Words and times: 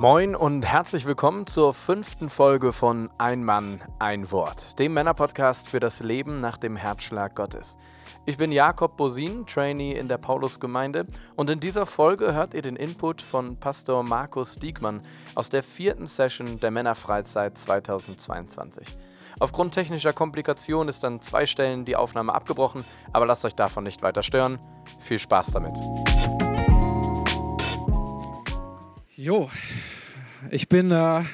Moin 0.00 0.36
und 0.36 0.64
herzlich 0.64 1.06
willkommen 1.06 1.48
zur 1.48 1.74
fünften 1.74 2.28
Folge 2.28 2.72
von 2.72 3.10
Ein 3.18 3.42
Mann, 3.42 3.80
ein 3.98 4.30
Wort, 4.30 4.78
dem 4.78 4.94
Männerpodcast 4.94 5.66
für 5.66 5.80
das 5.80 5.98
Leben 5.98 6.40
nach 6.40 6.56
dem 6.56 6.76
Herzschlag 6.76 7.34
Gottes. 7.34 7.76
Ich 8.24 8.36
bin 8.36 8.52
Jakob 8.52 8.96
Bosin, 8.96 9.44
Trainee 9.44 9.98
in 9.98 10.06
der 10.06 10.18
Paulusgemeinde 10.18 11.04
und 11.34 11.50
in 11.50 11.58
dieser 11.58 11.84
Folge 11.84 12.32
hört 12.32 12.54
ihr 12.54 12.62
den 12.62 12.76
Input 12.76 13.20
von 13.20 13.56
Pastor 13.56 14.04
Markus 14.04 14.54
Diekmann 14.60 15.00
aus 15.34 15.48
der 15.48 15.64
vierten 15.64 16.06
Session 16.06 16.60
der 16.60 16.70
Männerfreizeit 16.70 17.58
2022. 17.58 18.86
Aufgrund 19.40 19.74
technischer 19.74 20.12
Komplikationen 20.12 20.90
ist 20.90 21.04
an 21.04 21.22
zwei 21.22 21.44
Stellen 21.44 21.84
die 21.84 21.96
Aufnahme 21.96 22.32
abgebrochen, 22.32 22.84
aber 23.12 23.26
lasst 23.26 23.44
euch 23.44 23.56
davon 23.56 23.82
nicht 23.82 24.02
weiter 24.02 24.22
stören. 24.22 24.60
Viel 25.00 25.18
Spaß 25.18 25.50
damit. 25.50 25.74
Jo, 29.20 29.50
ich 30.52 30.68
bin 30.68 30.92
äh, 30.92 31.24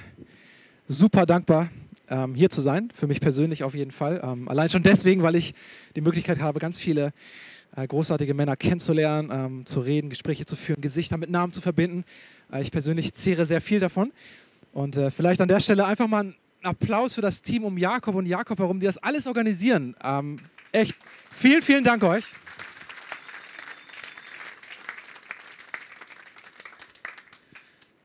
super 0.88 1.27
dankbar, 1.27 1.69
ähm, 2.09 2.34
hier 2.34 2.48
zu 2.48 2.62
sein, 2.62 2.88
für 2.95 3.06
mich 3.06 3.20
persönlich 3.20 3.62
auf 3.62 3.75
jeden 3.75 3.91
Fall. 3.91 4.23
Ähm, 4.25 4.48
allein 4.48 4.70
schon 4.70 4.83
deswegen, 4.83 5.23
weil 5.23 5.34
ich 5.34 5.52
die 5.95 6.01
Möglichkeit 6.01 6.41
habe, 6.41 6.61
ganz 6.61 6.80
viele 6.80 7.12
äh, 7.77 7.87
großartige 7.87 8.33
Männer 8.33 8.56
kennenzulernen, 8.56 9.28
ähm, 9.30 9.66
zu 9.66 9.80
reden, 9.80 10.09
Gespräche 10.09 10.47
zu 10.47 10.56
führen, 10.56 10.80
Gesichter 10.80 11.19
mit 11.19 11.28
Namen 11.28 11.52
zu 11.52 11.61
verbinden. 11.61 12.06
Äh, 12.51 12.62
ich 12.62 12.73
persönlich 12.73 13.12
zehre 13.12 13.45
sehr 13.45 13.61
viel 13.61 13.80
davon. 13.80 14.12
Und 14.73 14.97
äh, 14.97 15.11
vielleicht 15.11 15.42
an 15.42 15.48
der 15.48 15.61
Stelle 15.61 15.84
einfach 15.84 16.09
mal 16.09 16.25
ein 16.25 16.34
Applaus 16.62 17.12
für 17.16 17.20
das 17.20 17.42
Team 17.42 17.64
um 17.64 17.77
Jakob 17.77 18.14
und 18.14 18.25
Jakob 18.25 18.61
herum, 18.61 18.80
die 18.80 18.87
das 18.87 18.97
alles 18.97 19.27
organisieren. 19.27 19.95
Ähm, 20.03 20.39
echt, 20.73 20.97
vielen, 21.31 21.61
vielen 21.61 21.84
Dank 21.84 22.03
euch. 22.03 22.25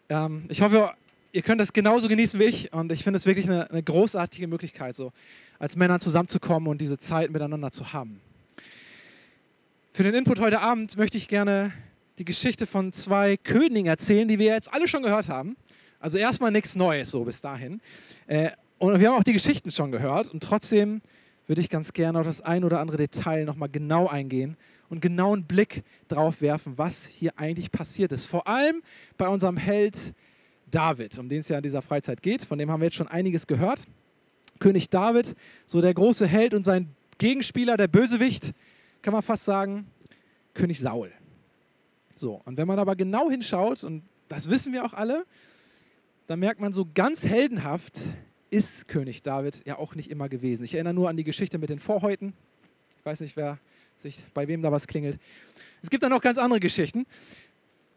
Ähm, 0.10 0.46
ich 0.50 0.62
hoffe, 0.62 0.92
ihr 1.32 1.42
könnt 1.44 1.62
das 1.62 1.72
genauso 1.72 2.08
genießen 2.08 2.40
wie 2.40 2.46
ich 2.46 2.74
und 2.74 2.92
ich 2.92 3.04
finde 3.04 3.18
es 3.18 3.28
wirklich 3.28 3.48
eine, 3.48 3.70
eine, 3.70 3.84
großartige 3.84 4.48
Möglichkeit, 4.48 4.96
so 4.96 5.12
als 5.60 5.76
Männer 5.76 6.00
zusammenzukommen 6.00 6.68
und 6.68 6.82
diese 6.82 6.98
Zeit 6.98 7.30
miteinander 7.30 7.72
zu 7.72 7.94
haben. 7.94 8.20
Für 9.92 10.04
den 10.04 10.16
Input 10.16 10.40
heute 10.40 10.62
Abend 10.62 10.98
möchte 10.98 11.18
ich 11.18 11.28
gerne 11.28 11.72
die 12.18 12.26
Geschichte 12.26 12.66
von 12.66 12.92
zwei 12.92 13.38
Königen 13.38 13.86
erzählen, 13.86 14.28
die 14.28 14.40
wir 14.40 14.48
jetzt 14.48 14.74
alle 14.74 14.88
schon 14.88 15.04
gehört 15.04 15.30
haben. 15.30 15.56
Also 16.00 16.18
erstmal 16.18 16.52
nichts 16.52 16.76
Neues 16.76 17.12
so 17.12 17.24
bis 17.24 17.42
dahin. 17.42 17.80
Äh, 18.26 18.52
und 18.80 19.00
wir 19.00 19.10
haben 19.10 19.18
auch 19.18 19.24
die 19.24 19.34
Geschichten 19.34 19.70
schon 19.70 19.92
gehört 19.92 20.30
und 20.30 20.42
trotzdem 20.42 21.02
würde 21.46 21.62
ich 21.62 21.70
ganz 21.70 21.94
gerne 21.94 22.20
auf 22.20 22.26
das 22.26 22.42
ein 22.42 22.64
oder 22.64 22.80
andere 22.80 22.98
Detail 22.98 23.46
nochmal 23.46 23.70
genau 23.70 24.08
eingehen 24.08 24.58
und 24.90 25.02
genau 25.02 25.34
einen 25.34 25.46
Blick 25.46 25.84
drauf 26.08 26.42
werfen, 26.42 26.78
was 26.78 27.06
hier 27.06 27.38
eigentlich 27.38 27.72
passiert 27.72 28.12
ist. 28.12 28.26
Vor 28.26 28.48
allem 28.48 28.82
bei 29.18 29.28
unserem 29.28 29.58
Held 29.58 30.14
David, 30.70 31.18
um 31.18 31.30
den 31.30 31.40
es 31.40 31.50
ja 31.50 31.58
in 31.58 31.64
dieser 31.64 31.82
Freizeit 31.82 32.22
geht. 32.22 32.44
Von 32.44 32.58
dem 32.58 32.70
haben 32.72 32.82
wir 32.82 32.86
jetzt 32.86 32.96
schon 32.96 33.08
einiges 33.08 33.48
gehört. 33.48 33.86
König 34.60 34.90
David, 34.90 35.36
so 35.66 35.82
der 35.82 35.94
große 35.94 36.28
Held 36.28 36.54
und 36.54 36.64
sein 36.64 36.96
Gegenspieler, 37.18 37.78
der 37.78 37.88
Bösewicht, 37.88 38.54
kann 39.02 39.14
man 39.14 39.22
fast 39.22 39.46
sagen, 39.46 39.88
König 40.54 40.80
Saul. 40.80 41.12
So, 42.16 42.42
und 42.46 42.58
wenn 42.58 42.68
man 42.68 42.80
aber 42.80 42.96
genau 42.96 43.30
hinschaut, 43.30 43.84
und 43.84 44.04
das 44.28 44.50
wissen 44.50 44.74
wir 44.74 44.86
auch 44.86 44.94
alle, 44.94 45.26
dann 46.28 46.40
merkt 46.40 46.60
man 46.60 46.74
so 46.74 46.88
ganz 46.94 47.26
heldenhaft 47.26 48.00
ist 48.52 48.88
König 48.88 49.22
David 49.24 49.66
ja 49.66 49.78
auch 49.78 49.96
nicht 49.96 50.10
immer 50.10 50.28
gewesen. 50.28 50.64
Ich 50.64 50.74
erinnere 50.74 50.94
nur 50.94 51.10
an 51.10 51.18
die 51.18 51.24
Geschichte 51.24 51.58
mit 51.58 51.70
den 51.70 51.80
Vorhäuten. 51.80 52.34
Ich 52.98 53.06
weiß 53.06 53.22
nicht, 53.22 53.38
wer 53.38 53.60
sich, 54.02 54.26
bei 54.34 54.48
wem 54.48 54.62
da 54.62 54.72
was 54.72 54.88
klingelt. 54.88 55.20
Es 55.82 55.90
gibt 55.90 56.04
dann 56.04 56.12
noch 56.12 56.22
ganz 56.22 56.38
andere 56.38 56.60
Geschichten. 56.60 57.06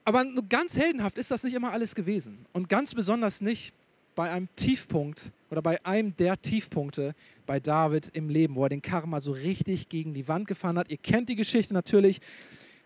Aber 0.05 0.25
ganz 0.49 0.77
heldenhaft 0.77 1.17
ist 1.17 1.31
das 1.31 1.45
nicht 1.45 1.55
immer 1.55 1.73
alles 1.73 1.95
gewesen. 1.95 2.45
Und 2.53 2.69
ganz 2.69 2.95
besonders 2.95 3.41
nicht 3.41 3.73
bei 4.15 4.31
einem 4.31 4.49
Tiefpunkt 4.57 5.33
oder 5.51 5.63
bei 5.63 5.85
einem 5.85 6.17
der 6.17 6.41
Tiefpunkte 6.41 7.15
bei 7.47 7.61
David 7.61 8.11
im 8.15 8.29
Leben, 8.29 8.57
wo 8.57 8.65
er 8.65 8.69
den 8.69 8.83
Karma 8.83 9.21
so 9.21 9.33
richtig 9.33 9.89
gegen 9.89 10.13
die 10.13 10.27
Wand 10.29 10.49
gefahren 10.49 10.79
hat. 10.79 10.91
Ihr 10.91 10.97
kennt 10.97 11.29
die 11.29 11.37
Geschichte 11.37 11.73
natürlich. 11.73 12.21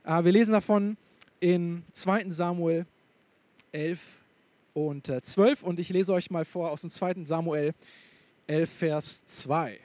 Äh, 0.04 0.24
wir 0.24 0.32
lesen 0.32 0.52
davon 0.52 0.96
in 1.40 1.84
2. 1.92 2.30
Samuel 2.30 2.86
11 3.72 4.00
und 4.74 5.06
12 5.06 5.62
äh, 5.62 5.66
und 5.66 5.80
ich 5.80 5.88
lese 5.88 6.12
euch 6.12 6.30
mal 6.30 6.44
vor 6.44 6.70
aus 6.70 6.82
dem 6.82 6.90
2. 6.90 7.24
Samuel 7.24 7.72
11, 8.46 8.70
Vers 8.70 9.24
2. 9.24 9.80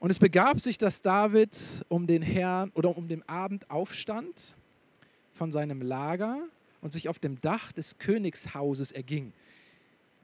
Und 0.00 0.10
es 0.10 0.20
begab 0.20 0.60
sich, 0.60 0.78
dass 0.78 1.02
David 1.02 1.84
um 1.88 2.06
den 2.06 2.22
Herrn 2.22 2.70
oder 2.74 2.96
um 2.96 3.08
den 3.08 3.28
Abend 3.28 3.68
aufstand 3.70 4.56
von 5.32 5.50
seinem 5.50 5.82
Lager 5.82 6.38
und 6.80 6.92
sich 6.92 7.08
auf 7.08 7.18
dem 7.18 7.40
Dach 7.40 7.72
des 7.72 7.98
Königshauses 7.98 8.92
erging. 8.92 9.32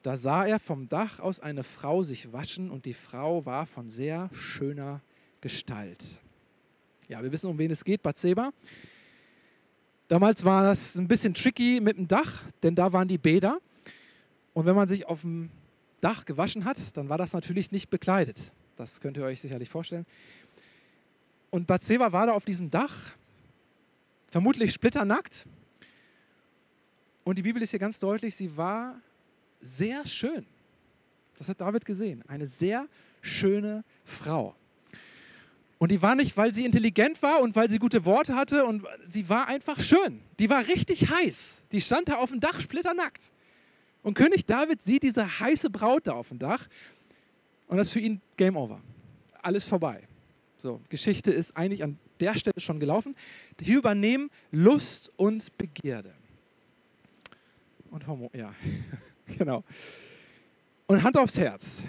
Da 0.03 0.17
sah 0.17 0.47
er 0.47 0.61
vom 0.61 0.89
Dach 0.89 1.19
aus 1.19 1.41
eine 1.41 1.65
Frau 1.65 2.03
sich 2.03 2.33
waschen 2.33 2.71
und 2.71 2.85
die 2.85 2.95
Frau 2.95 3.47
war 3.47 3.67
von 3.67 3.89
sehr 3.89 4.31
schöner 4.33 5.01
Gestalt. 5.41 6.21
Ja, 7.09 7.23
wir 7.23 7.33
wissen, 7.33 7.51
um 7.51 7.59
wen 7.59 7.71
es 7.71 7.85
geht, 7.85 8.03
Bathseba. 8.03 8.53
Damals 10.07 10.45
war 10.45 10.63
das 10.63 10.95
ein 10.97 11.09
bisschen 11.09 11.35
tricky 11.35 11.81
mit 11.83 11.97
dem 11.97 12.07
Dach, 12.07 12.43
denn 12.63 12.75
da 12.75 12.93
waren 12.93 13.09
die 13.09 13.19
Bäder. 13.19 13.59
Und 14.53 14.67
wenn 14.67 14.77
man 14.77 14.87
sich 14.87 15.07
auf 15.07 15.23
dem 15.23 15.51
Dach 16.01 16.25
gewaschen 16.25 16.65
hat, 16.65 16.97
dann 16.97 17.09
war 17.09 17.19
das 17.19 17.33
natürlich 17.33 17.73
nicht 17.73 17.91
bekleidet. 17.91 18.53
Das 18.77 19.01
könnt 19.01 19.17
ihr 19.17 19.25
euch 19.25 19.41
sicherlich 19.41 19.69
vorstellen. 19.69 20.07
Und 21.51 21.67
Bathseba 21.67 22.13
war 22.13 22.27
da 22.27 22.33
auf 22.33 22.45
diesem 22.45 22.71
Dach, 22.71 23.13
vermutlich 24.31 24.73
splitternackt. 24.73 25.47
Und 27.23 27.39
die 27.39 27.43
Bibel 27.43 27.63
ist 27.63 27.71
hier 27.71 27.79
ganz 27.79 28.01
deutlich, 28.01 28.35
sie 28.35 28.57
war 28.57 29.01
sehr 29.61 30.05
schön. 30.07 30.45
Das 31.39 31.49
hat 31.49 31.61
David 31.61 31.85
gesehen. 31.85 32.23
Eine 32.29 32.47
sehr 32.47 32.89
schöne 33.23 33.85
Frau. 34.05 34.55
Und 35.79 35.91
die 35.91 36.01
war 36.03 36.15
nicht, 36.15 36.37
weil 36.37 36.53
sie 36.53 36.65
intelligent 36.65 37.23
war 37.23 37.41
und 37.41 37.57
weil 37.57 37.69
sie 37.69 37.79
gute 37.79 38.05
Worte 38.05 38.35
hatte 38.35 38.65
und 38.65 38.85
sie 39.07 39.29
war 39.29 39.49
einfach 39.49 39.81
schön. 39.81 40.21
Die 40.39 40.49
war 40.49 40.67
richtig 40.67 41.11
heiß. 41.11 41.65
Die 41.73 41.81
stand 41.81 42.09
da 42.09 42.17
auf 42.17 42.31
dem 42.31 42.41
Dach 42.41 42.61
splitternackt. 42.61 43.33
Und 44.03 44.15
König 44.15 44.47
David 44.47 44.83
sieht 44.83 45.03
diese 45.03 45.41
heiße 45.41 45.71
Braut 45.71 46.07
da 46.07 46.13
auf 46.13 46.29
dem 46.29 46.39
Dach 46.39 46.67
und 47.75 47.79
das 47.79 47.89
ist 47.89 47.95
für 47.95 47.99
ihn 47.99 48.21
Game 48.37 48.57
Over. 48.57 48.81
Alles 49.43 49.65
vorbei. 49.65 50.07
So, 50.59 50.81
Geschichte 50.89 51.33
ist 51.33 51.57
eigentlich 51.57 51.83
an 51.83 51.99
der 52.21 52.39
Stelle 52.39 52.61
schon 52.61 52.79
gelaufen. 52.79 53.17
Hier 53.61 53.79
übernehmen 53.79 54.31
Lust 54.53 55.11
und 55.17 55.59
Begierde. 55.59 56.15
Und 57.91 58.07
Homo, 58.07 58.31
ja, 58.33 58.55
genau. 59.39 59.65
Und 60.87 61.03
Hand 61.03 61.19
aufs 61.19 61.37
Herz. 61.37 61.89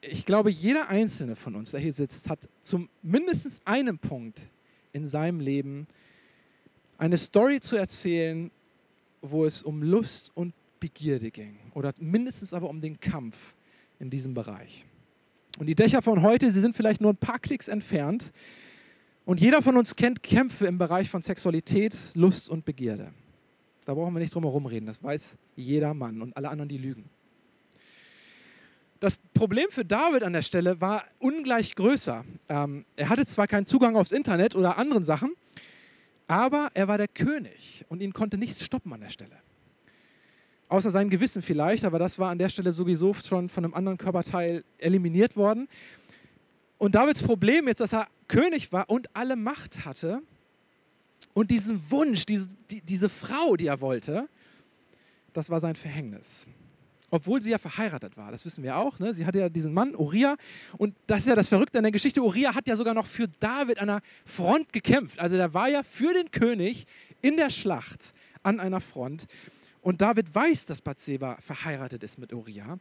Ich 0.00 0.24
glaube, 0.24 0.50
jeder 0.50 0.88
einzelne 0.88 1.36
von 1.36 1.54
uns, 1.54 1.72
der 1.72 1.80
hier 1.80 1.92
sitzt, 1.92 2.30
hat 2.30 2.48
zum 2.62 2.88
mindestens 3.02 3.60
einem 3.66 3.98
Punkt 3.98 4.48
in 4.94 5.06
seinem 5.06 5.40
Leben 5.40 5.86
eine 6.96 7.18
Story 7.18 7.60
zu 7.60 7.76
erzählen, 7.76 8.50
wo 9.20 9.44
es 9.44 9.62
um 9.62 9.82
Lust 9.82 10.30
und 10.34 10.54
Begierde 10.80 11.30
ging. 11.30 11.58
Oder 11.74 11.92
mindestens 12.00 12.54
aber 12.54 12.70
um 12.70 12.80
den 12.80 12.98
Kampf 12.98 13.54
in 13.98 14.10
diesem 14.10 14.34
Bereich. 14.34 14.86
Und 15.58 15.66
die 15.66 15.74
Dächer 15.74 16.02
von 16.02 16.22
heute, 16.22 16.50
sie 16.50 16.60
sind 16.60 16.76
vielleicht 16.76 17.00
nur 17.00 17.12
ein 17.12 17.16
paar 17.16 17.38
Klicks 17.38 17.68
entfernt. 17.68 18.32
Und 19.24 19.40
jeder 19.40 19.62
von 19.62 19.76
uns 19.76 19.96
kennt 19.96 20.22
Kämpfe 20.22 20.66
im 20.66 20.78
Bereich 20.78 21.10
von 21.10 21.22
Sexualität, 21.22 22.12
Lust 22.14 22.48
und 22.48 22.64
Begierde. 22.64 23.12
Da 23.84 23.94
brauchen 23.94 24.14
wir 24.14 24.20
nicht 24.20 24.34
drum 24.34 24.44
herum 24.44 24.66
reden, 24.66 24.86
das 24.86 25.02
weiß 25.02 25.38
jeder 25.54 25.94
Mann 25.94 26.20
und 26.20 26.36
alle 26.36 26.48
anderen, 26.48 26.68
die 26.68 26.78
lügen. 26.78 27.08
Das 29.00 29.18
Problem 29.34 29.66
für 29.70 29.84
David 29.84 30.22
an 30.22 30.32
der 30.32 30.42
Stelle 30.42 30.80
war 30.80 31.04
ungleich 31.18 31.74
größer. 31.74 32.24
Ähm, 32.48 32.84
er 32.96 33.08
hatte 33.08 33.26
zwar 33.26 33.46
keinen 33.46 33.66
Zugang 33.66 33.94
aufs 33.94 34.10
Internet 34.10 34.56
oder 34.56 34.78
anderen 34.78 35.02
Sachen, 35.02 35.34
aber 36.26 36.70
er 36.74 36.88
war 36.88 36.98
der 36.98 37.08
König 37.08 37.84
und 37.88 38.02
ihn 38.02 38.12
konnte 38.12 38.38
nichts 38.38 38.64
stoppen 38.64 38.92
an 38.92 39.00
der 39.00 39.10
Stelle. 39.10 39.36
Außer 40.68 40.90
sein 40.90 41.10
Gewissen 41.10 41.42
vielleicht, 41.42 41.84
aber 41.84 41.98
das 41.98 42.18
war 42.18 42.30
an 42.30 42.38
der 42.38 42.48
Stelle 42.48 42.72
sowieso 42.72 43.14
schon 43.14 43.48
von 43.48 43.64
einem 43.64 43.74
anderen 43.74 43.98
Körperteil 43.98 44.64
eliminiert 44.78 45.36
worden. 45.36 45.68
Und 46.78 46.94
Davids 46.94 47.22
Problem 47.22 47.68
jetzt, 47.68 47.80
dass 47.80 47.92
er 47.92 48.08
König 48.28 48.72
war 48.72 48.90
und 48.90 49.14
alle 49.14 49.36
Macht 49.36 49.84
hatte 49.84 50.22
und 51.34 51.50
diesen 51.50 51.90
Wunsch, 51.90 52.26
diese, 52.26 52.48
die, 52.70 52.80
diese 52.80 53.08
Frau, 53.08 53.56
die 53.56 53.68
er 53.68 53.80
wollte, 53.80 54.28
das 55.32 55.50
war 55.50 55.60
sein 55.60 55.76
Verhängnis. 55.76 56.46
Obwohl 57.10 57.40
sie 57.40 57.50
ja 57.50 57.58
verheiratet 57.58 58.16
war, 58.16 58.32
das 58.32 58.44
wissen 58.44 58.64
wir 58.64 58.76
auch. 58.76 58.98
Ne? 58.98 59.14
Sie 59.14 59.24
hatte 59.26 59.38
ja 59.38 59.48
diesen 59.48 59.72
Mann, 59.72 59.94
Uriah. 59.94 60.36
Und 60.76 60.96
das 61.06 61.20
ist 61.20 61.28
ja 61.28 61.36
das 61.36 61.48
Verrückte 61.48 61.78
an 61.78 61.84
der 61.84 61.92
Geschichte. 61.92 62.20
Uriah 62.20 62.54
hat 62.54 62.66
ja 62.66 62.74
sogar 62.74 62.94
noch 62.94 63.06
für 63.06 63.28
David 63.38 63.78
an 63.78 63.86
der 63.86 64.00
Front 64.24 64.72
gekämpft. 64.72 65.20
Also 65.20 65.36
der 65.36 65.54
war 65.54 65.68
ja 65.68 65.84
für 65.84 66.12
den 66.12 66.32
König 66.32 66.86
in 67.22 67.36
der 67.36 67.50
Schlacht 67.50 68.12
an 68.42 68.58
einer 68.58 68.80
Front. 68.80 69.26
Und 69.86 70.02
David 70.02 70.34
weiß, 70.34 70.66
dass 70.66 70.82
Bathseba 70.82 71.36
verheiratet 71.38 72.02
ist 72.02 72.18
mit 72.18 72.32
Uriah. 72.32 72.80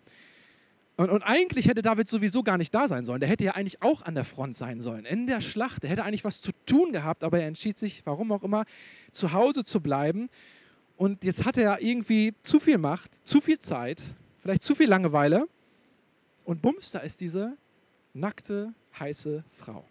Und, 0.98 1.12
und, 1.12 1.22
eigentlich 1.22 1.68
hätte 1.68 1.84
David 1.84 2.08
sowieso 2.08 2.42
gar 2.42 2.58
nicht 2.58 2.74
da 2.74 2.88
sein 2.88 3.06
sollen. 3.06 3.20
Der 3.20 3.30
hätte 3.30 3.44
ja 3.44 3.52
eigentlich 3.52 3.84
auch 3.84 4.02
an 4.02 4.16
der 4.16 4.26
Front 4.26 4.58
sein 4.58 4.82
sollen, 4.82 5.06
in 5.06 5.28
der 5.28 5.40
Schlacht. 5.40 5.84
Der 5.84 5.92
hätte 5.92 6.04
eigentlich 6.04 6.24
was 6.24 6.42
zu 6.42 6.52
tun 6.66 6.94
gehabt, 6.94 7.24
aber 7.24 7.40
er 7.40 7.48
entschied 7.48 7.78
sich, 7.78 8.02
warum 8.08 8.32
auch 8.32 8.42
immer, 8.42 8.66
zu 9.12 9.34
Hause 9.34 9.64
zu 9.64 9.82
bleiben 9.82 10.30
Und 10.98 11.24
jetzt 11.24 11.46
hat 11.46 11.60
er 11.60 11.80
irgendwie 11.80 12.34
zu 12.42 12.60
viel 12.60 12.80
Macht, 12.80 13.24
zu 13.24 13.40
viel 13.40 13.60
Zeit, 13.60 14.02
vielleicht 14.40 14.64
zu 14.64 14.74
viel 14.74 14.90
Langeweile. 14.90 15.48
Und 16.44 16.64
bums, 16.64 16.90
da 16.90 17.00
ist 17.00 17.22
diese 17.22 17.56
nackte, 18.16 18.74
heiße 19.00 19.44
Frau. 19.52 19.86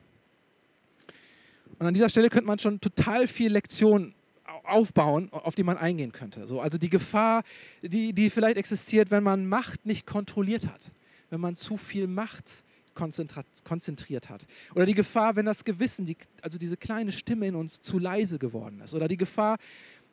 Und 1.78 1.86
an 1.86 1.94
dieser 1.94 2.08
Stelle 2.08 2.28
könnte 2.28 2.48
man 2.48 2.58
schon 2.58 2.80
total 2.80 3.28
viel 3.28 3.52
Lektion 3.52 4.16
aufbauen, 4.64 5.30
auf 5.32 5.54
die 5.54 5.62
man 5.62 5.76
eingehen 5.78 6.12
könnte. 6.12 6.46
So, 6.46 6.60
also 6.60 6.78
die 6.78 6.90
Gefahr, 6.90 7.42
die, 7.82 8.12
die 8.12 8.30
vielleicht 8.30 8.56
existiert, 8.56 9.10
wenn 9.10 9.22
man 9.22 9.46
Macht 9.46 9.86
nicht 9.86 10.06
kontrolliert 10.06 10.68
hat, 10.68 10.92
wenn 11.30 11.40
man 11.40 11.56
zu 11.56 11.76
viel 11.76 12.06
Macht 12.06 12.64
konzentriert 12.94 14.28
hat. 14.28 14.46
Oder 14.74 14.86
die 14.86 14.94
Gefahr, 14.94 15.36
wenn 15.36 15.46
das 15.46 15.64
Gewissen, 15.64 16.06
die, 16.06 16.16
also 16.42 16.58
diese 16.58 16.76
kleine 16.76 17.12
Stimme 17.12 17.46
in 17.46 17.56
uns 17.56 17.80
zu 17.80 17.98
leise 17.98 18.38
geworden 18.38 18.80
ist. 18.80 18.94
Oder 18.94 19.08
die 19.08 19.16
Gefahr, 19.16 19.58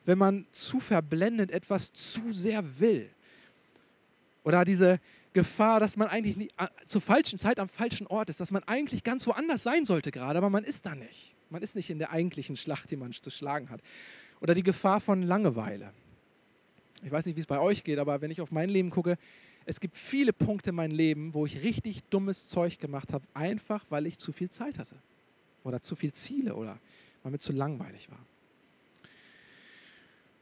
wenn 0.04 0.18
man 0.18 0.46
zu 0.50 0.80
verblendet 0.80 1.50
etwas 1.50 1.92
zu 1.92 2.32
sehr 2.32 2.80
will. 2.80 3.08
Oder 4.42 4.64
diese 4.64 4.98
Gefahr, 5.32 5.80
dass 5.80 5.96
man 5.96 6.08
eigentlich 6.08 6.36
nie, 6.36 6.48
zur 6.84 7.00
falschen 7.00 7.38
Zeit 7.38 7.58
am 7.58 7.68
falschen 7.68 8.06
Ort 8.06 8.28
ist, 8.28 8.40
dass 8.40 8.50
man 8.50 8.62
eigentlich 8.64 9.04
ganz 9.04 9.26
woanders 9.26 9.62
sein 9.62 9.84
sollte 9.84 10.10
gerade, 10.10 10.38
aber 10.38 10.50
man 10.50 10.64
ist 10.64 10.84
da 10.84 10.94
nicht. 10.94 11.34
Man 11.48 11.62
ist 11.62 11.76
nicht 11.76 11.90
in 11.90 11.98
der 11.98 12.10
eigentlichen 12.10 12.56
Schlacht, 12.56 12.90
die 12.90 12.96
man 12.96 13.12
zu 13.12 13.30
schlagen 13.30 13.70
hat. 13.70 13.80
Oder 14.42 14.54
die 14.54 14.64
Gefahr 14.64 15.00
von 15.00 15.22
Langeweile. 15.22 15.92
Ich 17.04 17.12
weiß 17.12 17.26
nicht, 17.26 17.36
wie 17.36 17.40
es 17.40 17.46
bei 17.46 17.60
euch 17.60 17.84
geht, 17.84 18.00
aber 18.00 18.20
wenn 18.20 18.30
ich 18.30 18.40
auf 18.40 18.50
mein 18.50 18.68
Leben 18.68 18.90
gucke, 18.90 19.16
es 19.66 19.78
gibt 19.78 19.96
viele 19.96 20.32
Punkte 20.32 20.70
in 20.70 20.76
meinem 20.76 20.90
Leben, 20.90 21.32
wo 21.32 21.46
ich 21.46 21.62
richtig 21.62 22.02
dummes 22.10 22.48
Zeug 22.48 22.80
gemacht 22.80 23.12
habe, 23.12 23.24
einfach 23.34 23.84
weil 23.90 24.06
ich 24.06 24.18
zu 24.18 24.32
viel 24.32 24.50
Zeit 24.50 24.78
hatte. 24.78 24.96
Oder 25.62 25.80
zu 25.80 25.94
viel 25.94 26.12
Ziele 26.12 26.56
oder 26.56 26.78
weil 27.22 27.30
mir 27.30 27.38
zu 27.38 27.52
langweilig 27.52 28.10
war. 28.10 28.18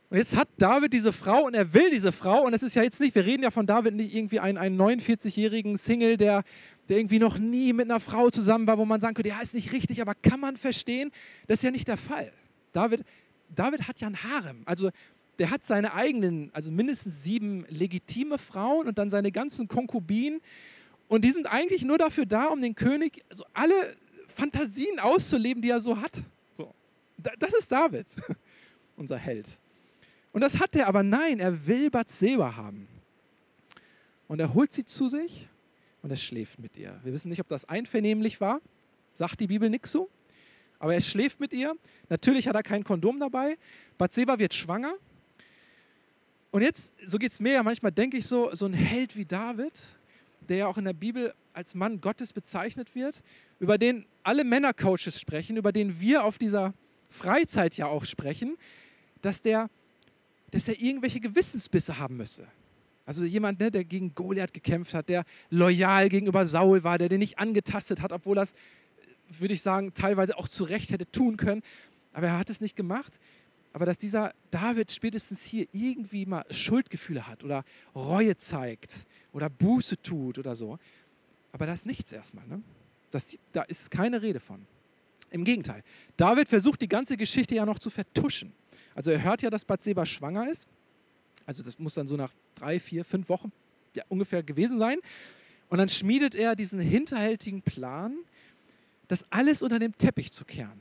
Und 0.09 0.17
jetzt 0.17 0.35
hat 0.35 0.49
David 0.57 0.95
diese 0.95 1.13
Frau 1.13 1.45
und 1.45 1.55
er 1.55 1.75
will 1.75 1.91
diese 1.91 2.11
Frau. 2.11 2.47
Und 2.47 2.55
es 2.55 2.63
ist 2.63 2.75
ja 2.75 2.83
jetzt 2.83 3.01
nicht, 3.01 3.15
wir 3.15 3.27
reden 3.27 3.43
ja 3.43 3.51
von 3.51 3.67
David 3.67 3.95
nicht 3.95 4.15
irgendwie 4.15 4.41
einen, 4.41 4.57
einen 4.57 4.81
49-jährigen 4.81 5.77
Single, 5.77 6.17
der, 6.17 6.43
der 6.89 6.97
irgendwie 6.97 7.19
noch 7.19 7.39
nie 7.39 7.75
mit 7.75 7.85
einer 7.85 8.01
Frau 8.01 8.31
zusammen 8.31 8.67
war, 8.67 8.79
wo 8.79 8.87
man 8.87 9.01
sagen 9.03 9.15
könnte, 9.15 9.29
ja, 9.29 9.41
ist 9.41 9.55
nicht 9.55 9.73
richtig, 9.73 10.01
aber 10.01 10.15
kann 10.15 10.41
man 10.41 10.57
verstehen? 10.57 11.13
Das 11.47 11.59
ist 11.59 11.63
ja 11.63 11.71
nicht 11.71 11.87
der 11.87 11.99
Fall. 11.99 12.33
David, 12.73 13.05
David 13.55 13.89
hat 13.89 14.01
ja 14.01 14.09
ein 14.09 14.23
Harem. 14.23 14.63
Also 14.65 14.91
der 15.39 15.51
hat 15.51 15.65
seine 15.65 15.95
eigenen, 15.95 16.51
also 16.53 16.71
mindestens 16.71 17.23
sieben 17.23 17.65
legitime 17.69 18.39
Frauen 18.39 18.87
und 18.87 18.99
dann 18.99 19.11
seine 19.11 19.33
ganzen 19.33 19.69
Konkubinen. 19.69 20.41
Und 21.09 21.25
die 21.25 21.33
sind 21.33 21.47
eigentlich 21.47 21.83
nur 21.83 21.99
dafür 21.99 22.27
da, 22.27 22.49
um 22.49 22.61
den 22.61 22.75
König 22.75 23.25
also 23.31 23.45
alle 23.55 23.75
Fantasien 24.29 24.99
auszuleben, 25.01 25.63
die 25.63 25.71
er 25.71 25.81
so 25.81 26.01
hat. 26.01 26.23
So. 26.53 26.73
Das 27.17 27.53
ist 27.55 27.73
David, 27.73 28.07
unser 28.97 29.17
Held. 29.17 29.59
Und 30.33 30.43
das 30.43 30.59
hat 30.59 30.77
er, 30.77 30.87
aber 30.87 31.03
nein, 31.03 31.41
er 31.41 31.67
will 31.67 31.91
Bathseba 31.91 32.57
haben. 32.57 32.87
Und 34.29 34.39
er 34.41 34.55
holt 34.55 34.73
sie 34.73 34.85
zu 34.85 35.09
sich 35.09 35.49
und 36.03 36.11
er 36.11 36.17
schläft 36.17 36.59
mit 36.59 36.77
ihr. 36.77 37.01
Wir 37.03 37.13
wissen 37.13 37.31
nicht, 37.31 37.41
ob 37.41 37.49
das 37.49 37.65
einvernehmlich 37.65 38.41
war, 38.41 38.61
sagt 39.13 39.41
die 39.41 39.49
Bibel 39.49 39.69
nichts 39.69 39.91
so. 39.91 40.09
Aber 40.81 40.93
er 40.93 41.01
schläft 41.01 41.39
mit 41.39 41.53
ihr. 41.53 41.75
Natürlich 42.09 42.49
hat 42.49 42.57
er 42.57 42.65
kein 42.65 42.83
Kondom 42.83 43.21
dabei. 43.21 43.57
Bathseba 43.97 44.41
wird 44.41 44.53
schwanger. 44.55 44.95
Und 46.51 46.63
jetzt, 46.63 46.97
so 47.07 47.19
geht 47.19 47.31
es 47.31 47.39
mir 47.39 47.53
ja 47.53 47.63
manchmal, 47.63 47.93
denke 47.93 48.17
ich 48.17 48.27
so, 48.27 48.53
so 48.53 48.67
ein 48.67 48.73
Held 48.73 49.15
wie 49.15 49.25
David, 49.25 49.95
der 50.49 50.57
ja 50.57 50.67
auch 50.67 50.79
in 50.79 50.85
der 50.85 50.93
Bibel 50.93 51.33
als 51.53 51.77
Mann 51.77 52.01
Gottes 52.01 52.33
bezeichnet 52.33 52.97
wird, 52.97 53.23
über 53.61 53.79
den 53.79 54.05
alle 54.25 54.43
Männercoaches 54.43 55.21
sprechen, 55.21 55.57
über 55.57 55.71
den 55.71 56.01
wir 56.01 56.25
auf 56.25 56.39
dieser 56.39 56.75
Freizeit 57.09 57.77
ja 57.77 57.87
auch 57.87 58.05
sprechen, 58.05 58.57
dass 59.23 59.43
der 59.43 59.71
dass 60.51 60.69
er 60.69 60.81
irgendwelche 60.81 61.21
Gewissensbisse 61.21 61.99
haben 61.99 62.17
müsse. 62.17 62.47
Also 63.07 63.25
jemand, 63.25 63.59
ne, 63.61 63.71
der 63.71 63.85
gegen 63.85 64.15
Goliath 64.15 64.53
gekämpft 64.53 64.95
hat, 64.95 65.09
der 65.09 65.25
loyal 65.49 66.09
gegenüber 66.09 66.47
Saul 66.47 66.85
war, 66.85 66.99
der 66.99 67.09
den 67.09 67.19
nicht 67.19 67.39
angetastet 67.39 68.03
hat, 68.03 68.13
obwohl 68.13 68.39
es, 68.39 68.53
würde 69.39 69.55
ich 69.55 69.63
sagen, 69.63 69.95
teilweise 69.95 70.37
auch 70.39 70.49
zu 70.49 70.65
Recht 70.65 70.91
hätte 70.91 71.11
tun 71.11 71.37
können. 71.37 71.63
Aber 72.13 72.27
er 72.27 72.39
hat 72.39 72.51
es 72.51 72.61
nicht 72.61 72.77
gemacht. 72.77 73.21
Aber 73.73 73.87
dass 73.87 73.99
dieser 73.99 74.33
David 74.51 74.91
spätestens 74.91 75.45
hier 75.45 75.67
irgendwie 75.73 76.27
mal 76.27 76.45
Schuldgefühle 76.51 77.27
hat 77.27 77.45
oder 77.45 77.65
Reue 77.95 78.37
zeigt 78.37 79.07
oder 79.33 79.49
Buße 79.49 80.03
tut 80.03 80.39
oder 80.39 80.57
so. 80.57 80.79
Aber 81.53 81.67
das 81.67 81.81
ist 81.81 81.87
nichts 81.87 82.13
erstmal. 82.13 82.47
Ne? 82.49 82.63
Das, 83.11 83.39
da 83.53 83.63
ist 83.63 83.91
keine 83.91 84.23
Rede 84.23 84.41
von. 84.41 84.67
Im 85.31 85.45
Gegenteil. 85.45 85.85
David 86.17 86.49
versucht 86.49 86.81
die 86.81 86.89
ganze 86.89 87.17
Geschichte 87.17 87.55
ja 87.55 87.65
noch 87.65 87.79
zu 87.79 87.91
vertuschen. 87.91 88.53
Also 88.97 89.13
er 89.13 89.23
hört 89.23 89.43
ja, 89.43 89.51
dass 89.51 89.65
Bathseba 89.65 90.05
schwanger 90.05 90.51
ist. 90.51 90.67
Also 91.47 91.63
das 91.63 91.79
muss 91.79 91.95
dann 91.95 92.09
so 92.09 92.17
nach 92.17 92.33
drei, 92.57 92.81
vier, 92.81 93.05
fünf 93.05 93.29
Wochen 93.29 93.53
ja, 93.95 94.03
ungefähr 94.09 94.43
gewesen 94.43 94.79
sein. 94.79 94.99
Und 95.69 95.79
dann 95.79 95.89
schmiedet 95.89 96.35
er 96.35 96.57
diesen 96.57 96.81
hinterhältigen 96.81 97.63
Plan, 97.63 98.17
das 99.11 99.25
alles 99.31 99.63
unter 99.63 99.79
dem 99.79 99.97
Teppich 99.97 100.33
zu 100.33 100.45
kehren. 100.45 100.81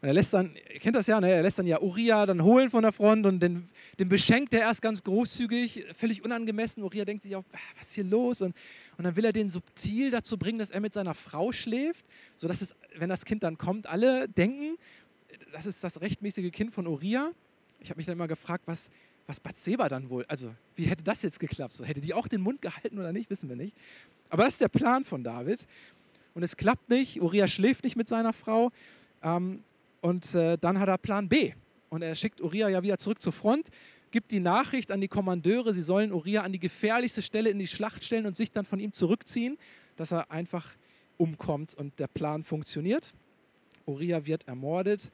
Und 0.00 0.06
er 0.06 0.14
lässt 0.14 0.32
dann, 0.32 0.54
ihr 0.72 0.78
kennt 0.78 0.94
das 0.94 1.08
ja, 1.08 1.20
ne? 1.20 1.28
er 1.28 1.42
lässt 1.42 1.58
dann 1.58 1.66
ja 1.66 1.80
Uriah 1.80 2.24
dann 2.24 2.40
holen 2.42 2.70
von 2.70 2.82
der 2.82 2.92
Front 2.92 3.26
und 3.26 3.40
den, 3.40 3.68
den 3.98 4.08
beschenkt 4.08 4.54
er 4.54 4.60
erst 4.60 4.80
ganz 4.80 5.02
großzügig, 5.02 5.86
völlig 5.92 6.24
unangemessen. 6.24 6.84
Uriah 6.84 7.04
denkt 7.04 7.24
sich 7.24 7.34
auch, 7.34 7.42
was 7.76 7.88
ist 7.88 7.94
hier 7.94 8.04
los? 8.04 8.40
Und, 8.40 8.54
und 8.96 9.04
dann 9.04 9.16
will 9.16 9.24
er 9.24 9.32
den 9.32 9.50
subtil 9.50 10.12
dazu 10.12 10.38
bringen, 10.38 10.60
dass 10.60 10.70
er 10.70 10.80
mit 10.80 10.92
seiner 10.92 11.14
Frau 11.14 11.50
schläft, 11.50 12.04
sodass 12.36 12.62
es, 12.62 12.76
wenn 12.96 13.08
das 13.08 13.24
Kind 13.24 13.42
dann 13.42 13.58
kommt, 13.58 13.88
alle 13.88 14.28
denken, 14.28 14.76
das 15.52 15.66
ist 15.66 15.82
das 15.82 16.00
rechtmäßige 16.00 16.52
Kind 16.52 16.70
von 16.70 16.86
Uriah. 16.86 17.32
Ich 17.80 17.90
habe 17.90 17.98
mich 17.98 18.06
dann 18.06 18.12
immer 18.12 18.28
gefragt, 18.28 18.62
was, 18.66 18.90
was 19.26 19.40
Bathseba 19.40 19.88
dann 19.88 20.08
wohl, 20.10 20.24
also 20.28 20.54
wie 20.76 20.84
hätte 20.84 21.02
das 21.02 21.22
jetzt 21.22 21.40
geklappt? 21.40 21.72
So, 21.72 21.84
hätte 21.84 22.00
die 22.00 22.14
auch 22.14 22.28
den 22.28 22.40
Mund 22.40 22.62
gehalten 22.62 23.00
oder 23.00 23.12
nicht, 23.12 23.30
wissen 23.30 23.48
wir 23.48 23.56
nicht. 23.56 23.76
Aber 24.30 24.44
das 24.44 24.54
ist 24.54 24.60
der 24.60 24.68
Plan 24.68 25.02
von 25.02 25.24
David. 25.24 25.66
Und 26.38 26.44
es 26.44 26.56
klappt 26.56 26.88
nicht, 26.88 27.20
Uriah 27.20 27.48
schläft 27.48 27.82
nicht 27.82 27.96
mit 27.96 28.06
seiner 28.06 28.32
Frau. 28.32 28.70
Ähm, 29.24 29.64
und 30.02 30.36
äh, 30.36 30.56
dann 30.56 30.78
hat 30.78 30.86
er 30.88 30.96
Plan 30.96 31.28
B. 31.28 31.52
Und 31.88 32.02
er 32.02 32.14
schickt 32.14 32.40
Uriah 32.40 32.68
ja 32.68 32.80
wieder 32.84 32.96
zurück 32.96 33.20
zur 33.20 33.32
Front, 33.32 33.70
gibt 34.12 34.30
die 34.30 34.38
Nachricht 34.38 34.92
an 34.92 35.00
die 35.00 35.08
Kommandeure, 35.08 35.74
sie 35.74 35.82
sollen 35.82 36.12
Uriah 36.12 36.42
an 36.42 36.52
die 36.52 36.60
gefährlichste 36.60 37.22
Stelle 37.22 37.50
in 37.50 37.58
die 37.58 37.66
Schlacht 37.66 38.04
stellen 38.04 38.24
und 38.24 38.36
sich 38.36 38.52
dann 38.52 38.64
von 38.64 38.78
ihm 38.78 38.92
zurückziehen, 38.92 39.58
dass 39.96 40.12
er 40.12 40.30
einfach 40.30 40.76
umkommt 41.16 41.74
und 41.74 41.98
der 41.98 42.06
Plan 42.06 42.44
funktioniert. 42.44 43.14
Uriah 43.84 44.24
wird 44.24 44.46
ermordet. 44.46 45.10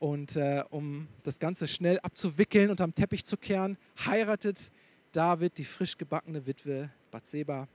Und 0.00 0.36
äh, 0.36 0.64
um 0.68 1.08
das 1.24 1.38
Ganze 1.38 1.66
schnell 1.66 1.98
abzuwickeln, 2.00 2.68
und 2.68 2.82
am 2.82 2.94
Teppich 2.94 3.24
zu 3.24 3.38
kehren, 3.38 3.78
heiratet 4.04 4.70
David 5.12 5.56
die 5.56 5.64
frisch 5.64 5.96
gebackene 5.96 6.46
Witwe 6.46 6.90
Bathseba 7.10 7.68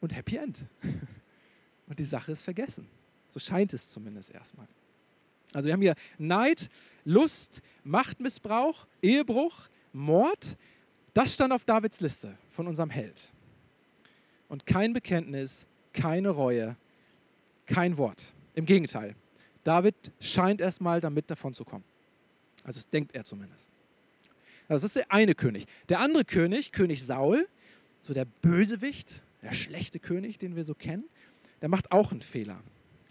und 0.00 0.12
Happy 0.12 0.38
End. 0.38 0.66
Und 1.92 1.98
die 1.98 2.04
Sache 2.04 2.32
ist 2.32 2.44
vergessen. 2.44 2.88
So 3.28 3.38
scheint 3.38 3.74
es 3.74 3.90
zumindest 3.90 4.30
erstmal. 4.30 4.66
Also 5.52 5.66
wir 5.66 5.74
haben 5.74 5.82
hier 5.82 5.94
Neid, 6.16 6.70
Lust, 7.04 7.60
Machtmissbrauch, 7.84 8.86
Ehebruch, 9.02 9.68
Mord. 9.92 10.56
Das 11.12 11.34
stand 11.34 11.52
auf 11.52 11.66
Davids 11.66 12.00
Liste 12.00 12.38
von 12.48 12.66
unserem 12.66 12.88
Held. 12.88 13.28
Und 14.48 14.64
kein 14.64 14.94
Bekenntnis, 14.94 15.66
keine 15.92 16.30
Reue, 16.30 16.76
kein 17.66 17.98
Wort. 17.98 18.32
Im 18.54 18.64
Gegenteil, 18.64 19.14
David 19.62 20.12
scheint 20.18 20.62
erstmal 20.62 21.02
damit 21.02 21.30
davon 21.30 21.52
zu 21.52 21.66
kommen. 21.66 21.84
Also 22.64 22.78
das 22.78 22.88
denkt 22.88 23.14
er 23.14 23.26
zumindest. 23.26 23.70
Also 24.66 24.86
das 24.86 24.96
ist 24.96 24.96
der 24.96 25.12
eine 25.12 25.34
König. 25.34 25.66
Der 25.90 26.00
andere 26.00 26.24
König, 26.24 26.72
König 26.72 27.04
Saul, 27.04 27.46
so 28.00 28.14
der 28.14 28.24
Bösewicht, 28.24 29.22
der 29.42 29.52
schlechte 29.52 29.98
König, 29.98 30.38
den 30.38 30.56
wir 30.56 30.64
so 30.64 30.74
kennen, 30.74 31.04
der 31.62 31.68
macht 31.68 31.90
auch 31.92 32.12
einen 32.12 32.20
Fehler. 32.20 32.60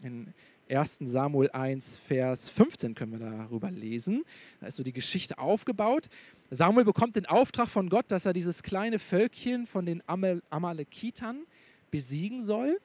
In 0.04 0.34
1 0.70 1.00
Samuel 1.02 1.50
1, 1.52 1.98
Vers 1.98 2.50
15 2.50 2.96
können 2.96 3.14
wir 3.14 3.20
darüber 3.20 3.72
lesen. 3.72 4.24
Da 4.60 4.68
ist 4.68 4.76
so 4.76 4.84
die 4.84 4.94
Geschichte 4.94 5.38
aufgebaut. 5.38 6.08
Samuel 6.50 6.86
bekommt 6.86 7.16
den 7.16 7.26
Auftrag 7.26 7.70
von 7.70 7.90
Gott, 7.90 8.06
dass 8.10 8.26
er 8.26 8.34
dieses 8.34 8.62
kleine 8.62 9.00
Völkchen 9.00 9.66
von 9.66 9.86
den 9.86 10.04
Amalekitern 10.06 11.46
besiegen 11.90 12.44
soll. 12.44 12.80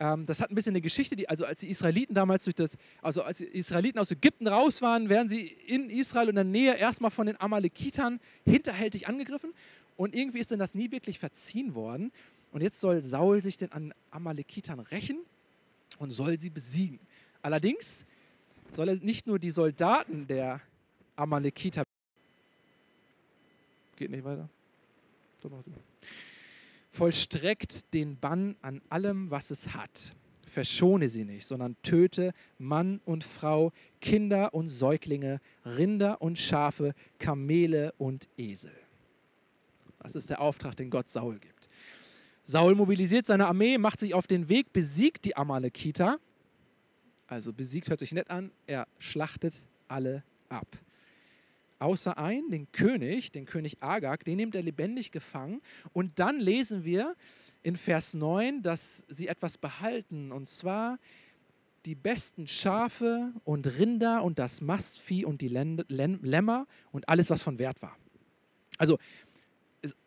Ähm, 0.00 0.26
das 0.26 0.40
hat 0.40 0.50
ein 0.50 0.54
bisschen 0.54 0.72
eine 0.72 0.80
Geschichte, 0.80 1.16
die, 1.16 1.28
also 1.28 1.44
als 1.44 1.60
die 1.60 1.68
Israeliten 1.68 2.14
damals 2.14 2.44
durch 2.44 2.54
das, 2.54 2.76
also 3.02 3.22
als 3.22 3.38
die 3.38 3.44
Israeliten 3.44 3.98
aus 3.98 4.10
Ägypten 4.10 4.46
raus 4.46 4.80
waren, 4.80 5.08
werden 5.08 5.28
sie 5.28 5.46
in 5.66 5.90
Israel 5.90 6.28
und 6.28 6.36
der 6.36 6.44
Nähe 6.44 6.76
erstmal 6.76 7.10
von 7.10 7.26
den 7.26 7.40
Amalekitern 7.40 8.20
hinterhältig 8.44 9.08
angegriffen 9.08 9.52
und 9.96 10.14
irgendwie 10.14 10.38
ist 10.38 10.52
dann 10.52 10.60
das 10.60 10.74
nie 10.74 10.92
wirklich 10.92 11.18
verziehen 11.18 11.74
worden. 11.74 12.12
Und 12.52 12.62
jetzt 12.62 12.80
soll 12.80 13.02
Saul 13.02 13.42
sich 13.42 13.56
den 13.56 13.72
an 13.72 13.92
Amalekitern 14.10 14.80
rächen 14.80 15.18
und 15.98 16.10
soll 16.10 16.38
sie 16.38 16.50
besiegen. 16.50 16.98
Allerdings 17.42 18.06
soll 18.72 18.88
er 18.88 18.96
nicht 18.96 19.26
nur 19.26 19.38
die 19.38 19.50
Soldaten 19.50 20.26
der 20.26 20.60
Amalekiter 21.16 21.82
geht 23.96 24.10
nicht 24.10 24.24
weiter. 24.24 24.48
Doch 25.42 25.50
noch 25.50 25.64
vollstreckt 26.88 27.92
den 27.94 28.18
Bann 28.18 28.56
an 28.62 28.80
allem, 28.88 29.30
was 29.30 29.50
es 29.50 29.74
hat. 29.74 30.14
verschone 30.46 31.10
sie 31.10 31.24
nicht, 31.24 31.46
sondern 31.46 31.76
töte 31.82 32.32
Mann 32.58 33.00
und 33.04 33.22
Frau, 33.22 33.70
Kinder 34.00 34.54
und 34.54 34.68
Säuglinge, 34.68 35.40
Rinder 35.64 36.22
und 36.22 36.38
Schafe, 36.38 36.94
Kamele 37.18 37.92
und 37.98 38.28
Esel. 38.38 38.72
Das 39.98 40.14
ist 40.14 40.30
der 40.30 40.40
Auftrag, 40.40 40.74
den 40.74 40.88
Gott 40.88 41.10
Saul 41.10 41.38
gibt. 41.38 41.68
Saul 42.50 42.74
mobilisiert 42.74 43.26
seine 43.26 43.46
Armee, 43.46 43.76
macht 43.76 44.00
sich 44.00 44.14
auf 44.14 44.26
den 44.26 44.48
Weg, 44.48 44.72
besiegt 44.72 45.26
die 45.26 45.36
Amalekiter. 45.36 46.18
Also 47.26 47.52
besiegt 47.52 47.90
hört 47.90 48.00
sich 48.00 48.12
nett 48.12 48.30
an, 48.30 48.50
er 48.66 48.88
schlachtet 48.98 49.68
alle 49.86 50.24
ab. 50.48 50.66
Außer 51.78 52.16
einen, 52.16 52.50
den 52.50 52.72
König, 52.72 53.32
den 53.32 53.44
König 53.44 53.82
Agag, 53.82 54.24
den 54.24 54.38
nimmt 54.38 54.54
er 54.54 54.62
lebendig 54.62 55.10
gefangen. 55.10 55.60
Und 55.92 56.20
dann 56.20 56.40
lesen 56.40 56.86
wir 56.86 57.16
in 57.62 57.76
Vers 57.76 58.14
9, 58.14 58.62
dass 58.62 59.04
sie 59.08 59.28
etwas 59.28 59.58
behalten. 59.58 60.32
Und 60.32 60.48
zwar 60.48 60.98
die 61.84 61.94
besten 61.94 62.46
Schafe 62.46 63.30
und 63.44 63.78
Rinder 63.78 64.24
und 64.24 64.38
das 64.38 64.62
Mastvieh 64.62 65.26
und 65.26 65.42
die 65.42 65.48
Lämmer 65.48 66.66
und 66.92 67.10
alles, 67.10 67.28
was 67.28 67.42
von 67.42 67.58
Wert 67.58 67.82
war. 67.82 67.94
Also 68.78 68.98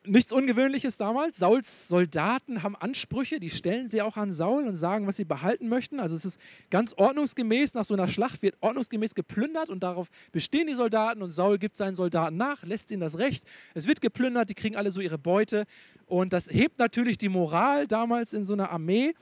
nichts 0.05 0.31
Ungewöhnliches 0.31 0.97
damals. 0.97 1.37
Sauls 1.37 1.87
Soldaten 1.87 2.63
haben 2.63 2.75
Ansprüche, 2.75 3.39
die 3.39 3.49
stellen 3.49 3.87
sie 3.87 4.01
auch 4.01 4.17
an 4.17 4.33
Saul 4.33 4.67
und 4.67 4.75
sagen, 4.75 5.07
was 5.07 5.17
sie 5.17 5.25
behalten 5.25 5.69
möchten. 5.69 5.99
Also 5.99 6.15
es 6.15 6.25
ist 6.25 6.41
ganz 6.69 6.93
ordnungsgemäß, 6.93 7.73
nach 7.73 7.85
so 7.85 7.93
einer 7.93 8.07
Schlacht 8.07 8.41
wird 8.41 8.55
ordnungsgemäß 8.59 9.15
geplündert 9.15 9.69
und 9.69 9.83
darauf 9.83 10.09
bestehen 10.31 10.67
die 10.67 10.73
Soldaten 10.73 11.21
und 11.21 11.29
Saul 11.29 11.57
gibt 11.57 11.77
seinen 11.77 11.95
Soldaten 11.95 12.35
nach, 12.35 12.63
lässt 12.63 12.91
ihnen 12.91 13.01
das 13.01 13.17
Recht. 13.17 13.45
Es 13.73 13.87
wird 13.87 14.01
geplündert, 14.01 14.49
die 14.49 14.55
kriegen 14.55 14.75
alle 14.75 14.91
so 14.91 14.99
ihre 14.99 15.17
Beute 15.17 15.65
und 16.05 16.33
das 16.33 16.49
hebt 16.49 16.79
natürlich 16.79 17.17
die 17.17 17.29
Moral 17.29 17.87
damals 17.87 18.33
in 18.33 18.43
so 18.43 18.53
einer 18.53 18.71
Armee. 18.71 19.13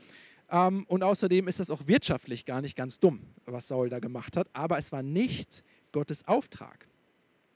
Ähm, 0.49 0.85
und 0.87 1.03
außerdem 1.03 1.47
ist 1.47 1.59
das 1.59 1.69
auch 1.69 1.85
wirtschaftlich 1.85 2.45
gar 2.45 2.61
nicht 2.61 2.75
ganz 2.75 2.99
dumm, 2.99 3.21
was 3.45 3.67
Saul 3.67 3.89
da 3.89 3.99
gemacht 3.99 4.35
hat, 4.35 4.49
aber 4.53 4.79
es 4.79 4.91
war 4.91 5.03
nicht 5.03 5.63
Gottes 5.91 6.27
Auftrag. 6.27 6.89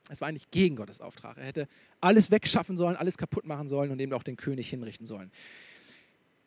Es 0.10 0.22
war 0.22 0.28
eigentlich 0.28 0.52
gegen 0.52 0.76
Gottes 0.76 1.02
Auftrag. 1.02 1.38
Er 1.38 1.46
hätte 1.46 1.68
alles 2.02 2.30
wegschaffen 2.30 2.76
sollen, 2.76 2.96
alles 2.96 3.18
kaputt 3.18 3.46
machen 3.46 3.68
sollen 3.68 3.92
und 3.92 4.00
eben 4.00 4.14
auch 4.14 4.24
den 4.24 4.36
König 4.36 4.70
hinrichten 4.70 5.06
sollen. 5.08 5.32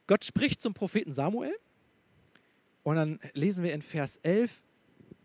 Gott 0.07 0.25
spricht 0.25 0.61
zum 0.61 0.75
Propheten 0.75 1.13
Samuel 1.13 1.55
und 2.83 2.97
dann 2.97 3.19
lesen 3.33 3.65
wir 3.65 3.73
in 3.73 3.83
Vers 3.83 4.19
11 4.19 4.63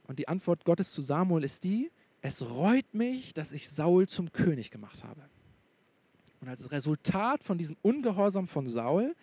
und 0.08 0.18
die 0.20 0.28
Antwort 0.28 0.66
Gottes 0.66 0.92
zu 0.92 1.02
Samuel 1.02 1.44
ist 1.44 1.64
die, 1.64 1.92
es 2.22 2.50
reut 2.50 2.94
mich, 2.94 3.34
dass 3.34 3.52
ich 3.52 3.70
Saul 3.70 4.08
zum 4.08 4.32
König 4.32 4.72
gemacht 4.72 5.04
habe. 5.04 5.22
Und 6.40 6.48
als 6.48 6.72
Resultat 6.72 7.44
von 7.44 7.58
diesem 7.58 7.78
Ungehorsam 7.82 8.48
von 8.48 8.66
Saul 8.68 9.16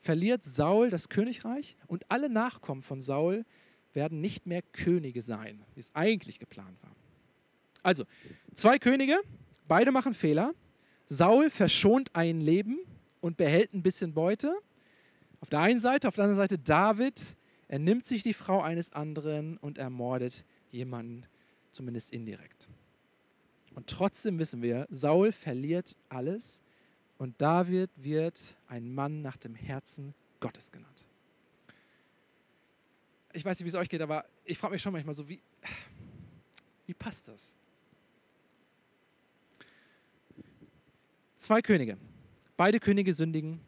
verliert 0.00 0.42
Saul 0.42 0.90
das 0.90 1.08
Königreich 1.08 1.76
und 1.86 2.10
alle 2.10 2.28
Nachkommen 2.28 2.82
von 2.82 3.00
Saul 3.00 3.44
werden 3.92 4.20
nicht 4.20 4.46
mehr 4.46 4.62
Könige 4.62 5.22
sein, 5.22 5.64
wie 5.74 5.80
es 5.80 5.94
eigentlich 5.94 6.38
geplant 6.38 6.82
war. 6.82 6.97
Also, 7.88 8.04
zwei 8.52 8.78
Könige, 8.78 9.18
beide 9.66 9.92
machen 9.92 10.12
Fehler. 10.12 10.54
Saul 11.06 11.48
verschont 11.48 12.14
ein 12.14 12.36
Leben 12.36 12.80
und 13.22 13.38
behält 13.38 13.72
ein 13.72 13.82
bisschen 13.82 14.12
Beute. 14.12 14.54
Auf 15.40 15.48
der 15.48 15.60
einen 15.60 15.80
Seite, 15.80 16.06
auf 16.06 16.14
der 16.14 16.24
anderen 16.24 16.36
Seite 16.36 16.58
David, 16.58 17.34
er 17.66 17.78
nimmt 17.78 18.04
sich 18.04 18.22
die 18.22 18.34
Frau 18.34 18.60
eines 18.60 18.92
anderen 18.92 19.56
und 19.56 19.78
ermordet 19.78 20.44
jemanden, 20.68 21.24
zumindest 21.72 22.12
indirekt. 22.12 22.68
Und 23.74 23.86
trotzdem 23.86 24.38
wissen 24.38 24.60
wir, 24.60 24.86
Saul 24.90 25.32
verliert 25.32 25.96
alles 26.10 26.60
und 27.16 27.40
David 27.40 27.90
wird 27.96 28.58
ein 28.66 28.92
Mann 28.92 29.22
nach 29.22 29.38
dem 29.38 29.54
Herzen 29.54 30.14
Gottes 30.40 30.70
genannt. 30.72 31.08
Ich 33.32 33.46
weiß 33.46 33.58
nicht, 33.58 33.64
wie 33.64 33.70
es 33.70 33.74
euch 33.76 33.88
geht, 33.88 34.02
aber 34.02 34.26
ich 34.44 34.58
frage 34.58 34.74
mich 34.74 34.82
schon 34.82 34.92
manchmal 34.92 35.14
so, 35.14 35.26
wie, 35.26 35.40
wie 36.84 36.94
passt 36.94 37.28
das? 37.28 37.57
Zwei 41.38 41.62
Könige. 41.62 41.96
Beide 42.56 42.80
Könige 42.80 43.12
sündigen. 43.12 43.60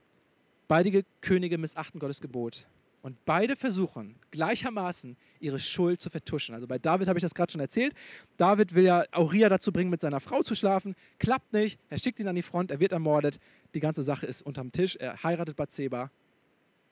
Beide 0.66 1.04
Könige 1.20 1.56
missachten 1.56 2.00
Gottes 2.00 2.20
Gebot. 2.20 2.66
Und 3.00 3.24
beide 3.24 3.54
versuchen 3.54 4.16
gleichermaßen 4.32 5.16
ihre 5.38 5.60
Schuld 5.60 6.00
zu 6.00 6.10
vertuschen. 6.10 6.54
Also 6.54 6.66
bei 6.66 6.78
David 6.78 7.06
habe 7.06 7.18
ich 7.18 7.22
das 7.22 7.32
gerade 7.32 7.52
schon 7.52 7.60
erzählt. 7.60 7.94
David 8.36 8.74
will 8.74 8.84
ja 8.84 9.04
Uriah 9.16 9.48
dazu 9.48 9.72
bringen, 9.72 9.88
mit 9.88 10.00
seiner 10.00 10.18
Frau 10.18 10.42
zu 10.42 10.56
schlafen. 10.56 10.96
Klappt 11.20 11.52
nicht. 11.52 11.78
Er 11.88 11.98
schickt 11.98 12.18
ihn 12.18 12.26
an 12.26 12.34
die 12.34 12.42
Front. 12.42 12.72
Er 12.72 12.80
wird 12.80 12.90
ermordet. 12.90 13.38
Die 13.74 13.80
ganze 13.80 14.02
Sache 14.02 14.26
ist 14.26 14.42
unterm 14.42 14.72
Tisch. 14.72 14.96
Er 14.96 15.22
heiratet 15.22 15.56
Bathseba. 15.56 16.10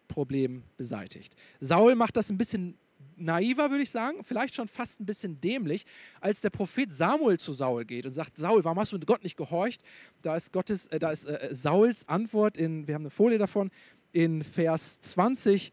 Problem 0.06 0.62
beseitigt. 0.76 1.34
Saul 1.58 1.96
macht 1.96 2.16
das 2.16 2.30
ein 2.30 2.38
bisschen 2.38 2.78
naiver, 3.20 3.70
würde 3.70 3.82
ich 3.82 3.90
sagen, 3.90 4.22
vielleicht 4.22 4.54
schon 4.54 4.68
fast 4.68 5.00
ein 5.00 5.06
bisschen 5.06 5.40
dämlich, 5.40 5.84
als 6.20 6.40
der 6.40 6.50
Prophet 6.50 6.92
Samuel 6.92 7.38
zu 7.38 7.52
Saul 7.52 7.84
geht 7.84 8.06
und 8.06 8.12
sagt, 8.12 8.36
Saul, 8.36 8.64
warum 8.64 8.78
hast 8.78 8.92
du 8.92 8.98
Gott 9.00 9.22
nicht 9.22 9.36
gehorcht? 9.36 9.82
Da 10.22 10.36
ist, 10.36 10.52
Gottes, 10.52 10.86
äh, 10.88 10.98
da 10.98 11.10
ist 11.10 11.26
äh, 11.26 11.48
Sauls 11.52 12.08
Antwort, 12.08 12.56
in, 12.56 12.86
wir 12.86 12.94
haben 12.94 13.02
eine 13.02 13.10
Folie 13.10 13.38
davon, 13.38 13.70
in 14.12 14.42
Vers 14.42 15.00
20, 15.00 15.72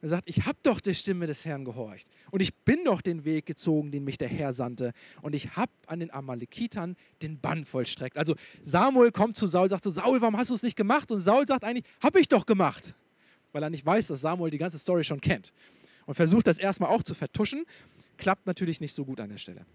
er 0.00 0.08
sagt, 0.08 0.28
ich 0.28 0.46
habe 0.46 0.58
doch 0.64 0.80
der 0.80 0.94
Stimme 0.94 1.28
des 1.28 1.44
Herrn 1.44 1.64
gehorcht 1.64 2.08
und 2.32 2.40
ich 2.40 2.54
bin 2.64 2.84
doch 2.84 3.00
den 3.00 3.24
Weg 3.24 3.46
gezogen, 3.46 3.92
den 3.92 4.02
mich 4.02 4.18
der 4.18 4.28
Herr 4.28 4.52
sandte 4.52 4.92
und 5.20 5.34
ich 5.34 5.56
habe 5.56 5.70
an 5.86 6.00
den 6.00 6.12
Amalekitern 6.12 6.96
den 7.22 7.40
Bann 7.40 7.64
vollstreckt. 7.64 8.18
Also 8.18 8.34
Samuel 8.62 9.12
kommt 9.12 9.36
zu 9.36 9.46
Saul, 9.46 9.68
sagt 9.68 9.84
so, 9.84 9.90
Saul, 9.90 10.20
warum 10.20 10.36
hast 10.36 10.50
du 10.50 10.54
es 10.54 10.64
nicht 10.64 10.76
gemacht? 10.76 11.10
Und 11.12 11.18
Saul 11.18 11.46
sagt 11.46 11.62
eigentlich, 11.62 11.84
habe 12.00 12.20
ich 12.20 12.28
doch 12.28 12.46
gemacht, 12.46 12.96
weil 13.52 13.62
er 13.62 13.70
nicht 13.70 13.86
weiß, 13.86 14.08
dass 14.08 14.20
Samuel 14.20 14.50
die 14.50 14.58
ganze 14.58 14.78
Story 14.78 15.04
schon 15.04 15.20
kennt 15.20 15.52
und 16.06 16.14
versucht 16.14 16.46
das 16.46 16.58
erstmal 16.58 16.90
auch 16.90 17.02
zu 17.02 17.14
vertuschen. 17.14 17.64
Klappt 18.16 18.46
natürlich 18.46 18.80
nicht 18.80 18.92
so 18.92 19.04
gut 19.04 19.20
an 19.20 19.30
der 19.30 19.38
Stelle. 19.38 19.66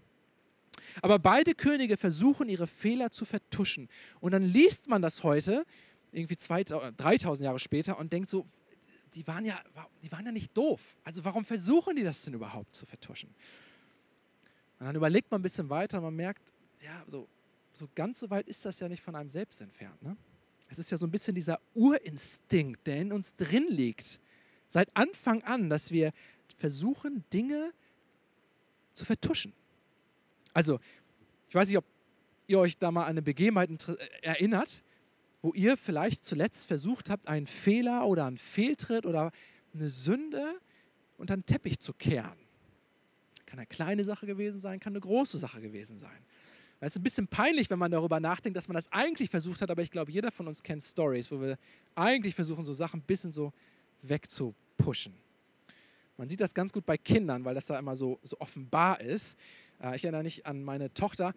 Aber 1.02 1.18
beide 1.18 1.54
Könige 1.54 1.96
versuchen 1.96 2.48
ihre 2.48 2.66
Fehler 2.66 3.10
zu 3.10 3.24
vertuschen. 3.24 3.88
Und 4.20 4.32
dann 4.32 4.42
liest 4.42 4.88
man 4.88 5.02
das 5.02 5.22
heute, 5.22 5.64
irgendwie 6.12 6.36
2000, 6.36 6.98
3000 6.98 7.44
Jahre 7.44 7.58
später, 7.58 7.98
und 7.98 8.12
denkt 8.12 8.28
so, 8.28 8.46
die 9.14 9.26
waren, 9.26 9.44
ja, 9.44 9.58
die 10.02 10.12
waren 10.12 10.24
ja 10.26 10.32
nicht 10.32 10.56
doof. 10.56 10.96
Also 11.04 11.24
warum 11.24 11.44
versuchen 11.44 11.96
die 11.96 12.04
das 12.04 12.22
denn 12.22 12.34
überhaupt 12.34 12.74
zu 12.74 12.86
vertuschen? 12.86 13.34
Und 14.78 14.86
dann 14.86 14.96
überlegt 14.96 15.30
man 15.30 15.40
ein 15.40 15.42
bisschen 15.42 15.70
weiter 15.70 15.98
und 15.98 16.04
man 16.04 16.16
merkt, 16.16 16.52
ja, 16.84 17.02
so, 17.06 17.28
so 17.72 17.88
ganz 17.94 18.20
so 18.20 18.30
weit 18.30 18.48
ist 18.48 18.64
das 18.64 18.80
ja 18.80 18.88
nicht 18.88 19.02
von 19.02 19.14
einem 19.14 19.28
selbst 19.28 19.60
entfernt. 19.60 20.00
Ne? 20.02 20.16
Es 20.68 20.78
ist 20.78 20.90
ja 20.90 20.96
so 20.96 21.06
ein 21.06 21.10
bisschen 21.10 21.34
dieser 21.34 21.58
Urinstinkt, 21.74 22.86
der 22.86 22.98
in 23.00 23.12
uns 23.12 23.34
drin 23.34 23.66
liegt, 23.68 24.20
seit 24.68 24.94
Anfang 24.96 25.42
an, 25.42 25.68
dass 25.68 25.90
wir 25.90 26.12
versuchen, 26.56 27.24
Dinge 27.32 27.72
zu 28.92 29.04
vertuschen. 29.04 29.52
Also, 30.52 30.78
ich 31.48 31.54
weiß 31.54 31.68
nicht, 31.68 31.78
ob 31.78 31.84
ihr 32.46 32.58
euch 32.58 32.78
da 32.78 32.90
mal 32.90 33.04
an 33.04 33.10
eine 33.10 33.22
Begebenheit 33.22 33.70
erinnert, 34.22 34.82
wo 35.42 35.52
ihr 35.54 35.76
vielleicht 35.76 36.24
zuletzt 36.24 36.66
versucht 36.66 37.10
habt, 37.10 37.28
einen 37.28 37.46
Fehler 37.46 38.06
oder 38.06 38.26
einen 38.26 38.38
Fehltritt 38.38 39.06
oder 39.06 39.30
eine 39.72 39.88
Sünde 39.88 40.58
unter 41.16 41.36
den 41.36 41.46
Teppich 41.46 41.78
zu 41.78 41.92
kehren. 41.92 42.38
Kann 43.46 43.58
eine 43.58 43.66
kleine 43.66 44.04
Sache 44.04 44.26
gewesen 44.26 44.60
sein, 44.60 44.80
kann 44.80 44.92
eine 44.92 45.00
große 45.00 45.38
Sache 45.38 45.60
gewesen 45.60 45.98
sein. 45.98 46.18
Es 46.80 46.92
ist 46.92 47.00
ein 47.00 47.02
bisschen 47.02 47.26
peinlich, 47.26 47.70
wenn 47.70 47.78
man 47.78 47.90
darüber 47.90 48.20
nachdenkt, 48.20 48.56
dass 48.56 48.68
man 48.68 48.76
das 48.76 48.90
eigentlich 48.92 49.30
versucht 49.30 49.62
hat, 49.62 49.70
aber 49.70 49.82
ich 49.82 49.90
glaube, 49.90 50.12
jeder 50.12 50.30
von 50.30 50.46
uns 50.46 50.62
kennt 50.62 50.82
Stories, 50.82 51.30
wo 51.30 51.40
wir 51.40 51.58
eigentlich 51.94 52.34
versuchen, 52.34 52.64
so 52.64 52.72
Sachen 52.72 53.00
ein 53.00 53.06
bisschen 53.06 53.32
so 53.32 53.52
wegzupushen. 54.02 55.14
Man 56.16 56.28
sieht 56.28 56.40
das 56.40 56.52
ganz 56.52 56.72
gut 56.72 56.84
bei 56.84 56.98
Kindern, 56.98 57.44
weil 57.44 57.54
das 57.54 57.66
da 57.66 57.78
immer 57.78 57.94
so, 57.94 58.18
so 58.24 58.36
offenbar 58.40 59.00
ist. 59.00 59.38
Äh, 59.80 59.94
ich 59.94 60.04
erinnere 60.04 60.24
mich 60.24 60.46
an 60.46 60.64
meine 60.64 60.92
Tochter, 60.92 61.32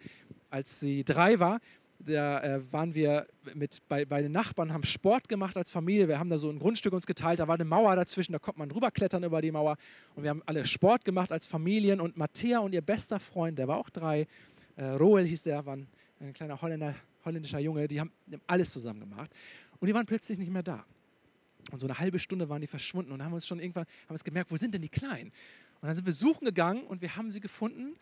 als 0.50 0.80
sie 0.80 1.04
drei 1.04 1.38
war. 1.38 1.60
Da 2.00 2.40
äh, 2.40 2.72
waren 2.72 2.96
wir 2.96 3.28
mit, 3.54 3.78
bei, 3.88 4.04
bei 4.04 4.22
den 4.22 4.32
Nachbarn, 4.32 4.72
haben 4.72 4.82
Sport 4.82 5.28
gemacht 5.28 5.56
als 5.56 5.70
Familie. 5.70 6.08
Wir 6.08 6.18
haben 6.18 6.30
da 6.30 6.36
so 6.36 6.50
ein 6.50 6.58
Grundstück 6.58 6.92
uns 6.92 7.06
geteilt, 7.06 7.38
da 7.38 7.46
war 7.46 7.54
eine 7.54 7.64
Mauer 7.64 7.94
dazwischen, 7.94 8.32
da 8.32 8.40
konnte 8.40 8.58
man 8.58 8.72
rüberklettern 8.72 9.22
über 9.22 9.40
die 9.40 9.52
Mauer. 9.52 9.76
Und 10.16 10.24
wir 10.24 10.30
haben 10.30 10.42
alle 10.46 10.64
Sport 10.64 11.04
gemacht 11.04 11.30
als 11.30 11.46
Familien. 11.46 12.00
Und 12.00 12.16
Matthäa 12.16 12.58
und 12.58 12.74
ihr 12.74 12.82
bester 12.82 13.20
Freund, 13.20 13.60
der 13.60 13.68
war 13.68 13.78
auch 13.78 13.88
drei, 13.88 14.26
äh, 14.74 14.84
Roel 14.84 15.26
hieß 15.26 15.42
der, 15.42 15.64
war 15.64 15.76
ein, 15.76 15.86
ein 16.18 16.32
kleiner 16.32 16.60
Holländer, 16.60 16.96
holländischer 17.24 17.60
Junge, 17.60 17.86
die 17.86 18.00
haben 18.00 18.10
alles 18.48 18.72
zusammen 18.72 18.98
gemacht. 18.98 19.30
Und 19.78 19.86
die 19.86 19.94
waren 19.94 20.06
plötzlich 20.06 20.38
nicht 20.38 20.50
mehr 20.50 20.64
da. 20.64 20.84
Und 21.70 21.80
so 21.80 21.86
eine 21.86 21.98
halbe 21.98 22.18
Stunde 22.18 22.48
waren 22.48 22.60
die 22.60 22.66
verschwunden 22.66 23.12
und 23.12 23.22
haben 23.22 23.32
uns 23.32 23.46
schon 23.46 23.60
irgendwann 23.60 23.86
haben 24.04 24.12
uns 24.12 24.24
gemerkt, 24.24 24.50
wo 24.50 24.56
sind 24.56 24.74
denn 24.74 24.82
die 24.82 24.88
Kleinen? 24.88 25.32
Und 25.80 25.88
dann 25.88 25.96
sind 25.96 26.06
wir 26.06 26.12
suchen 26.12 26.44
gegangen 26.44 26.84
und 26.84 27.00
wir 27.00 27.16
haben 27.16 27.30
sie 27.30 27.40
gefunden. 27.40 27.96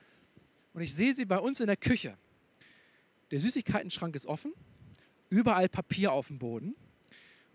Und 0.73 0.83
ich 0.83 0.95
sehe 0.95 1.15
sie 1.15 1.25
bei 1.25 1.39
uns 1.39 1.61
in 1.61 1.67
der 1.67 1.77
Küche. 1.77 2.17
Der 3.31 3.41
Süßigkeitenschrank 3.41 4.15
ist 4.15 4.27
offen, 4.27 4.53
überall 5.29 5.69
Papier 5.69 6.13
auf 6.13 6.29
dem 6.29 6.39
Boden. 6.39 6.75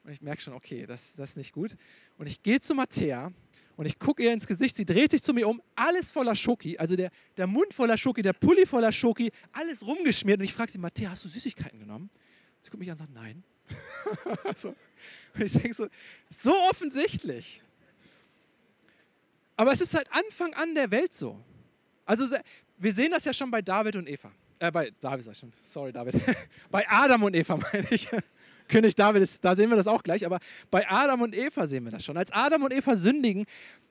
Und 0.04 0.12
ich 0.12 0.22
merke 0.22 0.42
schon, 0.42 0.54
okay, 0.54 0.86
das, 0.86 1.16
das 1.16 1.32
ist 1.32 1.38
nicht 1.38 1.52
gut. 1.52 1.76
Und 2.18 2.28
ich 2.28 2.44
gehe 2.44 2.60
zu 2.60 2.76
Mattea 2.76 3.32
und 3.76 3.86
ich 3.86 3.98
gucke 3.98 4.24
ihr 4.24 4.32
ins 4.32 4.46
Gesicht. 4.46 4.76
Sie 4.76 4.86
dreht 4.86 5.12
sich 5.12 5.24
zu 5.24 5.34
mir 5.34 5.48
um, 5.48 5.62
alles 5.76 6.12
voller 6.12 6.36
Schoki, 6.36 6.78
also 6.78 6.96
der, 6.96 7.12
der 7.38 7.48
Mund 7.48 7.74
voller 7.74 7.98
Schoki, 7.98 8.22
der 8.22 8.34
Pulli 8.34 8.66
voller 8.66 8.92
Schoki, 8.92 9.32
alles 9.52 9.86
rumgeschmiert. 9.86 10.40
Und 10.40 10.46
ich 10.46 10.54
frage 10.54 10.72
sie, 10.72 10.78
Mattea, 10.78 11.10
hast 11.10 11.26
du 11.26 11.30
Süßigkeiten 11.30 11.80
genommen? 11.80 12.10
Sie 12.62 12.70
guckt 12.70 12.80
mich 12.80 12.90
an 12.90 12.94
und 12.94 13.00
sagt, 13.00 13.14
nein. 13.14 13.44
so. 14.56 14.70
Und 14.70 15.42
ich 15.42 15.54
denke 15.54 15.74
so, 15.74 15.88
so 16.30 16.54
offensichtlich. 16.70 17.62
Aber 19.58 19.72
es 19.72 19.82
ist 19.82 19.92
seit 19.92 20.12
Anfang 20.12 20.54
an 20.54 20.76
der 20.76 20.92
Welt 20.92 21.14
so. 21.14 21.40
Also 22.06 22.26
wir 22.78 22.94
sehen 22.94 23.12
das 23.12 23.26
ja 23.26 23.34
schon 23.34 23.50
bei 23.52 23.62
David 23.62 23.96
und 23.96 24.10
Eva. 24.10 24.32
Äh, 24.60 24.72
bei 24.72 24.92
David 25.02 25.26
sag 25.26 25.36
schon, 25.36 25.52
sorry 25.66 25.92
David. 25.92 26.16
bei 26.72 26.88
Adam 26.90 27.24
und 27.24 27.36
Eva 27.36 27.58
meine 27.74 27.88
ich. 27.90 28.10
König 28.68 28.96
David 28.96 29.22
ist, 29.22 29.44
da 29.46 29.56
sehen 29.56 29.70
wir 29.70 29.78
das 29.78 29.88
auch 29.88 30.02
gleich, 30.02 30.26
aber 30.26 30.40
bei 30.72 30.90
Adam 30.90 31.22
und 31.22 31.36
Eva 31.36 31.68
sehen 31.68 31.84
wir 31.84 31.92
das 31.92 32.04
schon. 32.04 32.18
Als 32.18 32.32
Adam 32.32 32.64
und 32.64 32.74
Eva 32.74 32.96
sündigen, 32.96 33.46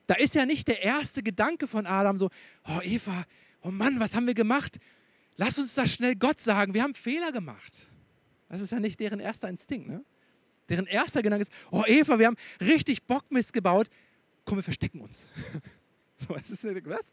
da 0.07 0.14
ist 0.14 0.35
ja 0.35 0.47
nicht 0.47 0.66
der 0.66 0.83
erste 0.83 1.23
Gedanke 1.23 1.66
von 1.66 1.87
Adam 1.87 2.19
so, 2.19 2.28
oh 2.66 2.81
Eva, 2.83 3.25
oh 3.62 3.71
Mann, 3.71 4.00
was 4.00 4.16
haben 4.16 4.26
wir 4.26 4.35
gemacht? 4.35 4.78
Lass 5.37 5.59
uns 5.59 5.75
das 5.75 5.90
schnell 5.93 6.16
Gott 6.16 6.40
sagen, 6.40 6.75
wir 6.75 6.83
haben 6.83 6.95
Fehler 6.95 7.31
gemacht. 7.31 7.88
Das 8.54 8.61
ist 8.61 8.70
ja 8.70 8.78
nicht 8.78 9.00
deren 9.00 9.18
erster 9.18 9.49
Instinkt, 9.49 9.88
ne? 9.88 10.04
Deren 10.68 10.87
erster 10.87 11.25
Gedanke 11.25 11.42
ist, 11.42 11.52
oh 11.73 11.82
Eva, 11.88 12.20
wir 12.20 12.28
haben 12.28 12.37
richtig 12.61 13.02
Bockmist 13.02 13.52
gebaut, 13.52 13.88
komm, 14.44 14.58
wir 14.58 14.62
verstecken 14.62 15.00
uns. 15.00 15.26
so, 16.16 16.28
was 16.28 16.49
ist, 16.50 16.62
was? 16.62 17.12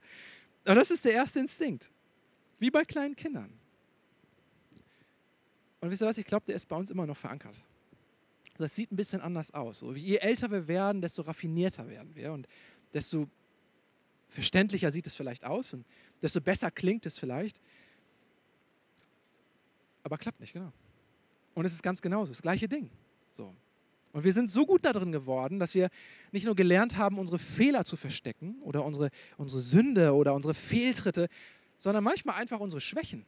Aber 0.65 0.75
das 0.75 0.91
ist 0.91 1.03
der 1.03 1.13
erste 1.13 1.39
Instinkt. 1.39 1.89
Wie 2.59 2.69
bei 2.69 2.85
kleinen 2.85 3.15
Kindern. 3.15 3.51
Und 5.79 5.89
wisst 5.89 6.03
ihr 6.03 6.05
was, 6.05 6.19
ich 6.19 6.27
glaube, 6.27 6.45
der 6.45 6.53
ist 6.53 6.67
bei 6.67 6.75
uns 6.75 6.91
immer 6.91 7.07
noch 7.07 7.17
verankert. 7.17 7.65
Das 8.59 8.75
sieht 8.75 8.91
ein 8.91 8.95
bisschen 8.95 9.21
anders 9.21 9.51
aus. 9.51 9.79
So, 9.79 9.95
je 9.95 10.17
älter 10.17 10.51
wir 10.51 10.67
werden, 10.67 11.01
desto 11.01 11.23
raffinierter 11.23 11.89
werden 11.89 12.13
wir 12.13 12.33
und 12.33 12.47
desto 12.93 13.27
verständlicher 14.27 14.91
sieht 14.91 15.07
es 15.07 15.15
vielleicht 15.15 15.43
aus 15.43 15.73
und 15.73 15.87
desto 16.21 16.39
besser 16.39 16.69
klingt 16.69 17.07
es 17.07 17.17
vielleicht. 17.17 17.59
Aber 20.03 20.19
klappt 20.19 20.39
nicht, 20.39 20.53
genau. 20.53 20.71
Und 21.53 21.65
es 21.65 21.73
ist 21.73 21.83
ganz 21.83 22.01
genauso, 22.01 22.31
das 22.31 22.41
gleiche 22.41 22.67
Ding. 22.67 22.89
So. 23.31 23.53
Und 24.13 24.23
wir 24.23 24.33
sind 24.33 24.49
so 24.49 24.65
gut 24.65 24.83
darin 24.83 25.11
geworden, 25.11 25.59
dass 25.59 25.73
wir 25.73 25.89
nicht 26.31 26.45
nur 26.45 26.55
gelernt 26.55 26.97
haben, 26.97 27.17
unsere 27.17 27.39
Fehler 27.39 27.85
zu 27.85 27.95
verstecken 27.95 28.61
oder 28.61 28.83
unsere, 28.83 29.09
unsere 29.37 29.61
Sünde 29.61 30.13
oder 30.13 30.33
unsere 30.33 30.53
Fehltritte, 30.53 31.27
sondern 31.77 32.03
manchmal 32.03 32.35
einfach 32.35 32.59
unsere 32.59 32.81
Schwächen, 32.81 33.25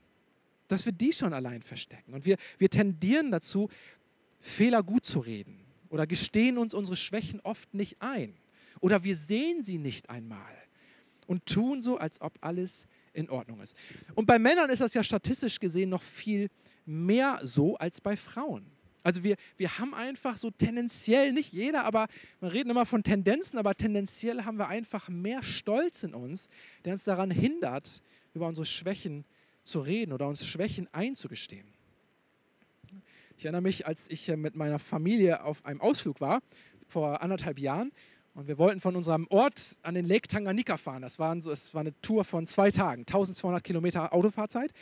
dass 0.68 0.86
wir 0.86 0.92
die 0.92 1.14
schon 1.14 1.34
allein 1.34 1.62
verstecken. 1.62 2.14
Und 2.14 2.26
wir, 2.26 2.38
wir 2.58 2.70
tendieren 2.70 3.32
dazu, 3.32 3.70
Fehler 4.40 4.84
gut 4.84 5.06
zu 5.06 5.20
reden 5.20 5.64
oder 5.90 6.06
gestehen 6.06 6.58
uns 6.58 6.74
unsere 6.74 6.98
Schwächen 6.98 7.40
oft 7.42 7.74
nicht 7.74 8.02
ein 8.02 8.34
oder 8.82 9.04
wir 9.06 9.16
sehen 9.16 9.64
sie 9.64 9.78
nicht 9.78 10.10
einmal 10.10 10.54
und 11.28 11.46
tun 11.46 11.82
so, 11.82 11.98
als 11.98 12.20
ob 12.20 12.38
alles 12.42 12.88
in 13.14 13.30
Ordnung 13.30 13.62
ist. 13.62 13.76
Und 14.16 14.26
bei 14.26 14.40
Männern 14.40 14.70
ist 14.70 14.82
das 14.82 14.94
ja 14.94 15.04
statistisch 15.04 15.60
gesehen 15.60 15.90
noch 15.90 16.04
viel 16.04 16.50
mehr 16.86 17.40
so 17.44 17.78
als 17.78 18.02
bei 18.02 18.18
Frauen. 18.18 18.66
Also 19.04 19.24
wir, 19.24 19.36
wir 19.58 19.80
haben 19.80 19.94
einfach 19.94 20.38
so 20.38 20.50
tendenziell, 20.50 21.34
nicht 21.34 21.52
jeder, 21.52 21.84
aber 21.84 22.08
man 22.40 22.52
redet 22.52 22.72
immer 22.72 22.86
von 22.86 23.04
Tendenzen, 23.04 23.60
aber 23.60 23.76
tendenziell 23.76 24.46
haben 24.46 24.58
wir 24.58 24.70
einfach 24.70 25.10
mehr 25.10 25.44
Stolz 25.44 26.04
in 26.04 26.14
uns, 26.14 26.50
der 26.86 26.94
uns 26.94 27.04
daran 27.04 27.30
hindert, 27.30 28.02
über 28.34 28.48
unsere 28.48 28.66
Schwächen 28.66 29.26
zu 29.62 29.82
reden 29.82 30.14
oder 30.14 30.28
uns 30.28 30.46
Schwächen 30.46 30.88
einzugestehen. 30.94 31.68
Ich 33.38 33.46
erinnere 33.46 33.62
mich, 33.62 33.86
als 33.86 34.10
ich 34.10 34.30
mit 34.30 34.56
meiner 34.56 34.80
Familie 34.80 35.44
auf 35.44 35.66
einem 35.66 35.82
Ausflug 35.82 36.22
war, 36.22 36.42
vor 36.88 37.22
anderthalb 37.22 37.60
Jahren, 37.60 37.92
und 38.34 38.48
wir 38.48 38.58
wollten 38.58 38.80
von 38.80 38.96
unserem 38.96 39.28
Ort 39.30 39.78
an 39.84 39.96
den 39.96 40.06
Lake 40.06 40.28
Tanganyika 40.28 40.78
fahren. 40.78 41.02
Das, 41.02 41.20
waren 41.20 41.42
so, 41.42 41.50
das 41.50 41.74
war 41.74 41.82
eine 41.82 42.00
Tour 42.02 42.24
von 42.24 42.48
zwei 42.48 42.72
Tagen, 42.72 43.02
1200 43.02 43.64
Kilometer 43.64 44.14
Autofahrzeit. 44.14 44.74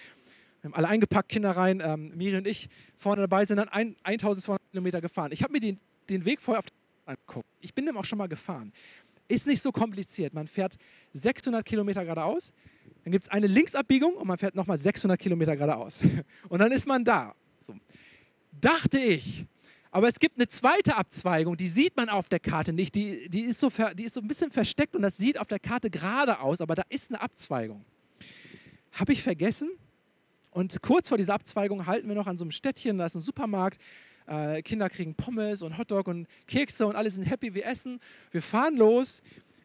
Wir 0.62 0.70
haben 0.70 0.76
alle 0.76 0.88
eingepackt, 0.88 1.30
Kinder 1.30 1.52
rein. 1.52 1.82
Ähm, 1.84 2.12
Miri 2.16 2.38
und 2.38 2.48
ich 2.48 2.70
vorne 2.96 3.22
dabei 3.22 3.46
sind 3.46 3.58
dann 3.58 3.70
ein, 3.70 3.96
1200 4.04 4.62
Kilometer 4.72 5.02
gefahren. 5.02 5.32
Ich 5.34 5.44
habe 5.44 5.54
mir 5.54 5.60
den, 5.60 5.80
den 6.10 6.24
Weg 6.26 6.40
vorher 6.40 6.60
auf 6.60 6.66
angeguckt. 7.06 7.48
Ich 7.60 7.74
bin 7.74 7.86
dem 7.86 7.98
auch 7.98 8.06
schon 8.06 8.18
mal 8.18 8.28
gefahren. 8.28 8.72
Ist 9.28 9.48
nicht 9.48 9.62
so 9.62 9.72
kompliziert. 9.72 10.34
Man 10.34 10.48
fährt 10.48 10.76
600 11.14 11.66
Kilometer 11.66 12.04
geradeaus, 12.04 12.54
dann 13.04 13.12
gibt 13.12 13.24
es 13.24 13.30
eine 13.30 13.48
Linksabbiegung 13.48 14.14
und 14.16 14.28
man 14.28 14.38
fährt 14.38 14.56
nochmal 14.56 14.78
600 14.78 15.20
Kilometer 15.20 15.56
geradeaus. 15.56 16.04
Und 16.50 16.60
dann 16.60 16.72
ist 16.72 16.86
man 16.86 17.04
da. 17.04 17.34
So. 17.60 17.74
Dachte 18.52 19.00
ich. 19.00 19.48
Aber 19.92 20.08
es 20.08 20.20
gibt 20.20 20.38
eine 20.38 20.48
zweite 20.48 20.96
Abzweigung, 20.96 21.58
die 21.58 21.68
sieht 21.68 21.98
man 21.98 22.10
auf 22.10 22.30
der 22.30 22.40
Karte 22.40 22.72
nicht. 22.74 22.96
Die, 22.96 23.30
die, 23.30 23.42
ist 23.42 23.60
so 23.60 23.70
die 23.94 24.06
ist 24.06 24.14
so 24.14 24.22
ein 24.22 24.28
bisschen 24.28 24.50
versteckt 24.50 24.96
und 24.96 25.02
das 25.02 25.18
sieht 25.18 25.40
auf 25.40 25.48
der 25.48 25.60
Karte 25.60 25.90
gerade 25.90 26.40
aus, 26.40 26.62
aber 26.62 26.76
da 26.76 26.84
ist 26.90 27.12
eine 27.12 27.22
Abzweigung. 27.22 27.84
Habe 28.94 29.14
ich 29.14 29.22
vergessen, 29.22 29.70
und 30.52 30.82
kurz 30.82 31.08
vor 31.08 31.18
dieser 31.18 31.34
Abzweigung 31.34 31.86
halten 31.88 32.10
wir 32.10 32.16
noch 32.16 32.28
an 32.28 32.38
so 32.38 32.44
einem 32.44 32.52
Städtchen, 32.52 32.98
da 32.98 33.06
ist 33.06 33.16
ein 33.16 33.22
Supermarkt. 33.22 33.82
Äh, 34.28 34.62
Kinder 34.62 34.90
kriegen 34.90 35.16
Pommes 35.16 35.62
und 35.62 35.78
Hotdog 35.78 36.08
und 36.08 36.28
Kekse 36.46 36.86
und 36.86 36.96
alle 36.96 37.10
sind 37.10 37.24
happy, 37.24 37.54
wir 37.54 37.66
essen. 37.66 38.00
Wir 38.32 38.42
fahren 38.42 38.76
los. 38.76 39.24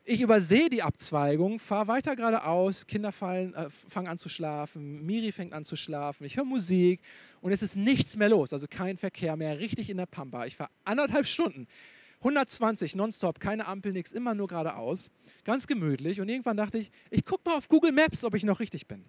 Ich 0.08 0.20
übersehe 0.20 0.68
die 0.68 0.84
Abzweigung, 0.84 1.58
fahre 1.58 1.88
weiter 1.88 2.14
geradeaus, 2.14 2.86
Kinder 2.86 3.10
fallen, 3.10 3.52
äh, 3.54 3.68
fangen 3.68 4.06
an 4.06 4.18
zu 4.18 4.28
schlafen, 4.28 5.04
Miri 5.04 5.32
fängt 5.32 5.52
an 5.52 5.64
zu 5.64 5.74
schlafen, 5.74 6.24
ich 6.24 6.36
höre 6.36 6.44
Musik 6.44 7.00
und 7.40 7.50
es 7.50 7.60
ist 7.60 7.74
nichts 7.74 8.16
mehr 8.16 8.28
los, 8.28 8.52
also 8.52 8.68
kein 8.70 8.98
Verkehr 8.98 9.36
mehr, 9.36 9.58
richtig 9.58 9.90
in 9.90 9.96
der 9.96 10.06
Pampa. 10.06 10.46
Ich 10.46 10.54
fahre 10.54 10.70
anderthalb 10.84 11.26
Stunden, 11.26 11.66
120 12.20 12.94
nonstop, 12.94 13.40
keine 13.40 13.66
Ampel, 13.66 13.92
nichts, 13.92 14.12
immer 14.12 14.36
nur 14.36 14.46
geradeaus, 14.46 15.10
ganz 15.42 15.66
gemütlich 15.66 16.20
und 16.20 16.28
irgendwann 16.28 16.56
dachte 16.56 16.78
ich, 16.78 16.92
ich 17.10 17.24
gucke 17.24 17.50
mal 17.50 17.56
auf 17.56 17.66
Google 17.66 17.90
Maps, 17.90 18.22
ob 18.22 18.34
ich 18.34 18.44
noch 18.44 18.60
richtig 18.60 18.86
bin. 18.86 19.04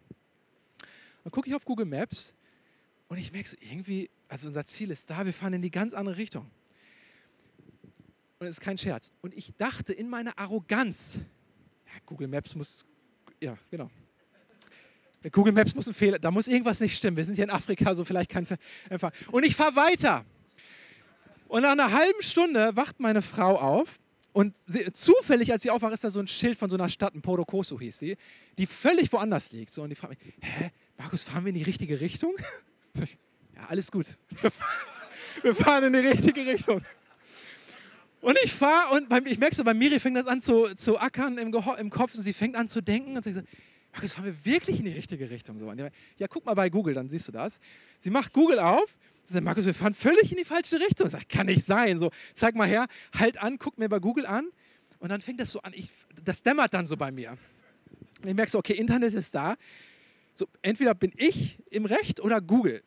Dann 1.23 1.31
gucke 1.31 1.47
ich 1.47 1.53
auf 1.53 1.65
Google 1.65 1.85
Maps 1.85 2.33
und 3.07 3.19
ich 3.19 3.31
merke 3.31 3.49
so 3.49 3.57
irgendwie, 3.61 4.09
also 4.29 4.47
unser 4.47 4.65
Ziel 4.65 4.89
ist 4.89 5.11
da, 5.11 5.27
wir 5.27 5.33
fahren 5.33 5.53
in 5.53 5.61
die 5.61 5.69
ganz 5.69 5.93
andere 5.93 6.17
Richtung. 6.17 6.49
Und 8.39 8.47
es 8.47 8.55
ist 8.55 8.61
kein 8.61 8.77
Scherz. 8.77 9.11
Und 9.21 9.33
ich 9.35 9.53
dachte 9.57 9.93
in 9.93 10.09
meiner 10.09 10.37
Arroganz, 10.37 11.19
ja, 11.85 11.93
Google 12.05 12.27
Maps 12.27 12.55
muss, 12.55 12.85
ja, 13.41 13.57
genau. 13.71 13.89
Google 15.31 15.53
Maps 15.53 15.73
muss 15.73 15.87
ein 15.87 15.93
Fehler, 15.93 16.19
da 16.19 16.29
muss 16.29 16.47
irgendwas 16.47 16.79
nicht 16.79 16.95
stimmen. 16.95 17.17
Wir 17.17 17.25
sind 17.25 17.35
hier 17.35 17.43
in 17.43 17.49
Afrika, 17.49 17.93
so 17.95 18.05
vielleicht 18.05 18.29
kein 18.29 18.47
Empfang. 18.89 19.11
Und 19.31 19.43
ich 19.43 19.55
fahre 19.55 19.75
weiter. 19.75 20.25
Und 21.47 21.63
nach 21.63 21.71
einer 21.71 21.91
halben 21.91 22.21
Stunde 22.21 22.75
wacht 22.75 22.99
meine 22.99 23.21
Frau 23.21 23.57
auf 23.57 23.99
und 24.33 24.55
sie, 24.67 24.91
zufällig, 24.91 25.51
als 25.51 25.63
sie 25.63 25.71
aufwacht, 25.71 25.93
ist 25.93 26.03
da 26.03 26.11
so 26.11 26.19
ein 26.19 26.27
Schild 26.27 26.57
von 26.57 26.69
so 26.69 26.77
einer 26.77 26.89
Stadt, 26.89 27.15
ein 27.15 27.21
Podokoso 27.21 27.79
hieß 27.79 27.97
sie, 27.97 28.17
die 28.57 28.67
völlig 28.67 29.11
woanders 29.11 29.51
liegt. 29.51 29.71
So, 29.71 29.81
und 29.81 29.89
die 29.89 29.95
fragt 29.95 30.21
mich, 30.23 30.33
hä, 30.41 30.69
Markus, 30.97 31.23
fahren 31.23 31.45
wir 31.45 31.49
in 31.49 31.55
die 31.55 31.63
richtige 31.63 31.99
Richtung? 31.99 32.35
Ja, 33.55 33.65
alles 33.69 33.91
gut. 33.91 34.19
Wir 35.41 35.55
fahren 35.55 35.85
in 35.85 35.93
die 35.93 36.07
richtige 36.07 36.45
Richtung. 36.45 36.79
Und 38.21 38.37
ich 38.43 38.51
fahre 38.51 38.95
und 38.95 39.09
beim, 39.09 39.25
ich 39.25 39.37
merke 39.37 39.55
so, 39.55 39.63
bei 39.63 39.73
Miri 39.73 39.99
fängt 39.99 40.17
das 40.17 40.27
an 40.27 40.41
zu, 40.41 40.73
zu 40.75 40.97
ackern 40.99 41.37
im, 41.37 41.53
im 41.53 41.89
Kopf 41.89 42.15
und 42.15 42.23
sie 42.23 42.33
fängt 42.33 42.55
an 42.55 42.67
zu 42.67 42.81
denken 42.81 43.15
und 43.15 43.23
sagt, 43.23 43.47
Markus, 43.93 44.13
fahren 44.13 44.25
wir 44.25 44.45
wirklich 44.45 44.79
in 44.79 44.85
die 44.85 44.91
richtige 44.91 45.29
Richtung? 45.29 45.57
So, 45.57 45.71
ja, 45.71 46.27
guck 46.27 46.45
mal 46.45 46.53
bei 46.53 46.69
Google, 46.69 46.93
dann 46.93 47.09
siehst 47.09 47.27
du 47.27 47.31
das. 47.31 47.59
Sie 47.99 48.09
macht 48.09 48.33
Google 48.33 48.59
auf, 48.59 48.97
sie 49.23 49.33
sagt, 49.33 49.45
Markus, 49.45 49.65
wir 49.65 49.73
fahren 49.73 49.93
völlig 49.93 50.31
in 50.31 50.37
die 50.37 50.45
falsche 50.45 50.79
Richtung. 50.79 51.07
Ich 51.07 51.13
sage, 51.13 51.25
kann 51.27 51.47
nicht 51.47 51.65
sein. 51.65 51.97
So, 51.97 52.11
zeig 52.33 52.55
mal 52.55 52.67
her, 52.67 52.85
halt 53.17 53.41
an, 53.41 53.57
guck 53.57 53.77
mir 53.77 53.89
bei 53.89 53.99
Google 53.99 54.25
an. 54.25 54.49
Und 54.99 55.09
dann 55.09 55.21
fängt 55.21 55.39
das 55.39 55.51
so 55.51 55.61
an, 55.61 55.73
ich, 55.75 55.89
das 56.23 56.43
dämmert 56.43 56.73
dann 56.73 56.85
so 56.85 56.97
bei 56.97 57.11
mir. 57.11 57.37
Und 58.21 58.27
ich 58.27 58.35
merke 58.35 58.51
so, 58.51 58.59
okay, 58.59 58.73
Internet 58.73 59.13
ist 59.13 59.33
da. 59.33 59.55
So, 60.33 60.47
entweder 60.61 60.93
bin 60.93 61.11
ich 61.15 61.57
im 61.69 61.85
Recht 61.85 62.19
oder 62.19 62.41
Google. 62.41 62.83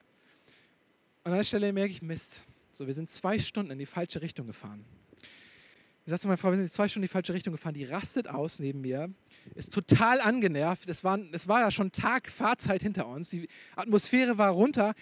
Und 1.24 1.32
an 1.32 1.38
der 1.38 1.44
Stelle 1.44 1.72
merke 1.72 1.92
ich, 1.92 2.02
Mist. 2.02 2.42
So, 2.72 2.86
wir 2.86 2.94
sind 2.94 3.10
zwei 3.10 3.38
Stunden 3.38 3.72
in 3.72 3.78
die 3.78 3.86
falsche 3.86 4.22
Richtung 4.22 4.46
gefahren. 4.46 4.84
Ich 6.10 6.12
sagte 6.12 6.22
zu 6.22 6.26
meiner 6.26 6.38
Frau, 6.38 6.50
wir 6.50 6.58
sind 6.58 6.72
zwei 6.72 6.88
Stunden 6.88 7.04
in 7.04 7.08
die 7.08 7.12
falsche 7.12 7.32
Richtung 7.32 7.52
gefahren. 7.52 7.72
Die 7.72 7.84
rastet 7.84 8.26
aus 8.26 8.58
neben 8.58 8.80
mir, 8.80 9.14
ist 9.54 9.72
total 9.72 10.20
angenervt. 10.20 10.88
Es 10.88 11.04
war, 11.04 11.20
es 11.30 11.46
war 11.46 11.60
ja 11.60 11.70
schon 11.70 11.92
Tag 11.92 12.28
Fahrzeit 12.28 12.82
hinter 12.82 13.06
uns. 13.06 13.30
Die 13.30 13.48
Atmosphäre 13.76 14.36
war 14.36 14.50
runter. 14.50 14.94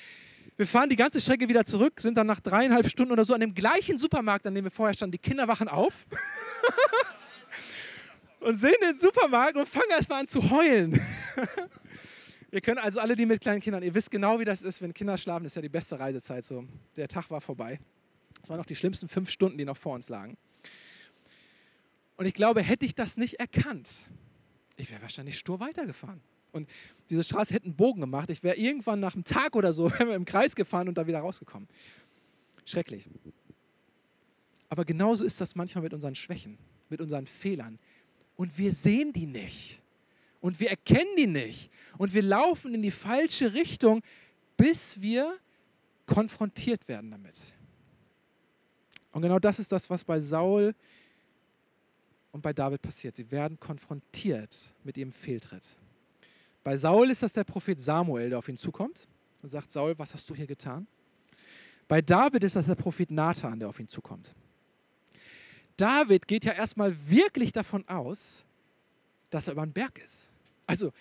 Wir 0.58 0.66
fahren 0.66 0.90
die 0.90 0.96
ganze 0.96 1.22
Strecke 1.22 1.48
wieder 1.48 1.64
zurück, 1.64 1.98
sind 1.98 2.18
dann 2.18 2.26
nach 2.26 2.40
dreieinhalb 2.40 2.90
Stunden 2.90 3.10
oder 3.10 3.24
so 3.24 3.32
an 3.32 3.40
dem 3.40 3.54
gleichen 3.54 3.96
Supermarkt, 3.96 4.46
an 4.46 4.54
dem 4.54 4.64
wir 4.64 4.70
vorher 4.70 4.92
standen. 4.92 5.12
Die 5.12 5.18
Kinder 5.18 5.48
wachen 5.48 5.68
auf 5.68 6.06
und 8.40 8.56
sehen 8.56 8.76
den 8.82 8.98
Supermarkt 8.98 9.56
und 9.56 9.66
fangen 9.66 9.88
erstmal 9.92 10.20
an 10.20 10.26
zu 10.26 10.50
heulen. 10.50 11.00
Wir 12.50 12.60
können 12.60 12.78
also 12.78 13.00
alle, 13.00 13.16
die 13.16 13.24
mit 13.24 13.40
kleinen 13.40 13.62
Kindern, 13.62 13.82
ihr 13.82 13.94
wisst 13.94 14.10
genau, 14.10 14.40
wie 14.40 14.44
das 14.44 14.60
ist, 14.60 14.82
wenn 14.82 14.92
Kinder 14.92 15.16
schlafen, 15.16 15.46
ist 15.46 15.56
ja 15.56 15.62
die 15.62 15.68
beste 15.70 15.98
Reisezeit. 15.98 16.44
So, 16.44 16.66
der 16.96 17.08
Tag 17.08 17.30
war 17.30 17.40
vorbei. 17.40 17.78
Es 18.42 18.50
waren 18.50 18.58
noch 18.58 18.66
die 18.66 18.76
schlimmsten 18.76 19.08
fünf 19.08 19.30
Stunden, 19.30 19.58
die 19.58 19.64
noch 19.64 19.76
vor 19.76 19.94
uns 19.94 20.08
lagen. 20.08 20.36
Und 22.18 22.26
ich 22.26 22.34
glaube, 22.34 22.62
hätte 22.62 22.84
ich 22.84 22.96
das 22.96 23.16
nicht 23.16 23.34
erkannt, 23.34 23.88
ich 24.76 24.90
wäre 24.90 25.00
wahrscheinlich 25.00 25.38
stur 25.38 25.60
weitergefahren. 25.60 26.20
Und 26.52 26.68
diese 27.10 27.22
Straße 27.22 27.54
hätte 27.54 27.66
einen 27.66 27.76
Bogen 27.76 28.00
gemacht. 28.00 28.28
Ich 28.30 28.42
wäre 28.42 28.56
irgendwann 28.56 29.00
nach 29.00 29.14
einem 29.14 29.24
Tag 29.24 29.54
oder 29.54 29.72
so 29.72 29.88
im 30.14 30.24
Kreis 30.24 30.56
gefahren 30.56 30.88
und 30.88 30.98
da 30.98 31.06
wieder 31.06 31.20
rausgekommen. 31.20 31.68
Schrecklich. 32.64 33.08
Aber 34.68 34.84
genauso 34.84 35.24
ist 35.24 35.40
das 35.40 35.54
manchmal 35.54 35.82
mit 35.82 35.94
unseren 35.94 36.14
Schwächen, 36.16 36.58
mit 36.88 37.00
unseren 37.00 37.26
Fehlern. 37.26 37.78
Und 38.36 38.58
wir 38.58 38.74
sehen 38.74 39.12
die 39.12 39.26
nicht 39.26 39.80
und 40.40 40.58
wir 40.58 40.70
erkennen 40.70 41.14
die 41.16 41.26
nicht 41.26 41.70
und 41.98 42.14
wir 42.14 42.22
laufen 42.22 42.74
in 42.74 42.82
die 42.82 42.90
falsche 42.90 43.54
Richtung, 43.54 44.02
bis 44.56 45.00
wir 45.00 45.36
konfrontiert 46.06 46.88
werden 46.88 47.12
damit. 47.12 47.54
Und 49.12 49.22
genau 49.22 49.38
das 49.38 49.58
ist 49.60 49.70
das, 49.70 49.88
was 49.88 50.04
bei 50.04 50.18
Saul 50.18 50.74
und 52.32 52.42
bei 52.42 52.52
David 52.52 52.82
passiert. 52.82 53.16
Sie 53.16 53.30
werden 53.30 53.58
konfrontiert 53.58 54.74
mit 54.84 54.96
ihrem 54.96 55.12
Fehltritt. 55.12 55.78
Bei 56.62 56.76
Saul 56.76 57.10
ist 57.10 57.22
das 57.22 57.32
der 57.32 57.44
Prophet 57.44 57.80
Samuel, 57.80 58.30
der 58.30 58.38
auf 58.38 58.48
ihn 58.48 58.56
zukommt 58.56 59.08
und 59.42 59.48
sagt, 59.48 59.70
Saul, 59.70 59.98
was 59.98 60.12
hast 60.14 60.28
du 60.28 60.34
hier 60.34 60.46
getan? 60.46 60.86
Bei 61.86 62.02
David 62.02 62.44
ist 62.44 62.56
das 62.56 62.66
der 62.66 62.74
Prophet 62.74 63.10
Nathan, 63.10 63.58
der 63.58 63.68
auf 63.68 63.80
ihn 63.80 63.88
zukommt. 63.88 64.34
David 65.76 66.26
geht 66.26 66.44
ja 66.44 66.52
erstmal 66.52 66.94
wirklich 67.08 67.52
davon 67.52 67.88
aus, 67.88 68.44
dass 69.30 69.46
er 69.46 69.52
über 69.52 69.62
einen 69.62 69.72
Berg 69.72 69.98
ist. 69.98 70.28
Also 70.66 70.92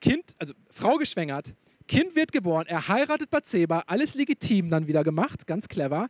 Kind, 0.00 0.36
also 0.38 0.54
Frau 0.70 0.96
geschwängert, 0.96 1.54
Kind 1.88 2.14
wird 2.14 2.32
geboren, 2.32 2.66
er 2.68 2.86
heiratet 2.86 3.30
Bathseba, 3.30 3.84
alles 3.86 4.14
legitim 4.14 4.70
dann 4.70 4.86
wieder 4.86 5.04
gemacht, 5.04 5.46
ganz 5.46 5.68
clever. 5.68 6.08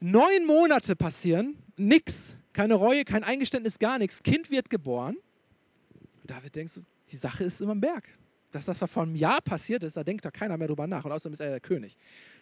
Neun 0.00 0.46
Monate 0.46 0.96
passieren, 0.96 1.56
nix, 1.76 2.36
keine 2.58 2.74
Reue, 2.74 3.04
kein 3.04 3.22
Eingeständnis, 3.22 3.78
gar 3.78 4.00
nichts. 4.00 4.20
Kind 4.20 4.50
wird 4.50 4.68
geboren. 4.68 5.16
David 6.24 6.56
denkt 6.56 6.72
so, 6.72 6.80
die 7.08 7.16
Sache 7.16 7.44
ist 7.44 7.60
immer 7.60 7.70
am 7.70 7.80
Berg. 7.80 8.08
Dass 8.50 8.64
das 8.64 8.82
vor 8.90 9.04
einem 9.04 9.14
Jahr 9.14 9.40
passiert 9.40 9.84
ist, 9.84 9.96
da 9.96 10.02
denkt 10.02 10.24
da 10.24 10.32
keiner 10.32 10.56
mehr 10.56 10.66
drüber 10.66 10.88
nach. 10.88 11.04
Und 11.04 11.12
außerdem 11.12 11.34
ist 11.34 11.40
er 11.40 11.50
der 11.50 11.60
König. 11.60 11.96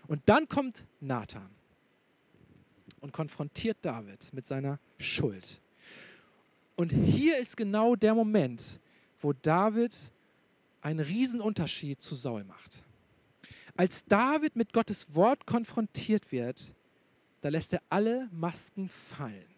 Und 0.07 0.23
dann 0.25 0.49
kommt 0.49 0.87
Nathan 1.01 1.51
und 3.01 3.13
konfrontiert 3.13 3.77
David 3.83 4.33
mit 4.33 4.47
seiner 4.47 4.79
Schuld. 4.97 5.61
Und 6.77 6.93
hier 6.93 7.37
ist 7.37 7.55
genau 7.55 7.95
der 7.95 8.15
Moment, 8.15 8.81
wo 9.19 9.35
David 9.35 9.95
einen 10.81 11.01
Riesenunterschied 11.01 12.01
zu 12.01 12.15
Saul 12.15 12.45
macht. 12.45 12.87
Als 13.77 14.07
David 14.07 14.57
mit 14.57 14.73
Gottes 14.73 15.15
Wort 15.15 15.45
konfrontiert 15.45 16.33
wird, 16.33 16.75
da 17.43 17.51
lässt 17.51 17.75
er 17.75 17.83
alle 17.91 18.31
Masken 18.33 18.89
fallen. 18.89 19.56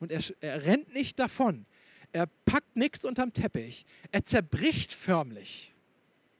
Und 0.00 0.12
er, 0.12 0.22
er 0.40 0.64
rennt 0.64 0.92
nicht 0.94 1.18
davon. 1.18 1.66
Er 2.12 2.26
packt 2.44 2.76
nichts 2.76 3.04
unterm 3.04 3.32
Teppich. 3.32 3.84
Er 4.12 4.24
zerbricht 4.24 4.92
förmlich. 4.92 5.74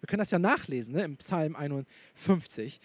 Wir 0.01 0.07
können 0.07 0.21
das 0.21 0.31
ja 0.31 0.39
nachlesen 0.39 0.95
ne, 0.95 1.03
im 1.03 1.17
Psalm 1.17 1.57
51. 1.57 2.81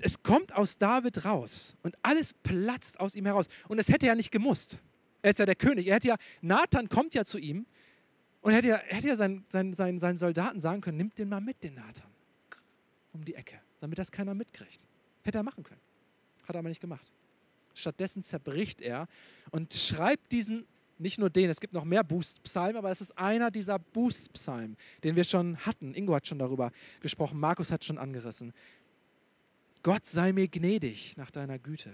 Es 0.00 0.22
kommt 0.22 0.52
aus 0.52 0.78
David 0.78 1.24
raus 1.24 1.76
und 1.82 1.96
alles 2.02 2.34
platzt 2.34 2.98
aus 2.98 3.14
ihm 3.14 3.24
heraus. 3.24 3.46
Und 3.68 3.78
es 3.78 3.88
hätte 3.88 4.06
ja 4.06 4.14
nicht 4.14 4.32
gemusst. 4.32 4.78
Er 5.22 5.30
ist 5.30 5.38
ja 5.38 5.46
der 5.46 5.54
König. 5.54 5.86
Er 5.86 5.94
hätte 5.94 6.08
ja, 6.08 6.16
Nathan 6.40 6.88
kommt 6.88 7.14
ja 7.14 7.24
zu 7.24 7.38
ihm 7.38 7.66
und 8.40 8.50
er 8.50 8.56
hätte 8.56 8.68
ja, 8.68 8.76
hätte 8.78 9.06
ja 9.06 9.16
seinen, 9.16 9.44
seinen, 9.48 9.72
seinen, 9.74 10.00
seinen 10.00 10.18
Soldaten 10.18 10.58
sagen 10.58 10.80
können, 10.80 10.98
nimmt 10.98 11.18
den 11.18 11.28
mal 11.28 11.40
mit, 11.40 11.62
den 11.62 11.74
Nathan, 11.74 12.10
um 13.12 13.24
die 13.24 13.36
Ecke, 13.36 13.60
damit 13.78 13.98
das 13.98 14.10
keiner 14.10 14.34
mitkriegt. 14.34 14.88
Hätte 15.22 15.38
er 15.38 15.44
machen 15.44 15.62
können. 15.62 15.80
Hat 16.48 16.56
er 16.56 16.58
aber 16.58 16.68
nicht 16.68 16.80
gemacht. 16.80 17.12
Stattdessen 17.74 18.22
zerbricht 18.22 18.82
er 18.82 19.08
und 19.50 19.74
schreibt 19.74 20.32
diesen, 20.32 20.66
nicht 20.98 21.18
nur 21.18 21.30
den, 21.30 21.50
es 21.50 21.60
gibt 21.60 21.74
noch 21.74 21.84
mehr 21.84 22.04
Boost-Psalmen, 22.04 22.76
aber 22.76 22.90
es 22.90 23.00
ist 23.00 23.18
einer 23.18 23.50
dieser 23.50 23.78
Boost-Psalmen, 23.78 24.76
den 25.04 25.16
wir 25.16 25.24
schon 25.24 25.56
hatten. 25.58 25.94
Ingo 25.94 26.14
hat 26.14 26.26
schon 26.26 26.38
darüber 26.38 26.70
gesprochen, 27.00 27.40
Markus 27.40 27.70
hat 27.70 27.84
schon 27.84 27.98
angerissen. 27.98 28.52
Gott 29.82 30.06
sei 30.06 30.32
mir 30.32 30.48
gnädig 30.48 31.16
nach 31.16 31.30
deiner 31.30 31.58
Güte 31.58 31.92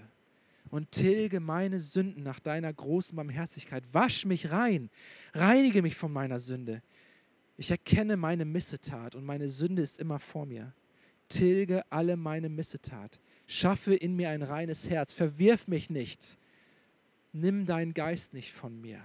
und 0.69 0.91
tilge 0.91 1.39
meine 1.39 1.79
Sünden 1.79 2.23
nach 2.23 2.39
deiner 2.39 2.71
großen 2.71 3.15
Barmherzigkeit. 3.15 3.83
Wasch 3.91 4.25
mich 4.25 4.51
rein, 4.51 4.89
reinige 5.33 5.81
mich 5.81 5.95
von 5.95 6.11
meiner 6.11 6.39
Sünde. 6.39 6.81
Ich 7.57 7.71
erkenne 7.71 8.15
meine 8.15 8.45
Missetat 8.45 9.15
und 9.15 9.25
meine 9.25 9.49
Sünde 9.49 9.81
ist 9.81 9.99
immer 9.99 10.19
vor 10.19 10.45
mir. 10.45 10.73
Tilge 11.27 11.83
alle 11.89 12.15
meine 12.15 12.49
Missetat. 12.49 13.19
Schaffe 13.51 13.95
in 13.95 14.15
mir 14.15 14.29
ein 14.29 14.43
reines 14.43 14.91
Herz. 14.91 15.11
Verwirf 15.11 15.67
mich 15.67 15.89
nicht. 15.89 16.37
Nimm 17.33 17.65
deinen 17.65 17.95
Geist 17.95 18.35
nicht 18.35 18.53
von 18.53 18.79
mir. 18.79 19.01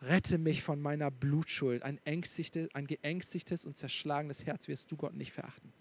Rette 0.00 0.38
mich 0.38 0.62
von 0.62 0.80
meiner 0.80 1.10
Blutschuld. 1.10 1.82
Ein, 1.82 1.98
ein 2.04 2.86
geängstigtes 2.86 3.66
und 3.66 3.76
zerschlagenes 3.76 4.46
Herz 4.46 4.68
wirst 4.68 4.92
du 4.92 4.96
Gott 4.96 5.14
nicht 5.14 5.32
verachten. 5.32 5.72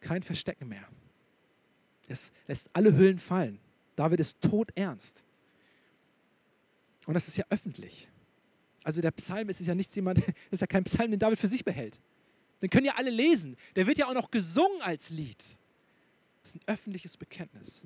Kein 0.00 0.24
Verstecken 0.24 0.66
mehr. 0.66 0.84
Es 2.08 2.32
lässt 2.48 2.68
alle 2.72 2.96
Hüllen 2.96 3.20
fallen. 3.20 3.60
David 3.94 4.18
ist 4.18 4.40
todernst. 4.40 5.22
Und 7.06 7.14
das 7.14 7.28
ist 7.28 7.36
ja 7.36 7.44
öffentlich. 7.48 8.08
Also 8.82 9.00
der 9.00 9.12
Psalm 9.12 9.48
ist 9.50 9.64
ja 9.64 9.76
nicht 9.76 9.94
jemand, 9.94 10.20
ist 10.50 10.62
ja 10.62 10.66
kein 10.66 10.82
Psalm, 10.82 11.12
den 11.12 11.20
David 11.20 11.38
für 11.38 11.46
sich 11.46 11.64
behält. 11.64 12.00
Den 12.60 12.70
können 12.70 12.86
ja 12.86 12.94
alle 12.96 13.10
lesen. 13.10 13.56
Der 13.76 13.86
wird 13.86 13.98
ja 13.98 14.08
auch 14.08 14.14
noch 14.14 14.32
gesungen 14.32 14.82
als 14.82 15.10
Lied. 15.10 15.60
Das 16.46 16.54
ist 16.54 16.62
ein 16.62 16.72
öffentliches 16.72 17.16
Bekenntnis. 17.16 17.82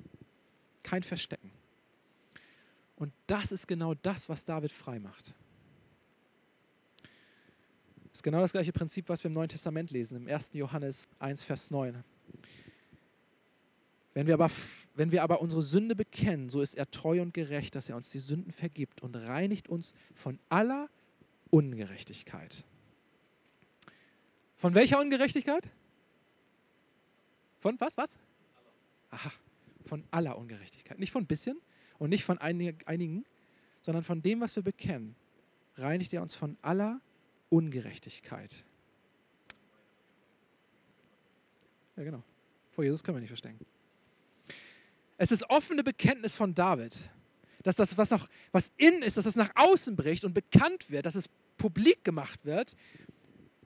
Kein 0.83 1.01
Verstecken. 1.01 1.51
Und 2.95 3.11
das 3.25 3.51
ist 3.51 3.67
genau 3.67 3.95
das, 3.95 4.29
was 4.29 4.45
David 4.45 4.71
frei 4.71 4.99
macht. 4.99 5.35
Das 8.03 8.19
ist 8.19 8.23
genau 8.23 8.39
das 8.39 8.51
gleiche 8.51 8.71
Prinzip, 8.71 9.09
was 9.09 9.23
wir 9.23 9.29
im 9.29 9.33
Neuen 9.33 9.49
Testament 9.49 9.89
lesen, 9.89 10.15
im 10.15 10.27
1. 10.27 10.51
Johannes 10.53 11.07
1, 11.17 11.43
Vers 11.43 11.71
9. 11.71 12.03
Wenn 14.13 14.27
wir, 14.27 14.35
aber, 14.35 14.51
wenn 14.93 15.11
wir 15.11 15.23
aber 15.23 15.41
unsere 15.41 15.63
Sünde 15.63 15.95
bekennen, 15.95 16.47
so 16.47 16.61
ist 16.61 16.75
er 16.75 16.91
treu 16.91 17.19
und 17.19 17.33
gerecht, 17.33 17.73
dass 17.73 17.89
er 17.89 17.95
uns 17.95 18.11
die 18.11 18.19
Sünden 18.19 18.51
vergibt 18.51 19.01
und 19.01 19.15
reinigt 19.15 19.69
uns 19.69 19.95
von 20.13 20.37
aller 20.49 20.87
Ungerechtigkeit. 21.49 22.63
Von 24.55 24.75
welcher 24.75 24.99
Ungerechtigkeit? 24.99 25.67
Von 27.57 27.79
was, 27.79 27.97
was? 27.97 28.19
Aha, 29.11 29.31
von 29.85 30.03
aller 30.11 30.37
Ungerechtigkeit. 30.37 30.99
Nicht 30.99 31.11
von 31.11 31.25
bisschen 31.25 31.59
und 31.99 32.09
nicht 32.09 32.25
von 32.25 32.37
einigen, 32.39 33.25
sondern 33.81 34.03
von 34.03 34.21
dem, 34.21 34.41
was 34.41 34.55
wir 34.55 34.63
bekennen, 34.63 35.15
reinigt 35.75 36.13
er 36.13 36.21
uns 36.21 36.35
von 36.35 36.57
aller 36.61 37.01
Ungerechtigkeit. 37.49 38.65
Ja, 41.97 42.03
genau. 42.03 42.23
Vor 42.71 42.83
Jesus 42.83 43.03
können 43.03 43.17
wir 43.17 43.21
nicht 43.21 43.29
verstecken. 43.29 43.65
Es 45.17 45.31
ist 45.31 45.47
offene 45.49 45.83
Bekenntnis 45.83 46.33
von 46.33 46.55
David, 46.55 47.11
dass 47.63 47.75
das, 47.75 47.97
was, 47.97 48.09
noch, 48.09 48.27
was 48.51 48.71
in 48.77 49.03
ist, 49.03 49.17
dass 49.17 49.25
das 49.25 49.35
nach 49.35 49.51
außen 49.55 49.95
bricht 49.95 50.25
und 50.25 50.33
bekannt 50.33 50.89
wird, 50.89 51.05
dass 51.05 51.15
es 51.15 51.29
publik 51.57 52.03
gemacht 52.03 52.43
wird, 52.45 52.75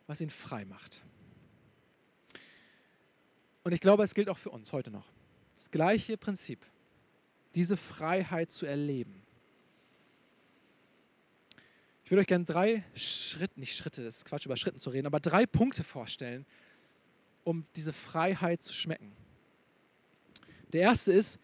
was 0.07 0.19
ihn 0.19 0.29
frei 0.29 0.65
macht. 0.65 1.05
Und 3.63 3.71
ich 3.71 3.79
glaube, 3.79 4.03
es 4.03 4.13
gilt 4.13 4.29
auch 4.29 4.37
für 4.37 4.49
uns 4.49 4.73
heute 4.73 4.91
noch. 4.91 5.14
Das 5.65 5.71
gleiche 5.71 6.15
Prinzip, 6.15 6.63
diese 7.55 7.75
Freiheit 7.75 8.51
zu 8.51 8.67
erleben. 8.67 9.23
Ich 12.03 12.11
würde 12.11 12.21
euch 12.21 12.27
gerne 12.27 12.45
drei 12.45 12.83
Schritte, 12.93 13.59
nicht 13.59 13.75
Schritte, 13.75 14.03
das 14.03 14.17
ist 14.17 14.25
Quatsch, 14.25 14.45
über 14.45 14.57
Schritten 14.57 14.77
zu 14.77 14.91
reden, 14.91 15.07
aber 15.07 15.19
drei 15.19 15.47
Punkte 15.47 15.83
vorstellen, 15.83 16.45
um 17.43 17.65
diese 17.75 17.93
Freiheit 17.93 18.61
zu 18.61 18.73
schmecken. 18.73 19.11
Der 20.71 20.81
erste 20.81 21.11
ist 21.13 21.39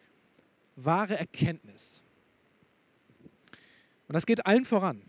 wahre 0.75 1.17
Erkenntnis. 1.17 2.03
Und 4.07 4.13
das 4.13 4.27
geht 4.27 4.45
allen 4.45 4.65
voran. 4.65 5.01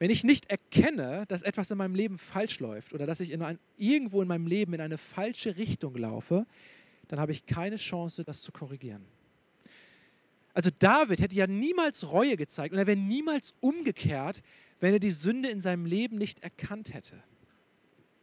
Wenn 0.00 0.10
ich 0.10 0.24
nicht 0.24 0.50
erkenne, 0.50 1.24
dass 1.28 1.42
etwas 1.42 1.70
in 1.70 1.78
meinem 1.78 1.94
Leben 1.94 2.18
falsch 2.18 2.58
läuft 2.58 2.94
oder 2.94 3.06
dass 3.06 3.20
ich 3.20 3.30
in 3.30 3.42
ein, 3.42 3.60
irgendwo 3.76 4.22
in 4.22 4.26
meinem 4.26 4.48
Leben 4.48 4.74
in 4.74 4.80
eine 4.80 4.98
falsche 4.98 5.56
Richtung 5.56 5.94
laufe, 5.94 6.46
dann 7.10 7.18
habe 7.18 7.32
ich 7.32 7.44
keine 7.44 7.76
Chance, 7.76 8.22
das 8.22 8.40
zu 8.40 8.52
korrigieren. 8.52 9.04
Also 10.54 10.70
David 10.78 11.20
hätte 11.20 11.34
ja 11.34 11.48
niemals 11.48 12.12
Reue 12.12 12.36
gezeigt 12.36 12.72
und 12.72 12.78
er 12.78 12.86
wäre 12.86 12.96
niemals 12.96 13.54
umgekehrt, 13.60 14.42
wenn 14.78 14.92
er 14.92 15.00
die 15.00 15.10
Sünde 15.10 15.48
in 15.48 15.60
seinem 15.60 15.86
Leben 15.86 16.18
nicht 16.18 16.40
erkannt 16.40 16.94
hätte. 16.94 17.16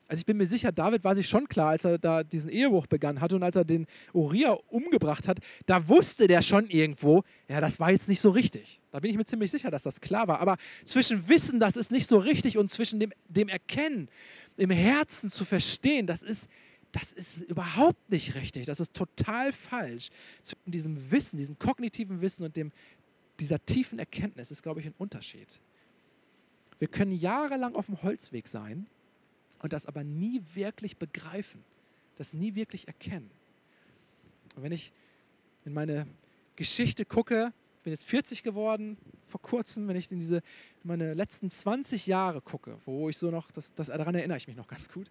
Also 0.07 0.21
ich 0.21 0.25
bin 0.25 0.37
mir 0.37 0.45
sicher, 0.45 0.71
David 0.71 1.03
war 1.03 1.15
sich 1.15 1.27
schon 1.27 1.49
klar, 1.49 1.71
als 1.71 1.83
er 1.83 1.97
da 1.97 2.23
diesen 2.23 2.49
Ehebruch 2.49 2.87
begann 2.87 3.19
hatte 3.19 3.35
und 3.35 3.43
als 3.43 3.57
er 3.57 3.65
den 3.65 3.87
Uriah 4.13 4.57
umgebracht 4.69 5.27
hat, 5.27 5.39
da 5.65 5.85
wusste 5.89 6.27
der 6.27 6.41
schon 6.41 6.69
irgendwo, 6.69 7.23
ja, 7.49 7.59
das 7.59 7.81
war 7.81 7.91
jetzt 7.91 8.07
nicht 8.07 8.21
so 8.21 8.29
richtig. 8.29 8.81
Da 8.91 9.01
bin 9.01 9.11
ich 9.11 9.17
mir 9.17 9.25
ziemlich 9.25 9.51
sicher, 9.51 9.69
dass 9.69 9.83
das 9.83 9.99
klar 9.99 10.29
war. 10.29 10.39
Aber 10.39 10.55
zwischen 10.85 11.27
Wissen, 11.27 11.59
das 11.59 11.75
ist 11.75 11.91
nicht 11.91 12.07
so 12.07 12.19
richtig 12.19 12.57
und 12.57 12.71
zwischen 12.71 13.01
dem, 13.01 13.11
dem 13.27 13.49
Erkennen, 13.49 14.07
im 14.55 14.69
Herzen 14.69 15.29
zu 15.29 15.43
verstehen, 15.43 16.07
das 16.07 16.23
ist, 16.23 16.47
das 16.91 17.11
ist 17.11 17.41
überhaupt 17.41 18.09
nicht 18.09 18.35
richtig. 18.35 18.65
Das 18.65 18.79
ist 18.79 18.93
total 18.93 19.51
falsch. 19.51 20.09
Zwischen 20.41 20.71
diesem 20.71 21.11
Wissen, 21.11 21.37
diesem 21.37 21.59
kognitiven 21.59 22.21
Wissen 22.21 22.43
und 22.43 22.55
dem, 22.55 22.71
dieser 23.39 23.63
tiefen 23.65 23.99
Erkenntnis 23.99 24.51
ist, 24.51 24.63
glaube 24.63 24.79
ich, 24.79 24.87
ein 24.87 24.95
Unterschied. 24.97 25.59
Wir 26.79 26.87
können 26.87 27.11
jahrelang 27.11 27.75
auf 27.75 27.87
dem 27.87 28.01
Holzweg 28.03 28.47
sein 28.47 28.87
und 29.61 29.73
das 29.73 29.85
aber 29.85 30.03
nie 30.03 30.41
wirklich 30.53 30.97
begreifen, 30.97 31.63
das 32.15 32.33
nie 32.33 32.55
wirklich 32.55 32.87
erkennen. 32.87 33.29
Und 34.55 34.63
wenn 34.63 34.71
ich 34.71 34.91
in 35.65 35.73
meine 35.73 36.07
Geschichte 36.55 37.05
gucke, 37.05 37.53
ich 37.77 37.83
bin 37.83 37.93
jetzt 37.93 38.05
40 38.05 38.43
geworden 38.43 38.97
vor 39.27 39.41
kurzem, 39.41 39.87
wenn 39.87 39.95
ich 39.95 40.11
in 40.11 40.19
diese 40.19 40.37
in 40.37 40.43
meine 40.83 41.13
letzten 41.13 41.49
20 41.49 42.07
Jahre 42.07 42.41
gucke, 42.41 42.77
wo 42.85 43.09
ich 43.09 43.17
so 43.17 43.31
noch, 43.31 43.51
das, 43.51 43.73
das, 43.75 43.87
daran 43.87 44.15
erinnere 44.15 44.37
ich 44.37 44.47
mich 44.47 44.55
noch 44.57 44.67
ganz 44.67 44.89
gut, 44.89 45.09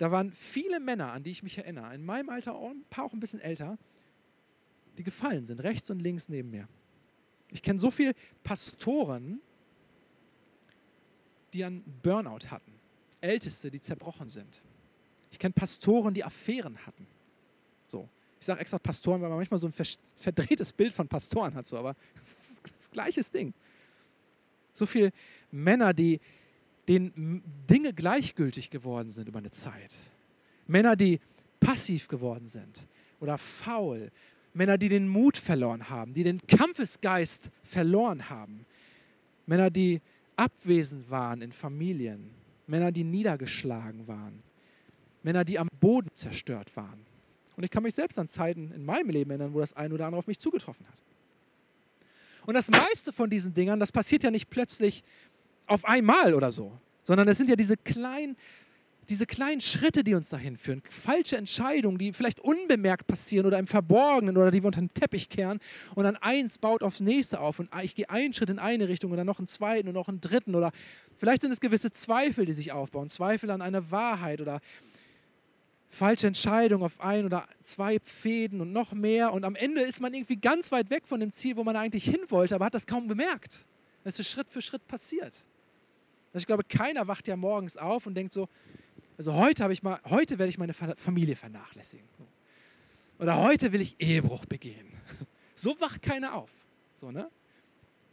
da 0.00 0.10
waren 0.10 0.32
viele 0.32 0.80
Männer, 0.80 1.12
an 1.12 1.22
die 1.22 1.30
ich 1.30 1.42
mich 1.42 1.58
erinnere, 1.58 1.94
in 1.94 2.02
meinem 2.02 2.30
Alter, 2.30 2.58
ein 2.58 2.86
paar 2.88 3.04
auch 3.04 3.12
ein 3.12 3.20
bisschen 3.20 3.38
älter, 3.38 3.76
die 4.96 5.02
gefallen 5.02 5.44
sind, 5.44 5.62
rechts 5.62 5.90
und 5.90 6.00
links 6.00 6.30
neben 6.30 6.50
mir. 6.50 6.66
Ich 7.50 7.60
kenne 7.60 7.78
so 7.78 7.90
viele 7.90 8.14
Pastoren, 8.42 9.42
die 11.52 11.62
einen 11.66 11.84
Burnout 12.02 12.48
hatten. 12.48 12.72
Älteste, 13.20 13.70
die 13.70 13.78
zerbrochen 13.78 14.30
sind. 14.30 14.62
Ich 15.30 15.38
kenne 15.38 15.52
Pastoren, 15.52 16.14
die 16.14 16.24
Affären 16.24 16.78
hatten. 16.86 17.06
So. 17.86 18.08
Ich 18.40 18.46
sage 18.46 18.60
extra 18.62 18.78
Pastoren, 18.78 19.20
weil 19.20 19.28
man 19.28 19.36
manchmal 19.36 19.60
so 19.60 19.66
ein 19.66 19.74
verdrehtes 20.16 20.72
Bild 20.72 20.94
von 20.94 21.08
Pastoren 21.08 21.54
hat, 21.54 21.66
so, 21.66 21.76
aber 21.76 21.94
das 22.14 22.52
ist 22.52 22.62
das 22.64 22.90
gleiche 22.90 23.22
Ding. 23.24 23.52
So 24.72 24.86
viele 24.86 25.12
Männer, 25.50 25.92
die 25.92 26.20
denen 26.90 27.42
Dinge 27.70 27.92
gleichgültig 27.92 28.70
geworden 28.70 29.10
sind 29.10 29.28
über 29.28 29.38
eine 29.38 29.52
Zeit. 29.52 29.94
Männer, 30.66 30.96
die 30.96 31.20
passiv 31.60 32.08
geworden 32.08 32.48
sind 32.48 32.88
oder 33.20 33.38
faul. 33.38 34.10
Männer, 34.54 34.76
die 34.76 34.88
den 34.88 35.08
Mut 35.08 35.36
verloren 35.36 35.88
haben, 35.88 36.14
die 36.14 36.24
den 36.24 36.44
Kampfesgeist 36.48 37.52
verloren 37.62 38.28
haben. 38.28 38.66
Männer, 39.46 39.70
die 39.70 40.00
abwesend 40.34 41.08
waren 41.10 41.42
in 41.42 41.52
Familien. 41.52 42.30
Männer, 42.66 42.90
die 42.90 43.04
niedergeschlagen 43.04 44.08
waren. 44.08 44.42
Männer, 45.22 45.44
die 45.44 45.60
am 45.60 45.68
Boden 45.78 46.08
zerstört 46.14 46.74
waren. 46.76 47.06
Und 47.56 47.62
ich 47.62 47.70
kann 47.70 47.84
mich 47.84 47.94
selbst 47.94 48.18
an 48.18 48.26
Zeiten 48.26 48.72
in 48.72 48.84
meinem 48.84 49.10
Leben 49.10 49.30
erinnern, 49.30 49.54
wo 49.54 49.60
das 49.60 49.74
ein 49.74 49.92
oder 49.92 50.06
andere 50.06 50.18
auf 50.18 50.26
mich 50.26 50.40
zugetroffen 50.40 50.88
hat. 50.88 51.02
Und 52.46 52.54
das 52.54 52.70
meiste 52.70 53.12
von 53.12 53.30
diesen 53.30 53.54
Dingern, 53.54 53.78
das 53.78 53.92
passiert 53.92 54.24
ja 54.24 54.30
nicht 54.30 54.50
plötzlich 54.50 55.04
auf 55.70 55.84
einmal 55.84 56.34
oder 56.34 56.50
so, 56.50 56.72
sondern 57.02 57.28
es 57.28 57.38
sind 57.38 57.48
ja 57.48 57.56
diese 57.56 57.76
kleinen, 57.76 58.36
diese 59.08 59.26
kleinen 59.26 59.60
Schritte, 59.60 60.04
die 60.04 60.14
uns 60.14 60.28
dahin 60.28 60.56
führen. 60.56 60.82
Falsche 60.88 61.36
Entscheidungen, 61.36 61.98
die 61.98 62.12
vielleicht 62.12 62.40
unbemerkt 62.40 63.06
passieren 63.06 63.46
oder 63.46 63.58
im 63.58 63.66
Verborgenen 63.66 64.36
oder 64.36 64.50
die 64.50 64.62
wir 64.62 64.66
unter 64.66 64.80
den 64.80 64.92
Teppich 64.92 65.28
kehren. 65.28 65.58
Und 65.94 66.04
dann 66.04 66.16
eins 66.16 66.58
baut 66.58 66.82
aufs 66.82 67.00
nächste 67.00 67.40
auf. 67.40 67.58
Und 67.58 67.70
ich 67.82 67.94
gehe 67.94 68.08
einen 68.10 68.32
Schritt 68.32 68.50
in 68.50 68.58
eine 68.58 68.88
Richtung 68.88 69.10
und 69.10 69.16
dann 69.16 69.26
noch 69.26 69.38
einen 69.38 69.48
zweiten 69.48 69.88
und 69.88 69.94
noch 69.94 70.08
einen 70.08 70.20
dritten. 70.20 70.54
Oder 70.54 70.72
vielleicht 71.16 71.42
sind 71.42 71.52
es 71.52 71.60
gewisse 71.60 71.90
Zweifel, 71.90 72.46
die 72.46 72.52
sich 72.52 72.72
aufbauen. 72.72 73.08
Zweifel 73.08 73.50
an 73.50 73.62
eine 73.62 73.90
Wahrheit 73.90 74.40
oder 74.40 74.60
falsche 75.88 76.28
Entscheidung 76.28 76.84
auf 76.84 77.00
ein 77.00 77.24
oder 77.24 77.46
zwei 77.62 77.98
Fäden 78.02 78.60
und 78.60 78.72
noch 78.72 78.92
mehr. 78.92 79.32
Und 79.32 79.44
am 79.44 79.56
Ende 79.56 79.82
ist 79.82 80.00
man 80.00 80.14
irgendwie 80.14 80.36
ganz 80.36 80.70
weit 80.70 80.90
weg 80.90 81.08
von 81.08 81.20
dem 81.20 81.32
Ziel, 81.32 81.56
wo 81.56 81.64
man 81.64 81.76
eigentlich 81.76 82.04
hin 82.04 82.20
wollte, 82.28 82.54
aber 82.54 82.66
hat 82.66 82.74
das 82.74 82.86
kaum 82.86 83.08
bemerkt. 83.08 83.66
Es 84.04 84.18
ist 84.18 84.30
Schritt 84.30 84.48
für 84.48 84.62
Schritt 84.62 84.86
passiert. 84.86 85.46
Also 86.32 86.42
ich 86.42 86.46
glaube, 86.46 86.64
keiner 86.64 87.08
wacht 87.08 87.28
ja 87.28 87.36
morgens 87.36 87.76
auf 87.76 88.06
und 88.06 88.14
denkt 88.14 88.32
so, 88.32 88.48
also 89.18 89.34
heute 89.34 89.70
ich 89.72 89.82
mal, 89.82 90.00
heute 90.08 90.38
werde 90.38 90.50
ich 90.50 90.58
meine 90.58 90.72
Familie 90.72 91.36
vernachlässigen. 91.36 92.08
Oder 93.18 93.36
heute 93.36 93.72
will 93.72 93.80
ich 93.80 94.00
Ehebruch 94.00 94.46
begehen. 94.46 94.86
So 95.56 95.78
wacht 95.78 96.00
keiner 96.00 96.36
auf. 96.36 96.50
So, 96.94 97.10
ne? 97.10 97.30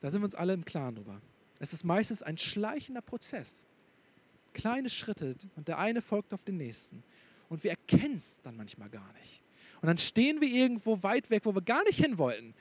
Da 0.01 0.12
sind 0.12 0.19
wir 0.19 0.25
uns 0.25 0.36
alle 0.36 0.51
im 0.51 0.65
Klaren 0.65 0.95
drüber. 0.95 1.21
Es 1.60 1.71
ist 1.71 1.86
meistens 1.86 2.21
ein 2.21 2.38
schleichender 2.38 3.01
Prozess. 3.01 3.65
Kleine 4.51 4.89
Schritte 4.89 5.34
und 5.56 5.69
der 5.69 5.77
eine 5.77 6.01
folgt 6.01 6.34
auf 6.34 6.43
den 6.43 6.58
nächsten 6.58 7.03
und 7.47 7.63
wir 7.63 7.71
erkennen 7.71 8.17
es 8.17 8.39
dann 8.43 8.58
manchmal 8.58 8.89
gar 8.89 9.13
nicht. 9.13 9.41
Und 9.82 9.88
dann 9.88 9.97
stehen 9.97 10.41
wir 10.41 10.49
irgendwo 10.49 11.03
weit 11.03 11.30
weg, 11.30 11.45
wo 11.45 11.56
wir 11.56 11.62
gar 11.62 11.84
nicht 11.86 12.03
hin 12.03 12.17
wollten, 12.17 12.53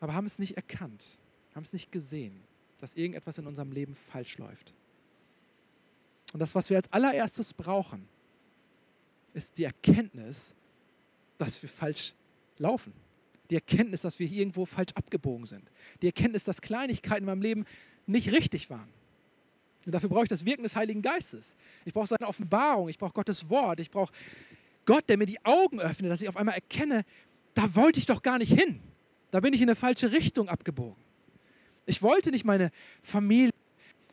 aber 0.00 0.14
haben 0.14 0.26
es 0.26 0.38
nicht 0.38 0.56
erkannt, 0.56 1.18
haben 1.54 1.62
es 1.62 1.72
nicht 1.72 1.92
gesehen, 1.92 2.42
dass 2.80 2.94
irgendetwas 2.94 3.38
in 3.38 3.46
unserem 3.46 3.72
Leben 3.72 3.94
falsch 3.94 4.38
läuft. 4.38 4.74
Und 6.32 6.40
das, 6.40 6.54
was 6.54 6.70
wir 6.70 6.76
als 6.76 6.92
allererstes 6.92 7.54
brauchen, 7.54 8.08
ist 9.34 9.58
die 9.58 9.64
Erkenntnis, 9.64 10.54
dass 11.38 11.60
wir 11.62 11.68
falsch 11.68 12.14
laufen. 12.58 12.92
Die 13.50 13.56
Erkenntnis, 13.56 14.02
dass 14.02 14.18
wir 14.18 14.30
irgendwo 14.30 14.64
falsch 14.64 14.92
abgebogen 14.94 15.46
sind. 15.46 15.68
Die 16.02 16.06
Erkenntnis, 16.06 16.44
dass 16.44 16.60
Kleinigkeiten 16.60 17.22
in 17.22 17.26
meinem 17.26 17.42
Leben 17.42 17.64
nicht 18.06 18.32
richtig 18.32 18.70
waren. 18.70 18.88
Und 19.86 19.92
dafür 19.92 20.08
brauche 20.08 20.24
ich 20.24 20.28
das 20.28 20.44
Wirken 20.44 20.62
des 20.62 20.76
Heiligen 20.76 21.02
Geistes. 21.02 21.56
Ich 21.84 21.92
brauche 21.92 22.06
seine 22.06 22.28
Offenbarung, 22.28 22.88
ich 22.88 22.98
brauche 22.98 23.12
Gottes 23.12 23.48
Wort, 23.48 23.80
ich 23.80 23.90
brauche 23.90 24.12
Gott, 24.84 25.08
der 25.08 25.16
mir 25.16 25.26
die 25.26 25.44
Augen 25.44 25.80
öffnet, 25.80 26.10
dass 26.10 26.20
ich 26.20 26.28
auf 26.28 26.36
einmal 26.36 26.54
erkenne, 26.54 27.04
da 27.54 27.74
wollte 27.74 27.98
ich 27.98 28.06
doch 28.06 28.22
gar 28.22 28.38
nicht 28.38 28.52
hin. 28.52 28.80
Da 29.30 29.40
bin 29.40 29.54
ich 29.54 29.62
in 29.62 29.68
eine 29.68 29.76
falsche 29.76 30.12
Richtung 30.12 30.48
abgebogen. 30.48 31.09
Ich 31.90 32.02
wollte 32.02 32.30
nicht 32.30 32.44
meine 32.44 32.70
Familie 33.02 33.50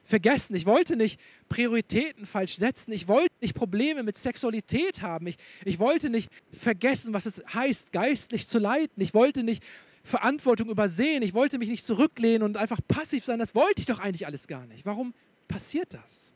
vergessen. 0.04 0.56
Ich 0.56 0.66
wollte 0.66 0.96
nicht 0.96 1.20
Prioritäten 1.50 2.26
falsch 2.26 2.58
setzen. 2.58 2.92
Ich 2.92 3.08
wollte 3.08 3.34
nicht 3.42 3.54
Probleme 3.56 4.04
mit 4.04 4.18
Sexualität 4.18 5.02
haben. 5.02 5.28
Ich, 5.28 5.38
ich 5.64 5.80
wollte 5.80 6.10
nicht 6.10 6.32
vergessen, 6.52 7.14
was 7.14 7.26
es 7.26 7.44
heißt, 7.54 7.92
geistlich 7.92 8.48
zu 8.48 8.58
leiten. 8.58 9.02
Ich 9.02 9.14
wollte 9.14 9.44
nicht 9.44 9.64
Verantwortung 10.04 10.70
übersehen. 10.70 11.22
Ich 11.22 11.34
wollte 11.34 11.58
mich 11.58 11.70
nicht 11.70 11.86
zurücklehnen 11.86 12.44
und 12.44 12.58
einfach 12.58 12.80
passiv 12.88 13.26
sein. 13.26 13.40
Das 13.40 13.54
wollte 13.54 13.82
ich 13.82 13.86
doch 13.86 14.00
eigentlich 14.00 14.26
alles 14.26 14.48
gar 14.48 14.66
nicht. 14.66 14.86
Warum 14.86 15.14
passiert 15.48 15.94
das? 15.94 16.32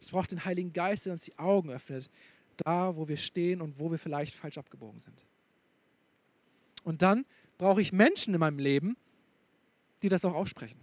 Es 0.00 0.10
braucht 0.10 0.32
den 0.32 0.44
Heiligen 0.44 0.72
Geist, 0.72 1.06
der 1.06 1.12
uns 1.12 1.24
die 1.24 1.38
Augen 1.38 1.70
öffnet, 1.70 2.10
da, 2.58 2.96
wo 2.96 3.08
wir 3.08 3.16
stehen 3.16 3.60
und 3.60 3.78
wo 3.78 3.90
wir 3.90 3.98
vielleicht 3.98 4.34
falsch 4.34 4.58
abgebogen 4.58 5.00
sind. 5.00 5.24
Und 6.84 7.02
dann 7.02 7.24
brauche 7.58 7.80
ich 7.80 7.92
Menschen 7.92 8.34
in 8.34 8.40
meinem 8.40 8.58
Leben, 8.58 8.96
die 10.02 10.08
das 10.08 10.24
auch 10.24 10.34
aussprechen. 10.34 10.78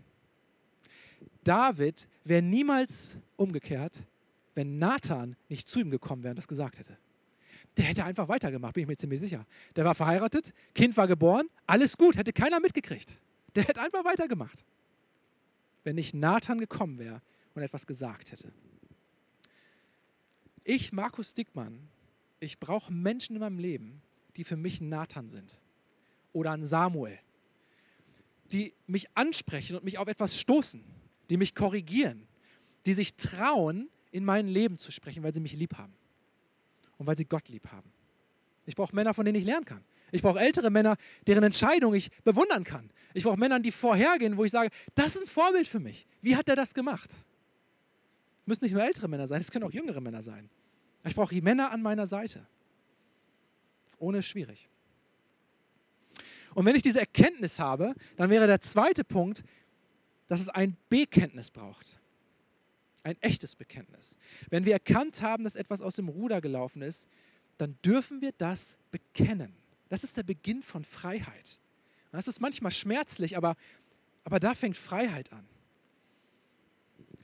David 1.43 2.07
wäre 2.23 2.41
niemals 2.41 3.19
umgekehrt, 3.35 4.05
wenn 4.55 4.77
Nathan 4.77 5.35
nicht 5.49 5.67
zu 5.67 5.79
ihm 5.79 5.89
gekommen 5.89 6.23
wäre 6.23 6.31
und 6.31 6.37
das 6.37 6.47
gesagt 6.47 6.79
hätte. 6.79 6.97
Der 7.77 7.85
hätte 7.85 8.05
einfach 8.05 8.27
weitergemacht, 8.27 8.73
bin 8.73 8.83
ich 8.83 8.87
mir 8.87 8.97
ziemlich 8.97 9.19
sicher. 9.19 9.45
Der 9.75 9.83
war 9.85 9.95
verheiratet, 9.95 10.53
Kind 10.75 10.95
war 10.95 11.07
geboren, 11.07 11.47
alles 11.65 11.97
gut, 11.97 12.17
hätte 12.17 12.33
keiner 12.33 12.59
mitgekriegt. 12.59 13.19
Der 13.55 13.63
hätte 13.63 13.81
einfach 13.81 14.05
weitergemacht 14.05 14.63
wenn 15.83 15.95
nicht 15.95 16.13
Nathan 16.13 16.59
gekommen 16.59 16.97
wäre 16.97 17.21
und 17.55 17.61
etwas 17.61 17.85
gesagt 17.85 18.31
hätte. 18.31 18.51
Ich, 20.63 20.93
Markus 20.93 21.33
Dickmann, 21.33 21.89
ich 22.39 22.59
brauche 22.59 22.91
Menschen 22.91 23.35
in 23.35 23.41
meinem 23.41 23.59
Leben, 23.59 24.01
die 24.35 24.43
für 24.43 24.55
mich 24.55 24.81
Nathan 24.81 25.29
sind 25.29 25.59
oder 26.31 26.51
ein 26.51 26.63
Samuel, 26.63 27.19
die 28.51 28.73
mich 28.87 29.07
ansprechen 29.15 29.75
und 29.75 29.83
mich 29.83 29.97
auf 29.97 30.07
etwas 30.07 30.39
stoßen, 30.39 30.83
die 31.29 31.37
mich 31.37 31.55
korrigieren, 31.55 32.27
die 32.85 32.93
sich 32.93 33.15
trauen, 33.15 33.89
in 34.11 34.25
mein 34.25 34.47
Leben 34.47 34.77
zu 34.77 34.91
sprechen, 34.91 35.23
weil 35.23 35.33
sie 35.33 35.39
mich 35.39 35.53
lieb 35.53 35.75
haben 35.77 35.93
und 36.97 37.07
weil 37.07 37.17
sie 37.17 37.25
Gott 37.25 37.49
lieb 37.49 37.67
haben. 37.71 37.91
Ich 38.65 38.75
brauche 38.75 38.95
Männer, 38.95 39.13
von 39.13 39.25
denen 39.25 39.37
ich 39.37 39.45
lernen 39.45 39.65
kann. 39.65 39.83
Ich 40.11 40.21
brauche 40.21 40.39
ältere 40.39 40.69
Männer, 40.69 40.95
deren 41.25 41.43
Entscheidung 41.43 41.95
ich 41.95 42.11
bewundern 42.23 42.63
kann. 42.63 42.91
Ich 43.15 43.23
brauche 43.23 43.37
Männer, 43.37 43.59
die 43.59 43.71
vorhergehen, 43.71 44.37
wo 44.37 44.45
ich 44.45 44.51
sage, 44.51 44.69
das 44.93 45.15
ist 45.15 45.23
ein 45.23 45.27
Vorbild 45.27 45.67
für 45.67 45.79
mich. 45.79 46.05
Wie 46.21 46.35
hat 46.35 46.47
er 46.47 46.55
das 46.55 46.73
gemacht? 46.73 47.11
Es 47.11 48.47
müssen 48.47 48.65
nicht 48.65 48.73
nur 48.73 48.83
ältere 48.83 49.07
Männer 49.07 49.25
sein, 49.25 49.41
es 49.41 49.49
können 49.49 49.65
auch 49.65 49.71
jüngere 49.71 50.01
Männer 50.01 50.21
sein. 50.21 50.49
Ich 51.03 51.15
brauche 51.15 51.33
die 51.33 51.41
Männer 51.41 51.71
an 51.71 51.81
meiner 51.81 52.05
Seite. 52.05 52.45
Ohne 53.97 54.19
ist 54.19 54.27
schwierig. 54.27 54.69
Und 56.55 56.65
wenn 56.65 56.75
ich 56.75 56.81
diese 56.81 56.99
Erkenntnis 56.99 57.59
habe, 57.59 57.95
dann 58.17 58.29
wäre 58.29 58.47
der 58.47 58.61
zweite 58.61 59.03
Punkt, 59.03 59.43
dass 60.27 60.39
es 60.39 60.49
ein 60.49 60.77
Bekenntnis 60.89 61.51
braucht. 61.51 61.99
Ein 63.03 63.17
echtes 63.21 63.55
Bekenntnis. 63.55 64.17
Wenn 64.49 64.65
wir 64.65 64.73
erkannt 64.73 65.21
haben, 65.21 65.43
dass 65.43 65.55
etwas 65.55 65.81
aus 65.81 65.95
dem 65.95 66.07
Ruder 66.07 66.41
gelaufen 66.41 66.81
ist, 66.81 67.09
dann 67.57 67.77
dürfen 67.85 68.21
wir 68.21 68.31
das 68.37 68.79
bekennen. 68.91 69.53
Das 69.89 70.03
ist 70.03 70.17
der 70.17 70.23
Beginn 70.23 70.61
von 70.61 70.83
Freiheit. 70.83 71.59
Das 72.11 72.27
ist 72.27 72.39
manchmal 72.39 72.71
schmerzlich, 72.71 73.37
aber, 73.37 73.55
aber 74.23 74.39
da 74.39 74.55
fängt 74.55 74.77
Freiheit 74.77 75.33
an. 75.33 75.45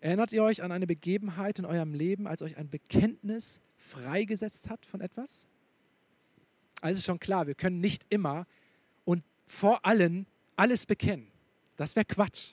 Erinnert 0.01 0.31
ihr 0.31 0.43
euch 0.43 0.63
an 0.63 0.71
eine 0.71 0.87
Begebenheit 0.87 1.59
in 1.59 1.65
eurem 1.65 1.93
Leben, 1.93 2.27
als 2.27 2.41
euch 2.41 2.57
ein 2.57 2.69
Bekenntnis 2.69 3.61
freigesetzt 3.77 4.69
hat 4.69 4.85
von 4.85 5.01
etwas? 5.01 5.47
Also 6.81 6.99
ist 6.99 7.05
schon 7.05 7.19
klar, 7.19 7.47
wir 7.47 7.55
können 7.55 7.79
nicht 7.79 8.05
immer 8.09 8.45
vor 9.49 9.83
allem 9.83 10.27
alles 10.55 10.85
bekennen. 10.85 11.27
Das 11.75 11.95
wäre 11.95 12.05
Quatsch. 12.05 12.51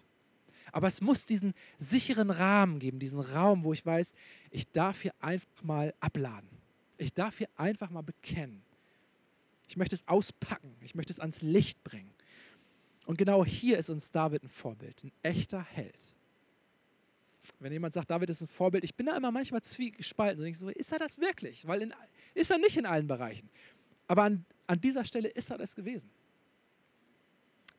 Aber 0.73 0.89
es 0.89 1.01
muss 1.01 1.27
diesen 1.27 1.53
sicheren 1.79 2.31
Rahmen 2.31 2.79
geben, 2.79 2.99
diesen 2.99 3.21
Raum, 3.21 3.65
wo 3.65 3.73
ich 3.73 3.85
weiß, 3.85 4.15
ich 4.51 4.67
darf 4.73 5.03
hier 5.03 5.13
einfach 5.21 5.63
mal 5.63 5.95
abladen. 6.01 6.49
Ich 6.97 7.13
darf 7.13 7.39
hier 7.39 7.49
einfach 7.57 7.91
mal 7.91 8.03
bekennen. 8.03 8.63
Ich 9.69 9.77
möchte 9.77 9.95
es 9.95 10.09
auspacken. 10.09 10.75
Ich 10.81 10.95
möchte 10.95 11.13
es 11.13 11.21
ans 11.21 11.43
Licht 11.43 11.85
bringen. 11.85 12.11
Und 13.05 13.19
genau 13.19 13.45
hier 13.45 13.79
ist 13.79 13.91
uns 13.91 14.11
David 14.11 14.43
ein 14.43 14.49
Vorbild, 14.49 15.05
ein 15.05 15.13
echter 15.23 15.63
Held. 15.63 16.15
Wenn 17.61 17.73
jemand 17.73 17.95
sagt, 17.95 18.11
David 18.11 18.31
ist 18.31 18.41
ein 18.41 18.49
Vorbild, 18.49 18.85
ich 18.85 18.95
bin 18.95 19.07
da 19.07 19.17
immer 19.17 19.31
manchmal 19.31 19.63
zwiegespalten. 19.63 20.53
So, 20.55 20.67
so, 20.67 20.69
ist 20.71 20.93
er 20.93 20.99
das 20.99 21.19
wirklich? 21.19 21.67
Weil 21.67 21.83
in, 21.83 21.95
ist 22.35 22.51
er 22.51 22.59
nicht 22.59 22.77
in 22.77 22.87
allen 22.87 23.07
Bereichen. 23.07 23.49
Aber 24.09 24.23
an, 24.23 24.45
an 24.67 24.81
dieser 24.81 25.05
Stelle 25.05 25.29
ist 25.29 25.51
er 25.51 25.59
das 25.59 25.77
gewesen. 25.77 26.11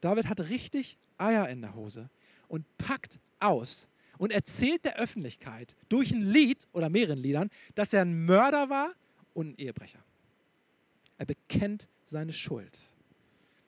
David 0.01 0.27
hat 0.27 0.39
richtig 0.49 0.97
Eier 1.17 1.49
in 1.49 1.61
der 1.61 1.75
Hose 1.75 2.09
und 2.47 2.65
packt 2.77 3.19
aus 3.39 3.89
und 4.17 4.31
erzählt 4.31 4.85
der 4.85 4.97
Öffentlichkeit 4.97 5.75
durch 5.89 6.11
ein 6.11 6.21
Lied 6.21 6.67
oder 6.71 6.89
mehreren 6.89 7.19
Liedern, 7.19 7.49
dass 7.75 7.93
er 7.93 8.01
ein 8.01 8.25
Mörder 8.25 8.69
war 8.69 8.93
und 9.33 9.49
ein 9.49 9.57
Ehebrecher. 9.57 10.03
Er 11.17 11.25
bekennt 11.25 11.89
seine 12.05 12.33
Schuld. 12.33 12.93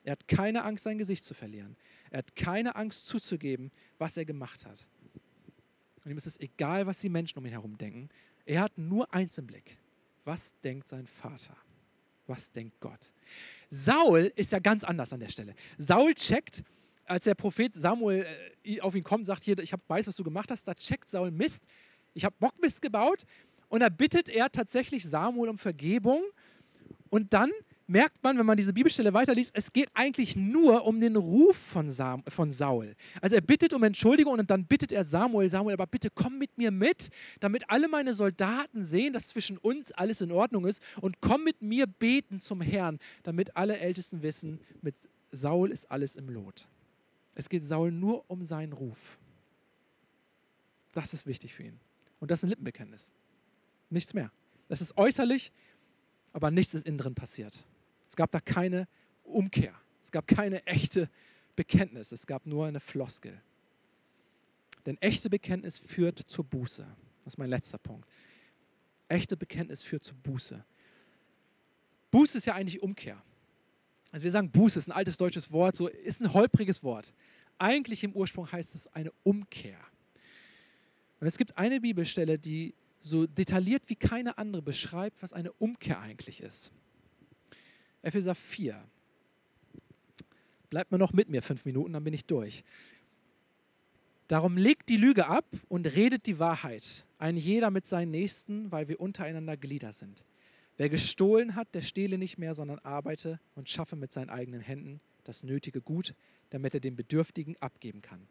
Er 0.03 0.13
hat 0.13 0.27
keine 0.27 0.63
Angst, 0.63 0.83
sein 0.83 0.97
Gesicht 0.97 1.23
zu 1.23 1.33
verlieren. 1.33 1.75
Er 2.09 2.19
hat 2.19 2.35
keine 2.35 2.75
Angst 2.75 3.07
zuzugeben, 3.07 3.71
was 3.97 4.17
er 4.17 4.25
gemacht 4.25 4.65
hat. 4.65 4.87
Und 6.03 6.11
ihm 6.11 6.17
ist 6.17 6.25
es 6.25 6.39
egal, 6.39 6.87
was 6.87 6.99
die 6.99 7.09
Menschen 7.09 7.37
um 7.37 7.45
ihn 7.45 7.51
herum 7.51 7.77
denken. 7.77 8.09
Er 8.45 8.61
hat 8.61 8.77
nur 8.77 9.13
eins 9.13 9.37
im 9.37 9.45
Blick. 9.45 9.77
Was 10.25 10.53
denkt 10.61 10.87
sein 10.87 11.05
Vater? 11.05 11.55
Was 12.29 12.51
denkt 12.51 12.79
Gott? 12.79 13.11
Saul 13.71 14.31
ist 14.35 14.51
ja 14.51 14.59
ganz 14.59 14.83
anders 14.83 15.11
an 15.13 15.19
der 15.19 15.29
Stelle. 15.29 15.55
Saul 15.79 16.13
checkt, 16.13 16.63
als 17.05 17.23
der 17.23 17.33
Prophet 17.33 17.73
Samuel 17.73 18.23
äh, 18.63 18.79
auf 18.81 18.93
ihn 18.93 19.03
kommt, 19.03 19.25
sagt 19.25 19.43
hier, 19.43 19.57
ich 19.57 19.73
hab, 19.73 19.81
weiß, 19.89 20.05
was 20.05 20.15
du 20.15 20.23
gemacht 20.23 20.51
hast, 20.51 20.67
da 20.67 20.75
checkt 20.75 21.09
Saul 21.09 21.31
Mist. 21.31 21.63
Ich 22.13 22.23
habe 22.23 22.35
Bockmist 22.39 22.83
gebaut 22.83 23.23
und 23.67 23.79
da 23.79 23.89
bittet 23.89 24.29
er 24.29 24.51
tatsächlich 24.51 25.09
Samuel 25.09 25.49
um 25.49 25.57
Vergebung 25.57 26.21
und 27.09 27.33
dann 27.33 27.49
merkt 27.89 28.23
man, 28.23 28.37
wenn 28.37 28.45
man 28.45 28.55
diese 28.55 28.71
Bibelstelle 28.71 29.13
weiterliest, 29.13 29.51
es 29.55 29.73
geht 29.73 29.89
eigentlich 29.95 30.35
nur 30.35 30.85
um 30.85 30.99
den 30.99 31.15
Ruf 31.15 31.57
von, 31.57 31.89
Sam, 31.89 32.23
von 32.27 32.51
Saul. 32.51 32.95
Also 33.19 33.35
er 33.35 33.41
bittet 33.41 33.73
um 33.73 33.83
Entschuldigung 33.83 34.33
und 34.33 34.49
dann 34.49 34.65
bittet 34.65 34.91
er 34.91 35.03
Samuel, 35.03 35.49
Samuel, 35.49 35.73
aber 35.73 35.87
bitte 35.87 36.09
komm 36.13 36.37
mit 36.37 36.55
mir 36.57 36.69
mit, 36.69 37.09
damit 37.39 37.67
alle 37.67 37.87
meine 37.87 38.13
Soldaten 38.13 38.83
sehen, 38.83 39.11
dass 39.11 39.29
zwischen 39.29 39.57
uns 39.57 39.91
alles 39.91 40.21
in 40.21 40.31
Ordnung 40.31 40.65
ist 40.65 40.83
und 41.01 41.19
komm 41.19 41.43
mit 41.43 41.61
mir 41.61 41.87
beten 41.87 42.39
zum 42.39 42.61
Herrn, 42.61 42.99
damit 43.23 43.57
alle 43.57 43.79
Ältesten 43.79 44.21
wissen, 44.21 44.59
mit 44.81 44.95
Saul 45.31 45.71
ist 45.71 45.89
alles 45.89 46.15
im 46.15 46.29
Lot. 46.29 46.67
Es 47.33 47.49
geht 47.49 47.63
Saul 47.63 47.91
nur 47.91 48.23
um 48.29 48.43
seinen 48.43 48.73
Ruf. 48.73 49.17
Das 50.91 51.13
ist 51.13 51.25
wichtig 51.25 51.53
für 51.53 51.63
ihn. 51.63 51.79
Und 52.19 52.29
das 52.29 52.39
ist 52.39 52.43
ein 52.43 52.49
Lippenbekenntnis. 52.49 53.11
Nichts 53.89 54.13
mehr. 54.13 54.31
Das 54.67 54.81
ist 54.81 54.95
äußerlich, 54.97 55.51
aber 56.33 56.51
nichts 56.51 56.73
ist 56.75 56.85
innen 56.85 56.97
drin 56.97 57.15
passiert. 57.15 57.65
Es 58.09 58.15
gab 58.15 58.31
da 58.31 58.41
keine 58.41 58.87
Umkehr. 59.23 59.73
Es 60.03 60.11
gab 60.11 60.27
keine 60.27 60.65
echte 60.65 61.09
Bekenntnis. 61.55 62.11
Es 62.11 62.25
gab 62.27 62.45
nur 62.45 62.65
eine 62.65 62.79
Floskel. 62.79 63.39
Denn 64.85 64.97
echte 64.97 65.29
Bekenntnis 65.29 65.77
führt 65.77 66.19
zur 66.19 66.43
Buße. 66.43 66.83
Das 67.23 67.33
ist 67.33 67.37
mein 67.37 67.49
letzter 67.49 67.77
Punkt. 67.77 68.09
Echte 69.07 69.37
Bekenntnis 69.37 69.83
führt 69.83 70.03
zur 70.03 70.17
Buße. 70.17 70.65
Buße 72.11 72.39
ist 72.39 72.45
ja 72.45 72.55
eigentlich 72.55 72.81
Umkehr. 72.81 73.21
Also 74.11 74.23
wir 74.23 74.31
sagen 74.31 74.51
Buße 74.51 74.79
ist 74.79 74.87
ein 74.87 74.93
altes 74.93 75.17
deutsches 75.17 75.51
Wort, 75.51 75.75
so 75.75 75.87
ist 75.87 76.21
ein 76.21 76.33
holpriges 76.33 76.83
Wort. 76.83 77.13
Eigentlich 77.59 78.03
im 78.03 78.13
Ursprung 78.13 78.51
heißt 78.51 78.73
es 78.73 78.87
eine 78.87 79.11
Umkehr. 79.23 79.77
Und 81.19 81.27
es 81.27 81.37
gibt 81.37 81.57
eine 81.57 81.81
Bibelstelle, 81.81 82.39
die 82.39 82.73
so 82.99 83.27
detailliert 83.27 83.89
wie 83.89 83.95
keine 83.95 84.37
andere 84.37 84.61
beschreibt, 84.61 85.21
was 85.21 85.33
eine 85.33 85.51
Umkehr 85.53 85.99
eigentlich 85.99 86.41
ist. 86.41 86.71
Epheser 88.01 88.35
4. 88.35 88.81
Bleibt 90.69 90.91
mal 90.91 90.97
noch 90.97 91.13
mit 91.13 91.29
mir 91.29 91.41
fünf 91.41 91.65
Minuten, 91.65 91.93
dann 91.93 92.03
bin 92.03 92.13
ich 92.13 92.25
durch. 92.25 92.63
Darum 94.27 94.57
legt 94.57 94.89
die 94.89 94.97
Lüge 94.97 95.27
ab 95.27 95.45
und 95.69 95.87
redet 95.87 96.27
die 96.27 96.37
Wahrheit, 96.37 97.05
ein 97.17 97.35
jeder 97.35 97.71
mit 97.71 97.87
seinen 97.87 98.11
Nächsten, 98.11 98.71
weil 98.71 98.87
wir 98.87 98.99
untereinander 98.99 99.57
Glieder 99.57 99.91
sind. 99.91 100.23
Wer 100.77 100.89
gestohlen 100.89 101.55
hat, 101.55 101.73
der 101.73 101.81
stehle 101.81 102.17
nicht 102.17 102.37
mehr, 102.37 102.53
sondern 102.53 102.79
arbeite 102.79 103.39
und 103.55 103.67
schaffe 103.67 103.95
mit 103.95 104.13
seinen 104.13 104.29
eigenen 104.29 104.61
Händen 104.61 105.01
das 105.23 105.43
nötige 105.43 105.81
Gut, 105.81 106.13
damit 106.51 106.73
er 106.75 106.79
dem 106.79 106.95
Bedürftigen 106.95 107.57
abgeben 107.57 108.01
kann. 108.01 108.27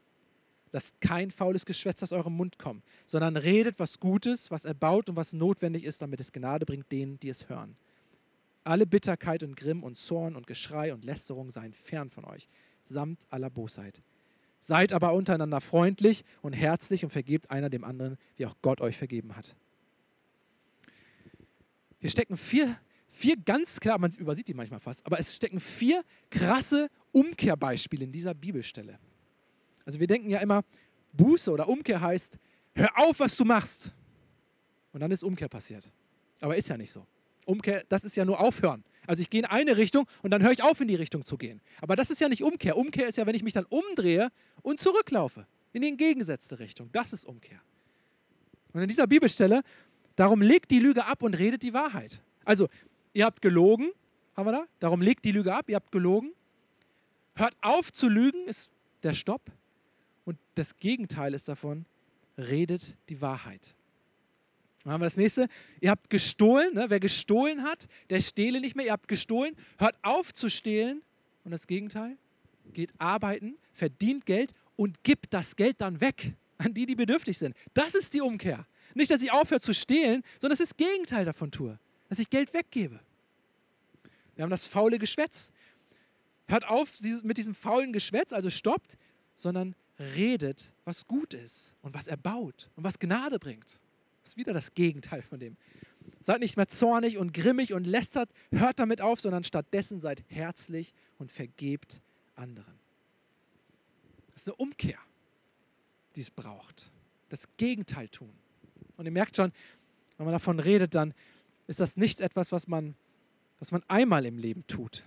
Lasst 0.71 1.01
kein 1.01 1.31
faules 1.31 1.67
Geschwätz 1.67 2.03
aus 2.03 2.13
eurem 2.13 2.35
Mund 2.35 2.59
kommen, 2.59 2.83
sondern 3.05 3.37
redet 3.37 3.79
was 3.79 4.01
Gutes, 4.01 4.51
was 4.51 4.65
erbaut 4.65 5.09
und 5.09 5.17
was 5.17 5.33
notwendig 5.33 5.85
ist, 5.85 6.01
damit 6.01 6.21
es 6.21 6.33
Gnade 6.33 6.65
bringt 6.65 6.93
denen, 6.93 7.19
die 7.21 7.29
es 7.29 7.49
hören. 7.49 7.77
Alle 8.69 8.87
Bitterkeit 8.87 9.43
und 9.45 9.57
Grimm 9.57 9.83
und 9.83 9.97
Zorn 9.97 10.37
und 10.37 10.47
Geschrei 10.47 10.93
und 10.93 11.03
Lästerung 11.03 11.51
seien 11.51 11.73
fern 11.73 12.11
von 12.11 12.27
euch, 12.27 12.47
samt 12.85 13.27
aller 13.31 13.49
Bosheit. 13.49 14.03
Seid 14.59 14.93
aber 14.93 15.15
untereinander 15.15 15.63
freundlich 15.63 16.23
und 16.43 16.53
herzlich 16.53 17.03
und 17.03 17.09
vergebt 17.09 17.51
einer 17.51 17.71
dem 17.71 17.83
anderen, 17.83 18.19
wie 18.37 18.45
auch 18.45 18.55
Gott 18.61 18.83
euch 18.83 18.99
vergeben 18.99 19.37
hat. 19.37 19.57
Hier 21.99 22.11
stecken 22.11 22.37
vier, 22.37 22.79
vier 23.07 23.39
ganz 23.39 23.81
klar, 23.81 23.99
man 23.99 24.13
übersieht 24.13 24.49
die 24.49 24.55
manchmal 24.55 24.81
fast, 24.81 25.07
aber 25.07 25.19
es 25.19 25.35
stecken 25.35 25.61
vier 25.61 26.05
krasse 26.29 26.91
Umkehrbeispiele 27.13 28.05
in 28.05 28.13
dieser 28.13 28.35
Bibelstelle. 28.35 28.99
Also 29.87 29.99
wir 29.99 30.07
denken 30.07 30.29
ja 30.29 30.41
immer, 30.41 30.63
Buße 31.15 31.51
oder 31.51 31.71
Umkehr 31.71 32.03
heißt, 32.03 32.39
hör 32.75 32.91
auf, 32.99 33.19
was 33.19 33.35
du 33.35 33.47
machst. 33.47 33.95
Und 34.93 35.01
dann 35.01 35.11
ist 35.11 35.25
Umkehr 35.25 35.49
passiert. 35.49 35.91
Aber 36.41 36.55
ist 36.55 36.69
ja 36.69 36.77
nicht 36.77 36.91
so. 36.91 37.07
Umkehr, 37.49 37.83
das 37.89 38.05
ist 38.05 38.17
ja 38.17 38.25
nur 38.25 38.41
aufhören. 38.41 38.85
Also 39.07 39.23
ich 39.23 39.31
gehe 39.31 39.41
in 39.41 39.47
eine 39.47 39.79
Richtung 39.79 40.07
und 40.23 40.31
dann 40.31 40.43
höre 40.43 40.53
ich 40.53 40.63
auf, 40.63 40.81
in 40.83 40.89
die 40.89 40.95
Richtung 40.95 41.25
zu 41.25 41.39
gehen. 41.39 41.63
Aber 41.81 41.97
das 41.97 42.11
ist 42.11 42.21
ja 42.21 42.29
nicht 42.29 42.43
Umkehr. 42.43 42.77
Umkehr 42.77 43.09
ist 43.09 43.17
ja, 43.17 43.27
wenn 43.27 43.35
ich 43.35 43.43
mich 43.43 43.55
dann 43.55 43.65
umdrehe 43.65 44.31
und 44.63 44.81
zurücklaufe. 44.81 45.47
In 45.73 45.81
die 45.81 45.89
entgegengesetzte 45.89 46.59
Richtung. 46.59 46.91
Das 46.93 47.15
ist 47.15 47.25
Umkehr. 47.25 47.61
Und 48.73 48.83
in 48.83 48.89
dieser 48.89 49.07
Bibelstelle, 49.07 49.63
darum 50.15 50.43
legt 50.43 50.71
die 50.71 50.79
Lüge 50.79 51.07
ab 51.07 51.23
und 51.23 51.39
redet 51.39 51.63
die 51.63 51.73
Wahrheit. 51.73 52.21
Also, 52.45 52.69
ihr 53.15 53.25
habt 53.25 53.41
gelogen, 53.41 53.91
haben 54.37 54.47
wir 54.47 54.53
da? 54.53 54.67
Darum 54.79 55.01
legt 55.01 55.25
die 55.25 55.33
Lüge 55.33 55.55
ab, 55.55 55.71
ihr 55.71 55.77
habt 55.77 55.91
gelogen. 55.91 56.33
Hört 57.35 57.57
auf 57.63 57.93
zu 57.93 58.09
lügen, 58.09 58.45
ist 58.47 58.71
der 59.03 59.15
Stopp. 59.15 59.51
Und 60.27 60.39
das 60.55 60.77
Gegenteil 60.77 61.33
ist 61.33 61.49
davon, 61.49 61.87
redet 62.37 62.99
die 63.09 63.23
Wahrheit. 63.23 63.75
Dann 64.89 64.95
haben 64.95 65.01
wir 65.03 65.07
das 65.07 65.19
nächste. 65.19 65.49
Ihr 65.83 65.91
habt 65.91 66.09
gestohlen. 66.09 66.73
Ne? 66.73 66.87
Wer 66.89 66.99
gestohlen 66.99 67.63
hat, 67.63 67.89
der 68.09 68.23
stehle 68.23 68.59
nicht 68.59 68.75
mehr. 68.75 68.87
Ihr 68.87 68.93
habt 68.93 69.07
gestohlen. 69.07 69.55
Hört 69.77 69.95
auf 70.01 70.33
zu 70.33 70.49
stehlen. 70.49 71.03
Und 71.45 71.51
das 71.51 71.67
Gegenteil. 71.67 72.17
Geht 72.73 72.95
arbeiten, 72.97 73.59
verdient 73.75 74.25
Geld 74.25 74.55
und 74.77 75.05
gibt 75.05 75.35
das 75.35 75.57
Geld 75.57 75.83
dann 75.83 76.01
weg 76.01 76.33
an 76.57 76.73
die, 76.73 76.87
die 76.87 76.95
bedürftig 76.95 77.37
sind. 77.37 77.55
Das 77.75 77.95
ist 77.95 78.15
die 78.15 78.23
Umkehr. 78.23 78.67
Nicht, 78.95 79.11
dass 79.11 79.21
ich 79.21 79.31
aufhöre 79.31 79.61
zu 79.61 79.75
stehlen, 79.75 80.23
sondern 80.41 80.57
dass 80.57 80.61
ich 80.61 80.75
das 80.75 80.77
Gegenteil 80.79 81.27
davon 81.27 81.51
tue. 81.51 81.79
Dass 82.09 82.19
ich 82.19 82.31
Geld 82.31 82.55
weggebe. 82.55 82.99
Wir 84.37 84.43
haben 84.43 84.51
das 84.51 84.67
faule 84.67 84.99
Geschwätz. 84.99 85.53
Hört 86.47 86.67
auf 86.67 86.89
mit 87.25 87.37
diesem 87.37 87.55
faulen 87.55 87.93
Geschwätz, 87.93 88.33
also 88.33 88.49
stoppt, 88.49 88.97
sondern 89.35 89.75
redet, 89.99 90.73
was 90.87 91.07
gut 91.07 91.35
ist 91.35 91.77
und 91.83 91.93
was 91.93 92.07
erbaut 92.07 92.71
und 92.75 92.85
was 92.85 92.99
Gnade 92.99 93.39
bringt. 93.39 93.83
Ist 94.29 94.37
wieder 94.37 94.53
das 94.53 94.75
Gegenteil 94.75 95.23
von 95.23 95.41
dem. 95.41 95.57
Seid 96.21 96.41
nicht 96.41 96.59
mehr 96.59 96.69
zornig 96.69 97.17
und 97.17 97.33
grimmig 97.33 97.73
und 97.73 97.87
lästert, 97.87 98.29
hört 98.51 98.79
damit 98.79 99.01
auf, 99.01 99.19
sondern 99.19 99.43
stattdessen 99.43 100.01
seid 100.01 100.23
herzlich 100.29 100.93
und 101.17 101.33
vergebt 101.33 102.03
anderen. 102.35 102.79
Das 104.33 104.43
ist 104.43 104.49
eine 104.49 104.57
Umkehr, 104.57 104.99
die 106.15 106.21
es 106.21 106.31
braucht. 106.31 106.91
Das 107.31 107.49
Gegenteil 107.57 108.09
tun. 108.09 108.31
Und 108.99 109.07
ihr 109.07 109.13
merkt 109.13 109.35
schon, 109.35 109.51
wenn 110.19 110.27
man 110.27 110.35
davon 110.35 110.61
redet, 110.61 110.95
dann 110.95 111.15
ist 111.67 111.81
das 111.81 111.97
nicht 111.97 112.21
etwas, 112.21 112.53
was 112.53 112.69
man, 112.69 112.97
was 113.59 113.73
man 113.73 113.83
einmal 113.89 114.27
im 114.27 114.37
Leben 114.37 114.67
tut, 114.67 115.07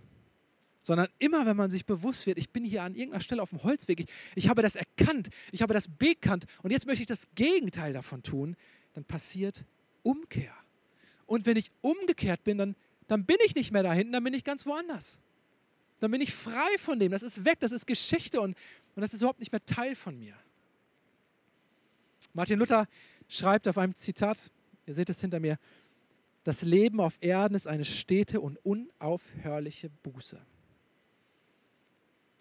sondern 0.80 1.10
immer, 1.20 1.46
wenn 1.46 1.58
man 1.58 1.70
sich 1.70 1.86
bewusst 1.86 2.26
wird, 2.26 2.40
ich 2.40 2.50
bin 2.50 2.66
hier 2.66 2.82
an 2.82 2.96
irgendeiner 2.96 3.22
Stelle 3.22 3.44
auf 3.44 3.52
dem 3.52 3.62
Holzweg, 3.62 4.00
ich, 4.00 4.08
ich 4.34 4.50
habe 4.50 4.64
das 4.64 4.76
erkannt, 4.76 5.30
ich 5.52 5.62
habe 5.62 5.76
das 5.76 5.90
bekannt 5.90 6.46
und 6.64 6.72
jetzt 6.72 6.88
möchte 6.88 7.04
ich 7.04 7.08
das 7.08 7.28
Gegenteil 7.36 7.94
davon 7.94 8.24
tun, 8.24 8.58
dann 8.94 9.06
passiert 9.06 9.66
Umkehr. 10.04 10.54
Und 11.26 11.46
wenn 11.46 11.58
ich 11.58 11.72
umgekehrt 11.82 12.44
bin, 12.44 12.58
dann, 12.58 12.76
dann 13.08 13.26
bin 13.26 13.38
ich 13.46 13.56
nicht 13.56 13.72
mehr 13.72 13.84
da 13.84 13.94
hinten, 13.94 14.14
dann 14.14 14.24
bin 14.24 14.34
ich 14.34 14.44
ganz 14.44 14.66
woanders. 14.66 15.20
Dann 16.00 16.12
bin 16.12 16.22
ich 16.22 16.34
frei 16.34 16.78
von 16.80 17.00
dem, 17.00 17.12
das 17.12 17.22
ist 17.22 17.46
weg, 17.46 17.60
das 17.60 17.72
ist 17.72 17.86
Geschichte 17.86 18.42
und, 18.42 18.58
und 18.96 19.02
das 19.02 19.14
ist 19.14 19.22
überhaupt 19.22 19.40
nicht 19.40 19.52
mehr 19.52 19.64
Teil 19.66 19.96
von 19.96 20.18
mir. 20.18 20.36
Martin 22.34 22.60
Luther 22.60 22.88
schreibt 23.28 23.68
auf 23.68 23.78
einem 23.78 23.96
Zitat, 23.96 24.52
ihr 24.86 24.94
seht 24.94 25.10
es 25.10 25.22
hinter 25.22 25.40
mir, 25.40 25.58
das 26.44 26.64
Leben 26.64 27.00
auf 27.00 27.18
Erden 27.22 27.54
ist 27.54 27.68
eine 27.68 27.86
stete 27.86 28.42
und 28.42 28.58
unaufhörliche 28.66 29.90
Buße. 30.04 30.42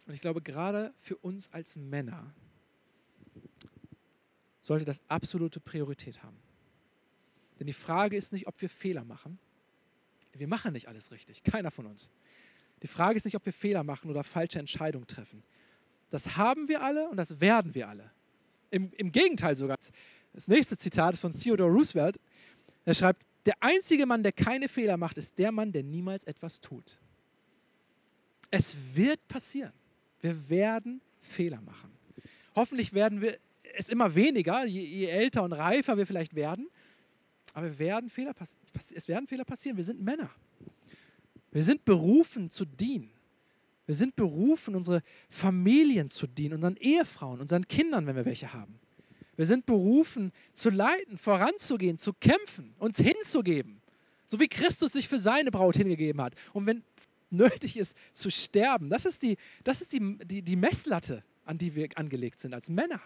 Und 0.06 0.14
ich 0.14 0.20
glaube, 0.20 0.40
gerade 0.40 0.92
für 0.96 1.16
uns 1.16 1.52
als 1.52 1.76
Männer 1.76 2.34
sollte 4.60 4.84
das 4.84 5.02
absolute 5.08 5.60
Priorität 5.60 6.22
haben. 6.22 6.36
Denn 7.58 7.66
die 7.66 7.72
Frage 7.72 8.16
ist 8.16 8.32
nicht, 8.32 8.46
ob 8.46 8.60
wir 8.60 8.70
Fehler 8.70 9.04
machen. 9.04 9.38
Wir 10.32 10.48
machen 10.48 10.72
nicht 10.72 10.88
alles 10.88 11.10
richtig, 11.10 11.42
keiner 11.42 11.70
von 11.70 11.86
uns. 11.86 12.10
Die 12.82 12.86
Frage 12.86 13.16
ist 13.16 13.24
nicht, 13.24 13.36
ob 13.36 13.44
wir 13.44 13.52
Fehler 13.52 13.84
machen 13.84 14.10
oder 14.10 14.24
falsche 14.24 14.58
Entscheidungen 14.58 15.06
treffen. 15.06 15.42
Das 16.08 16.36
haben 16.36 16.68
wir 16.68 16.82
alle 16.82 17.08
und 17.08 17.16
das 17.16 17.40
werden 17.40 17.74
wir 17.74 17.88
alle. 17.88 18.10
Im, 18.70 18.92
Im, 18.96 19.10
Gegenteil 19.10 19.56
sogar. 19.56 19.76
Das 20.32 20.48
nächste 20.48 20.76
Zitat 20.76 21.14
ist 21.14 21.20
von 21.20 21.32
Theodore 21.32 21.70
Roosevelt. 21.70 22.18
Er 22.84 22.94
schreibt, 22.94 23.22
der 23.46 23.54
einzige 23.60 24.06
Mann, 24.06 24.22
der 24.22 24.32
keine 24.32 24.68
Fehler 24.68 24.96
macht, 24.96 25.18
ist 25.18 25.38
der 25.38 25.52
Mann, 25.52 25.72
der 25.72 25.82
niemals 25.82 26.24
etwas 26.24 26.60
tut. 26.60 27.00
Es 28.50 28.76
wird 28.94 29.26
passieren. 29.28 29.72
Wir 30.20 30.48
werden 30.48 31.00
Fehler 31.20 31.60
machen. 31.60 31.90
Hoffentlich 32.54 32.92
werden 32.92 33.20
wir 33.20 33.38
es 33.74 33.88
immer 33.88 34.14
weniger, 34.14 34.64
je, 34.64 34.80
je 34.80 35.06
älter 35.06 35.42
und 35.42 35.52
reifer 35.52 35.96
wir 35.96 36.06
vielleicht 36.06 36.34
werden. 36.34 36.68
Aber 37.52 37.78
werden 37.78 38.08
Fehler, 38.08 38.32
es 38.74 39.08
werden 39.08 39.26
Fehler 39.26 39.44
passieren. 39.44 39.76
Wir 39.76 39.84
sind 39.84 40.00
Männer. 40.00 40.30
Wir 41.50 41.62
sind 41.62 41.84
berufen 41.84 42.48
zu 42.48 42.64
dienen. 42.64 43.10
Wir 43.86 43.96
sind 43.96 44.14
berufen, 44.14 44.76
unsere 44.76 45.02
Familien 45.28 46.10
zu 46.10 46.28
dienen, 46.28 46.54
unseren 46.54 46.76
Ehefrauen, 46.76 47.40
unseren 47.40 47.66
Kindern, 47.66 48.06
wenn 48.06 48.14
wir 48.14 48.24
welche 48.24 48.52
haben. 48.52 48.78
Wir 49.36 49.46
sind 49.46 49.66
berufen, 49.66 50.32
zu 50.52 50.70
leiten, 50.70 51.18
voranzugehen, 51.18 51.98
zu 51.98 52.12
kämpfen, 52.12 52.74
uns 52.78 52.98
hinzugeben. 52.98 53.80
So 54.28 54.38
wie 54.38 54.46
Christus 54.46 54.92
sich 54.92 55.08
für 55.08 55.18
seine 55.18 55.50
Braut 55.50 55.76
hingegeben 55.76 56.22
hat. 56.22 56.34
Und 56.52 56.66
wenn 56.66 56.84
nötig 57.30 57.76
ist, 57.76 57.96
zu 58.12 58.30
sterben. 58.30 58.90
Das 58.90 59.04
ist 59.04 59.22
die, 59.22 59.36
das 59.64 59.80
ist 59.80 59.92
die, 59.92 60.18
die, 60.18 60.42
die 60.42 60.56
Messlatte, 60.56 61.24
an 61.44 61.58
die 61.58 61.74
wir 61.74 61.88
angelegt 61.94 62.40
sind 62.40 62.54
als 62.54 62.68
Männer. 62.68 63.00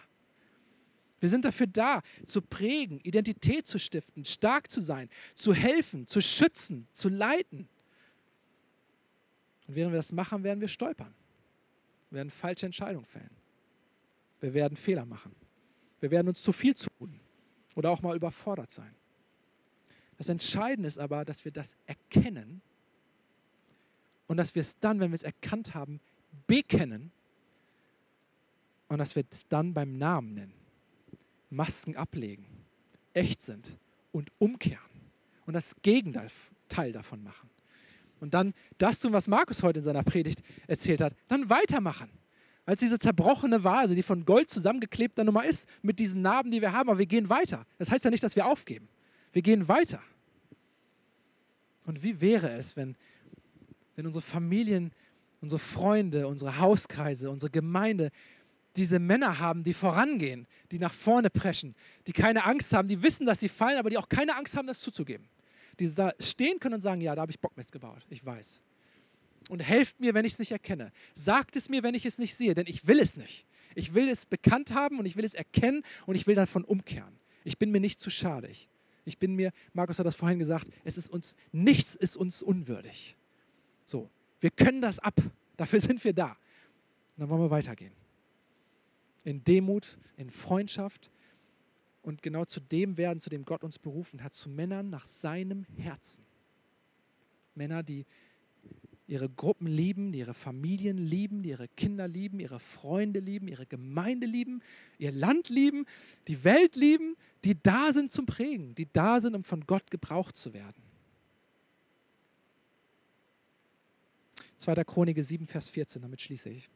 Wir 1.19 1.29
sind 1.29 1.45
dafür 1.45 1.67
da, 1.67 2.01
zu 2.25 2.41
prägen, 2.41 2.99
Identität 2.99 3.65
zu 3.67 3.79
stiften, 3.79 4.25
stark 4.25 4.69
zu 4.69 4.81
sein, 4.81 5.09
zu 5.33 5.53
helfen, 5.53 6.07
zu 6.07 6.21
schützen, 6.21 6.87
zu 6.91 7.09
leiten. 7.09 7.67
Und 9.67 9.75
während 9.75 9.93
wir 9.93 9.97
das 9.97 10.11
machen, 10.11 10.43
werden 10.43 10.61
wir 10.61 10.67
stolpern. 10.67 11.13
Wir 12.09 12.17
werden 12.17 12.29
falsche 12.29 12.65
Entscheidungen 12.65 13.05
fällen. 13.05 13.31
Wir 14.39 14.53
werden 14.53 14.75
Fehler 14.75 15.05
machen. 15.05 15.35
Wir 15.99 16.11
werden 16.11 16.27
uns 16.27 16.43
zu 16.43 16.51
viel 16.51 16.73
tun 16.73 17.19
oder 17.75 17.89
auch 17.89 18.01
mal 18.01 18.15
überfordert 18.15 18.71
sein. 18.71 18.93
Das 20.17 20.29
Entscheidende 20.29 20.87
ist 20.87 20.99
aber, 20.99 21.25
dass 21.25 21.45
wir 21.45 21.51
das 21.51 21.75
erkennen 21.87 22.61
und 24.27 24.37
dass 24.37 24.55
wir 24.55 24.61
es 24.61 24.77
dann, 24.79 24.99
wenn 24.99 25.11
wir 25.11 25.15
es 25.15 25.23
erkannt 25.23 25.73
haben, 25.73 25.99
bekennen 26.47 27.11
und 28.87 28.97
dass 28.97 29.15
wir 29.15 29.25
es 29.29 29.47
dann 29.47 29.73
beim 29.73 29.97
Namen 29.97 30.33
nennen. 30.33 30.64
Masken 31.49 31.95
ablegen, 31.95 32.45
echt 33.13 33.41
sind 33.41 33.77
und 34.11 34.31
umkehren 34.39 34.79
und 35.45 35.53
das 35.53 35.75
Gegenteil 35.81 36.91
davon 36.91 37.23
machen. 37.23 37.49
Und 38.19 38.33
dann 38.33 38.53
das 38.77 38.99
tun, 38.99 39.13
was 39.13 39.27
Markus 39.27 39.63
heute 39.63 39.79
in 39.79 39.83
seiner 39.83 40.03
Predigt 40.03 40.41
erzählt 40.67 41.01
hat, 41.01 41.15
dann 41.27 41.49
weitermachen. 41.49 42.09
Als 42.65 42.79
diese 42.79 42.97
zerbrochene 42.97 43.63
Vase, 43.63 43.93
die 43.93 44.01
von 44.01 44.25
Gold 44.25 44.49
zusammengeklebt 44.49 45.17
dann 45.17 45.27
Nummer 45.27 45.45
ist, 45.45 45.69
mit 45.83 45.99
diesen 45.99 46.21
Narben, 46.21 46.49
die 46.49 46.61
wir 46.61 46.71
haben, 46.71 46.89
aber 46.89 46.97
wir 46.97 47.05
gehen 47.05 47.29
weiter. 47.29 47.65
Das 47.77 47.91
heißt 47.91 48.03
ja 48.05 48.11
nicht, 48.11 48.23
dass 48.23 48.35
wir 48.35 48.47
aufgeben. 48.47 48.87
Wir 49.33 49.43
gehen 49.43 49.67
weiter. 49.67 50.01
Und 51.85 52.01
wie 52.01 52.21
wäre 52.21 52.49
es, 52.51 52.75
wenn, 52.75 52.95
wenn 53.95 54.07
unsere 54.07 54.23
Familien, 54.23 54.91
unsere 55.41 55.59
Freunde, 55.59 56.27
unsere 56.27 56.57
Hauskreise, 56.57 57.29
unsere 57.29 57.51
Gemeinde 57.51 58.09
diese 58.77 58.99
Männer 58.99 59.39
haben, 59.39 59.63
die 59.63 59.73
vorangehen, 59.73 60.47
die 60.71 60.79
nach 60.79 60.93
vorne 60.93 61.29
preschen, 61.29 61.75
die 62.07 62.13
keine 62.13 62.45
Angst 62.45 62.73
haben, 62.73 62.87
die 62.87 63.01
wissen, 63.01 63.25
dass 63.25 63.39
sie 63.39 63.49
fallen, 63.49 63.77
aber 63.77 63.89
die 63.89 63.97
auch 63.97 64.09
keine 64.09 64.35
Angst 64.35 64.57
haben, 64.57 64.67
das 64.67 64.81
zuzugeben 64.81 65.27
die 65.79 65.93
da 65.93 66.13
stehen 66.19 66.59
können 66.59 66.75
und 66.75 66.81
sagen, 66.81 67.01
ja, 67.01 67.15
da 67.15 67.21
habe 67.21 67.31
ich 67.31 67.39
Bockmist 67.39 67.71
gebaut, 67.71 68.05
ich 68.09 68.25
weiß. 68.25 68.61
Und 69.49 69.59
helft 69.59 69.99
mir, 69.99 70.13
wenn 70.13 70.25
ich 70.25 70.33
es 70.33 70.39
nicht 70.39 70.51
erkenne. 70.51 70.91
Sagt 71.13 71.55
es 71.55 71.69
mir, 71.69 71.83
wenn 71.83 71.93
ich 71.93 72.05
es 72.05 72.17
nicht 72.17 72.35
sehe, 72.35 72.55
denn 72.55 72.65
ich 72.67 72.87
will 72.87 72.99
es 72.99 73.15
nicht. 73.15 73.45
Ich 73.75 73.93
will 73.93 74.07
es 74.09 74.25
bekannt 74.25 74.73
haben 74.73 74.99
und 74.99 75.05
ich 75.05 75.15
will 75.15 75.25
es 75.25 75.33
erkennen 75.33 75.83
und 76.05 76.15
ich 76.15 76.25
will 76.25 76.35
davon 76.35 76.63
umkehren. 76.63 77.19
Ich 77.43 77.59
bin 77.59 77.71
mir 77.71 77.79
nicht 77.79 77.99
zu 77.99 78.09
schade. 78.09 78.49
Ich 79.03 79.19
bin 79.19 79.35
mir, 79.35 79.51
Markus 79.73 79.99
hat 79.99 80.05
das 80.05 80.15
vorhin 80.15 80.39
gesagt, 80.39 80.67
es 80.83 80.97
ist 80.97 81.11
uns, 81.11 81.35
nichts 81.51 81.93
ist 81.95 82.15
uns 82.15 82.41
unwürdig. 82.41 83.15
So, 83.85 84.09
wir 84.39 84.49
können 84.49 84.81
das 84.81 84.97
ab. 84.97 85.15
Dafür 85.57 85.79
sind 85.81 86.03
wir 86.03 86.13
da. 86.13 86.29
Und 86.29 86.37
dann 87.17 87.29
wollen 87.29 87.41
wir 87.41 87.51
weitergehen. 87.51 87.91
In 89.25 89.43
Demut, 89.43 89.97
in 90.15 90.29
Freundschaft, 90.29 91.11
und 92.05 92.21
genau 92.21 92.45
zu 92.45 92.59
dem 92.59 92.97
werden, 92.97 93.19
zu 93.19 93.31
dem 93.31 93.45
Gott 93.45 93.63
uns 93.63 93.79
berufen 93.79 94.23
hat, 94.23 94.33
zu 94.33 94.47
Männern 94.47 94.91
nach 94.91 95.05
seinem 95.05 95.65
Herzen. 95.75 96.23
Männer, 97.55 97.81
die 97.81 98.05
ihre 99.07 99.27
Gruppen 99.27 99.67
lieben, 99.67 100.11
die 100.11 100.19
ihre 100.19 100.35
Familien 100.35 100.97
lieben, 100.97 101.41
die 101.41 101.49
ihre 101.49 101.67
Kinder 101.67 102.07
lieben, 102.07 102.39
ihre 102.39 102.59
Freunde 102.59 103.19
lieben, 103.19 103.47
ihre 103.47 103.65
Gemeinde 103.65 104.27
lieben, 104.27 104.61
ihr 104.99 105.11
Land 105.11 105.49
lieben, 105.49 105.85
die 106.27 106.43
Welt 106.43 106.75
lieben, 106.75 107.15
die 107.43 107.61
da 107.61 107.91
sind 107.91 108.11
zum 108.11 108.27
Prägen, 108.27 108.75
die 108.75 108.87
da 108.91 109.19
sind, 109.19 109.35
um 109.35 109.43
von 109.43 109.65
Gott 109.65 109.89
gebraucht 109.89 110.37
zu 110.37 110.53
werden. 110.53 110.81
2. 114.57 114.83
Chronik 114.83 115.21
7, 115.21 115.45
Vers 115.45 115.69
14, 115.71 116.01
damit 116.01 116.21
schließe 116.21 116.49
ich. 116.49 116.69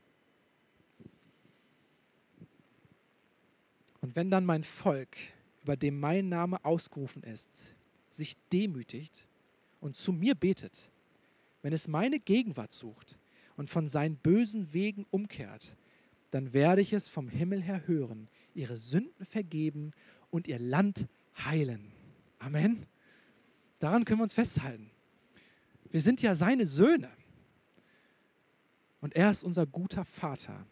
Und 4.02 4.16
wenn 4.16 4.32
dann 4.32 4.46
mein 4.46 4.64
Volk, 4.64 5.18
über 5.64 5.76
dem 5.76 6.00
mein 6.00 6.30
Name 6.30 6.64
ausgerufen 6.64 7.24
ist, 7.24 7.76
sich 8.10 8.38
demütigt 8.52 9.28
und 9.82 9.98
zu 9.98 10.14
mir 10.14 10.36
betet, 10.36 10.92
wenn 11.62 11.74
es 11.74 11.88
meine 11.88 12.20
Gegenwart 12.20 12.72
sucht 12.72 13.18
und 13.58 13.70
von 13.70 13.88
seinen 13.88 14.16
bösen 14.16 14.74
Wegen 14.74 15.06
umkehrt, 15.12 15.76
dann 16.32 16.54
werde 16.54 16.82
ich 16.82 16.94
es 16.94 17.10
vom 17.10 17.28
Himmel 17.28 17.62
her 17.62 17.88
hören, 17.88 18.30
ihre 18.54 18.78
Sünden 18.78 19.26
vergeben 19.26 19.92
und 20.30 20.48
ihr 20.48 20.60
Land 20.60 21.08
heilen. 21.46 21.92
Amen. 22.40 22.86
Daran 23.80 24.06
können 24.06 24.20
wir 24.20 24.24
uns 24.24 24.34
festhalten. 24.34 24.92
Wir 25.92 26.02
sind 26.02 26.22
ja 26.22 26.36
seine 26.36 26.66
Söhne. 26.66 27.10
Und 29.02 29.16
er 29.16 29.32
ist 29.32 29.44
unser 29.44 29.66
guter 29.66 30.06
Vater. 30.06 30.66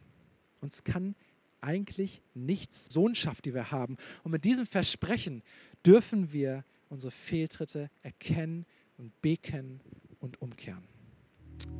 Uns 0.61 0.83
kann 0.83 1.15
eigentlich 1.61 2.21
nichts 2.33 2.85
Sohnschaft, 2.85 3.45
die 3.45 3.53
wir 3.53 3.71
haben. 3.71 3.97
Und 4.23 4.31
mit 4.31 4.45
diesem 4.45 4.65
Versprechen 4.65 5.43
dürfen 5.85 6.31
wir 6.31 6.63
unsere 6.89 7.11
Fehltritte 7.11 7.89
erkennen 8.01 8.65
und 8.97 9.19
bekennen 9.21 9.81
und 10.19 10.41
umkehren. 10.41 10.83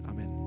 Amen. 0.04 0.47